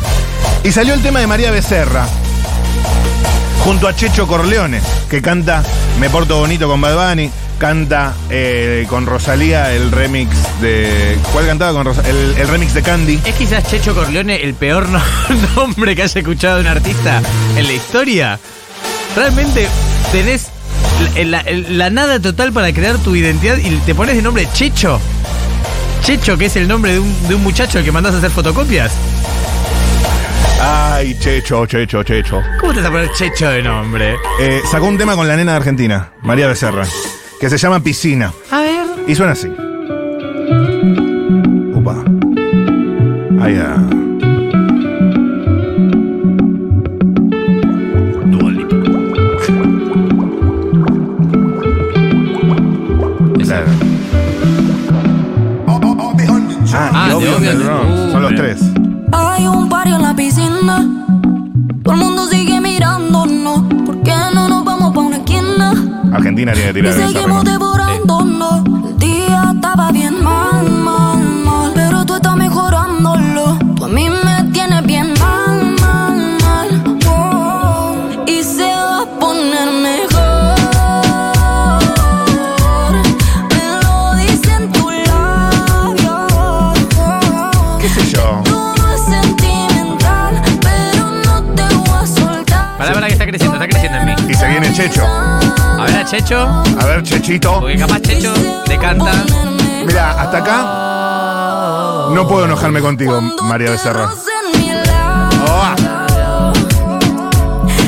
Y 0.64 0.72
salió 0.72 0.94
el 0.94 1.02
tema 1.02 1.20
de 1.20 1.28
María 1.28 1.52
Becerra. 1.52 2.06
Junto 3.64 3.88
a 3.88 3.96
Checho 3.96 4.28
Corleone, 4.28 4.82
que 5.10 5.22
canta 5.22 5.64
Me 6.00 6.10
Porto 6.10 6.38
Bonito 6.38 6.68
con 6.68 6.82
Bad 6.82 7.10
Bunny, 7.12 7.32
canta 7.68 8.14
eh, 8.30 8.86
con 8.90 9.06
Rosalía 9.06 9.72
el 9.72 9.90
remix 9.90 10.36
de. 10.60 11.18
¿Cuál 11.32 11.46
cantaba 11.48 11.72
con 11.72 11.86
Rosalía? 11.86 12.12
El, 12.12 12.36
el 12.38 12.48
remix 12.50 12.74
de 12.74 12.82
Candy. 12.82 13.22
¿Es 13.24 13.36
quizás 13.36 13.66
Checho 13.66 13.96
Corleone 13.96 14.44
el 14.44 14.54
peor 14.54 14.90
no- 14.90 15.02
nombre 15.56 15.96
que 15.96 16.04
haya 16.04 16.20
escuchado 16.20 16.56
de 16.58 16.62
un 16.64 16.68
artista 16.68 17.22
en 17.56 17.66
la 17.66 17.72
historia? 17.72 18.38
Realmente 19.16 19.70
tenés 20.12 20.48
la, 21.16 21.42
la- 21.44 21.46
la 21.70 21.90
nada 21.90 22.20
total 22.20 22.52
para 22.52 22.74
crear 22.74 22.98
tu 22.98 23.16
identidad 23.16 23.56
y 23.56 23.70
te 23.78 23.96
pones 23.96 24.18
de 24.18 24.22
nombre 24.22 24.46
Checho. 24.54 25.00
Checho, 26.04 26.38
que 26.38 26.48
es 26.48 26.56
el 26.58 26.68
nombre 26.68 26.92
de 26.92 27.00
un, 27.00 27.28
de 27.30 27.36
un 27.36 27.44
muchacho 27.44 27.78
al 27.78 27.86
que 27.86 27.94
mandás 27.94 28.14
a 28.14 28.18
hacer 28.18 28.30
fotocopias. 28.32 28.92
Ay, 30.62 31.18
Checho, 31.18 31.66
Checho, 31.66 32.04
Checho. 32.04 32.42
¿Cómo 32.60 32.74
te 32.74 32.80
vas 32.82 32.90
a 32.90 32.92
poner 32.92 33.10
Checho 33.14 33.50
de 33.50 33.64
nombre? 33.64 34.16
Eh, 34.42 34.60
sacó 34.70 34.88
un 34.88 34.98
tema 34.98 35.16
con 35.16 35.30
la 35.30 35.38
nena 35.38 35.54
de 35.54 35.58
Argentina, 35.60 36.12
María 36.24 36.48
Becerra, 36.48 36.86
que 37.44 37.50
se 37.50 37.58
llama 37.58 37.82
Piscina. 37.82 38.32
A 38.52 38.62
ver. 38.62 38.86
Y 39.06 39.16
suena 39.16 39.34
así. 39.34 39.50
Upa. 41.74 42.02
Ahí 43.42 43.60
ah. 43.60 43.76
Claro. 53.44 53.68
Ah, 56.74 57.10
Ah. 57.12 58.10
Son 58.14 58.22
los 58.22 58.36
tres. 58.36 58.62
Hay 59.12 59.48
un 59.48 59.68
barrio 59.68 59.98
en 59.98 60.02
la 60.02 60.16
piscina. 60.16 60.88
Todo 61.84 61.94
el 61.94 62.00
mundo 62.00 62.26
Argentina 66.14 66.54
tiene 66.54 66.74
que 66.74 66.80
Y 66.80 66.82
tirar 66.82 66.94
seguimos 66.94 67.44
devorándonos. 67.44 68.66
El 68.66 68.98
día 68.98 69.52
estaba 69.56 69.92
bien 69.92 70.24
mal, 70.24 70.63
Checho, 96.24 96.48
A 96.80 96.86
ver, 96.86 97.04
Chechito. 97.04 97.60
porque 97.60 97.76
capaz 97.78 98.00
Checho 98.02 98.34
le 98.66 98.78
canta. 98.78 99.12
Mira, 99.86 100.12
hasta 100.12 100.38
acá 100.38 102.08
no 102.14 102.26
puedo 102.28 102.46
enojarme 102.46 102.80
contigo, 102.80 103.20
María 103.44 103.72
Becerra. 103.72 104.10
Oh, 105.46 105.76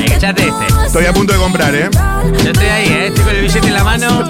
Echate 0.04 0.48
este. 0.48 0.66
estoy 0.86 1.06
a 1.06 1.12
punto 1.14 1.32
de 1.32 1.38
comprar, 1.38 1.74
¿eh? 1.74 1.88
Yo 2.44 2.50
estoy 2.50 2.66
ahí, 2.66 2.88
¿eh? 2.88 3.06
estoy 3.06 3.24
con 3.24 3.34
el 3.36 3.42
billete 3.42 3.66
en 3.68 3.74
la 3.74 3.84
mano. 3.84 4.28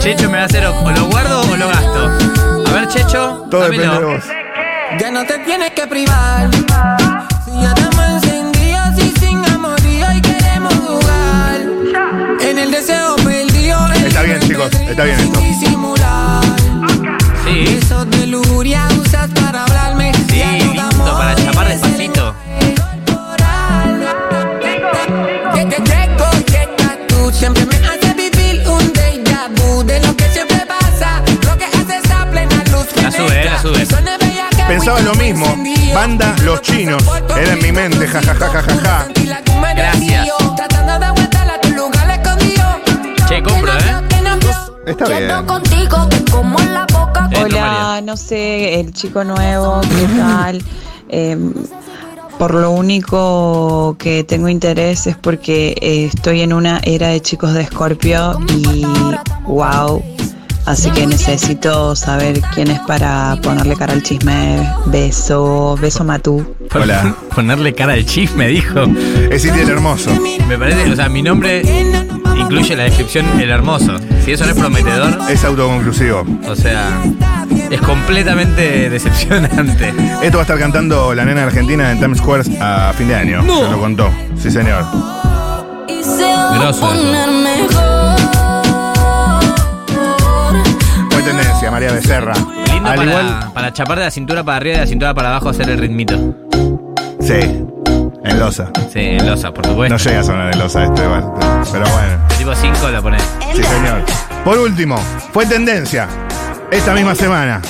Checho 0.00 0.28
me 0.28 0.38
va 0.38 0.42
a 0.42 0.46
hacer 0.46 0.66
o, 0.66 0.74
o 0.80 0.90
lo 0.90 1.04
guardo 1.06 1.42
o 1.42 1.56
lo 1.56 1.68
gasto. 1.68 2.10
A 2.66 2.72
ver, 2.72 2.88
Checho, 2.88 3.46
Todo 3.50 3.60
dámelo. 3.62 3.82
depende 3.82 3.98
de 4.00 4.04
vos. 4.16 4.24
Ya 4.98 5.10
no 5.12 5.24
te 5.24 5.38
tienes 5.38 5.70
que 5.70 5.86
privar. 5.86 6.50
Chicos, 14.70 14.88
está 14.88 15.04
bien 15.04 15.20
esto. 15.20 15.40
Sí, 15.40 15.54
sí, 15.54 15.66
para 21.04 21.34
chapar 21.34 21.68
despacito. 21.68 22.34
Que 25.54 25.64
te 25.66 25.76
llego, 25.82 26.30
llegas 26.46 26.98
tú. 27.08 27.32
Siempre 27.32 27.66
me 27.66 27.76
hace 27.76 28.14
vivir 28.14 28.62
un 28.68 28.92
déjà 28.92 29.48
vu 29.56 29.82
de 29.84 30.00
lo 30.00 30.16
que 30.16 30.28
siempre 30.30 30.64
pasa. 30.66 31.22
Lo 31.44 31.58
que 31.58 31.64
haces 31.64 32.10
a 32.10 32.26
plena 32.30 32.64
luz. 32.70 32.86
La 33.02 33.10
sube, 33.10 33.42
eh, 33.42 33.44
la 33.44 33.60
sube. 33.60 33.86
Pensaba 34.68 35.00
lo 35.00 35.14
mismo. 35.14 35.56
Banda 35.94 36.34
Los 36.42 36.62
Chinos. 36.62 37.02
Era 37.36 37.52
en 37.52 37.62
mi 37.62 37.72
mente, 37.72 38.06
jajajajaja. 38.06 39.06
Gracias. 39.74 40.28
Tratando 40.56 40.98
de 40.98 41.06
aguantarla 41.06 41.54
a 41.54 41.60
tu 41.60 41.70
lugar 41.70 42.10
escondido. 42.10 42.80
Che, 43.28 43.42
compro, 43.42 43.72
¿eh? 43.72 43.81
Está 44.86 45.06
bien. 45.06 45.46
contigo, 45.46 46.08
que 46.08 46.24
como 46.30 46.58
en 46.60 46.74
la 46.74 46.86
boca. 46.92 47.28
Esto, 47.30 47.44
Hola, 47.44 48.00
no 48.02 48.16
sé, 48.16 48.80
el 48.80 48.92
chico 48.92 49.24
nuevo, 49.24 49.80
¿qué 49.80 50.18
tal? 50.18 50.62
Em, 51.08 51.52
por 52.38 52.54
lo 52.54 52.70
único 52.72 53.96
que 53.98 54.24
tengo 54.24 54.48
interés 54.48 55.06
es 55.06 55.16
porque 55.16 55.76
eh, 55.80 56.06
estoy 56.06 56.40
en 56.40 56.52
una 56.52 56.80
era 56.82 57.08
de 57.08 57.20
chicos 57.20 57.54
de 57.54 57.62
Escorpio 57.62 58.38
y 58.48 58.84
wow. 59.44 60.02
Así 60.64 60.90
que 60.90 61.06
necesito 61.06 61.96
saber 61.96 62.40
quién 62.54 62.70
es 62.70 62.78
para 62.80 63.36
ponerle 63.42 63.74
cara 63.76 63.92
al 63.94 64.02
chisme. 64.02 64.58
Beso, 64.86 65.76
beso 65.80 66.04
Matú. 66.04 66.54
Hola. 66.74 67.14
Ponerle 67.34 67.74
cara 67.74 67.94
al 67.94 68.06
chisme, 68.06 68.46
dijo. 68.48 68.80
Es 69.30 69.44
Itiel 69.44 69.68
Hermoso. 69.68 70.10
Me 70.48 70.56
parece, 70.58 70.90
o 70.90 70.96
sea, 70.96 71.08
mi 71.08 71.22
nombre 71.22 71.62
incluye 72.38 72.76
la 72.76 72.84
descripción 72.84 73.26
el 73.40 73.50
hermoso. 73.50 73.96
Si 74.24 74.32
eso 74.32 74.44
no 74.44 74.52
es 74.52 74.58
prometedor, 74.58 75.18
Es 75.28 75.44
autoconclusivo. 75.44 76.24
o 76.48 76.54
sea, 76.54 77.02
es 77.70 77.80
completamente 77.80 78.88
decepcionante. 78.90 79.92
Esto 80.22 80.36
va 80.36 80.42
a 80.42 80.46
estar 80.46 80.58
cantando 80.58 81.12
la 81.14 81.24
nena 81.24 81.44
argentina 81.44 81.90
en 81.90 81.98
Times 81.98 82.18
Square 82.18 82.44
a 82.60 82.92
fin 82.96 83.08
de 83.08 83.14
año. 83.16 83.42
No. 83.42 83.64
Se 83.64 83.70
lo 83.70 83.80
contó. 83.80 84.10
Sí, 84.40 84.50
señor. 84.50 84.84
Y 85.88 86.02
tendencia, 91.24 91.70
María 91.70 91.92
Becerra. 91.92 92.34
Lindo 92.34 92.88
Al 92.88 92.96
para, 92.96 93.10
igual. 93.10 93.52
para 93.54 93.72
chapar 93.72 93.98
de 93.98 94.04
la 94.04 94.10
cintura 94.10 94.44
para 94.44 94.56
arriba 94.56 94.74
y 94.74 94.78
de 94.78 94.84
la 94.84 94.88
cintura 94.88 95.14
para 95.14 95.28
abajo 95.30 95.48
hacer 95.48 95.68
el 95.70 95.78
ritmito. 95.78 96.16
Sí. 97.20 97.64
En 98.24 98.38
Loza. 98.38 98.70
Sí, 98.92 99.00
en 99.00 99.26
losa, 99.26 99.52
por 99.52 99.66
supuesto. 99.66 99.94
No 99.96 99.98
llega 100.02 100.20
a 100.20 100.24
sonar 100.24 100.52
en 100.52 100.58
Loza 100.58 100.84
este, 100.84 101.02
igual. 101.02 101.24
Pero 101.72 101.84
bueno. 101.90 102.28
Tipo 102.38 102.54
5 102.54 102.90
la 102.90 103.02
pones. 103.02 103.22
Sí, 103.54 103.62
señor. 103.62 104.02
Por 104.44 104.58
último, 104.58 104.96
fue 105.32 105.46
tendencia 105.46 106.08
esta 106.70 106.94
misma 106.94 107.14
semana. 107.14 107.60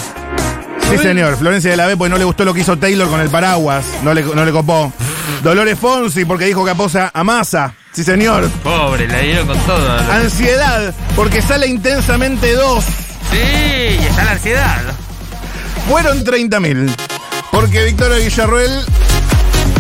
Sí, 0.91 0.99
señor. 0.99 1.37
Florencia 1.37 1.71
de 1.71 1.77
la 1.77 1.87
B, 1.87 1.97
pues 1.97 2.11
no 2.11 2.19
le 2.19 2.25
gustó 2.25 2.45
lo 2.45 2.53
que 2.53 2.61
hizo 2.61 2.77
Taylor 2.77 3.09
con 3.09 3.21
el 3.21 3.31
paraguas. 3.31 3.85
No 4.03 4.13
le, 4.13 4.23
no 4.23 4.45
le 4.45 4.53
copó. 4.53 4.93
Dolores 5.43 5.79
Fonsi, 5.79 6.25
porque 6.25 6.45
dijo 6.45 6.65
que 6.65 6.71
aposa 6.73 7.11
a 7.15 7.25
Massa. 7.25 7.75
Sí, 7.93 8.05
señor. 8.05 8.49
Pobre, 8.63 9.09
la 9.09 9.19
dieron 9.19 9.47
con 9.47 9.59
todo. 9.61 9.99
Ansiedad, 10.13 10.95
porque 11.17 11.41
sale 11.43 11.67
intensamente 11.67 12.55
dos. 12.55 12.85
Sí, 13.33 13.99
y 14.01 14.07
está 14.07 14.25
la 14.25 14.33
ansiedad. 14.33 14.83
Fueron 15.89 16.25
30.000. 16.25 16.95
Porque 17.51 17.85
Victoria 17.85 18.19
Villarroel, 18.19 18.85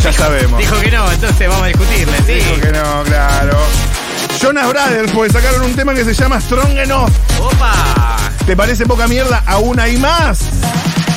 ya 0.03 0.13
sabemos. 0.13 0.59
Dijo 0.59 0.79
que 0.81 0.91
no, 0.91 1.11
entonces 1.11 1.49
vamos 1.49 1.65
a 1.65 1.67
discutirle, 1.69 2.17
sí. 2.27 2.35
Dijo 2.35 2.61
que 2.61 2.73
no, 2.73 3.03
claro. 3.05 3.59
Jonas 4.41 4.69
Brothers, 4.69 5.13
porque 5.13 5.33
sacaron 5.33 5.63
un 5.63 5.75
tema 5.75 5.95
que 5.95 6.05
se 6.05 6.15
llama 6.15 6.41
Strong 6.41 6.79
Enough. 6.79 7.11
¡Opa! 7.41 8.17
¿Te 8.47 8.57
parece 8.57 8.85
poca 8.87 9.07
mierda? 9.07 9.43
Aún 9.47 9.79
hay 9.79 9.97
más. 9.99 10.41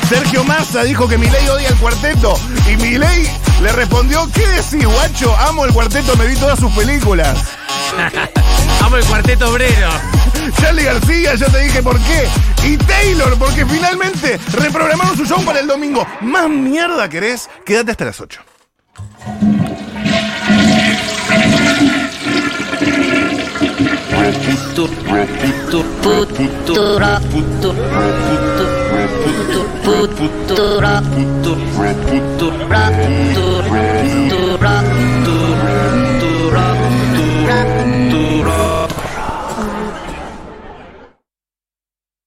Sergio 0.08 0.44
Massa 0.44 0.84
dijo 0.84 1.08
que 1.08 1.18
Milei 1.18 1.48
odia 1.48 1.68
el 1.68 1.76
cuarteto. 1.76 2.38
Y 2.70 2.76
Milei 2.76 3.28
le 3.60 3.72
respondió, 3.72 4.30
¿qué 4.32 4.46
decís, 4.46 4.86
guacho? 4.86 5.36
Amo 5.38 5.64
el 5.64 5.72
cuarteto, 5.72 6.16
me 6.16 6.26
vi 6.26 6.36
todas 6.36 6.58
sus 6.60 6.72
películas. 6.72 7.36
Amo 8.84 8.96
el 8.96 9.04
cuarteto 9.04 9.50
obrero. 9.50 9.88
Charlie 10.52 10.84
García, 10.84 11.34
ya 11.34 11.46
te 11.46 11.58
dije 11.60 11.82
por 11.82 11.98
qué. 11.98 12.28
Y 12.64 12.76
Taylor, 12.76 13.38
porque 13.38 13.64
finalmente 13.66 14.38
reprogramaron 14.52 15.16
su 15.16 15.24
show 15.24 15.44
para 15.44 15.60
el 15.60 15.66
domingo. 15.66 16.06
¿Más 16.20 16.48
mierda 16.48 17.08
querés? 17.08 17.48
Quédate 17.64 17.92
hasta 17.92 18.04
las 18.04 18.20
8. 18.20 18.40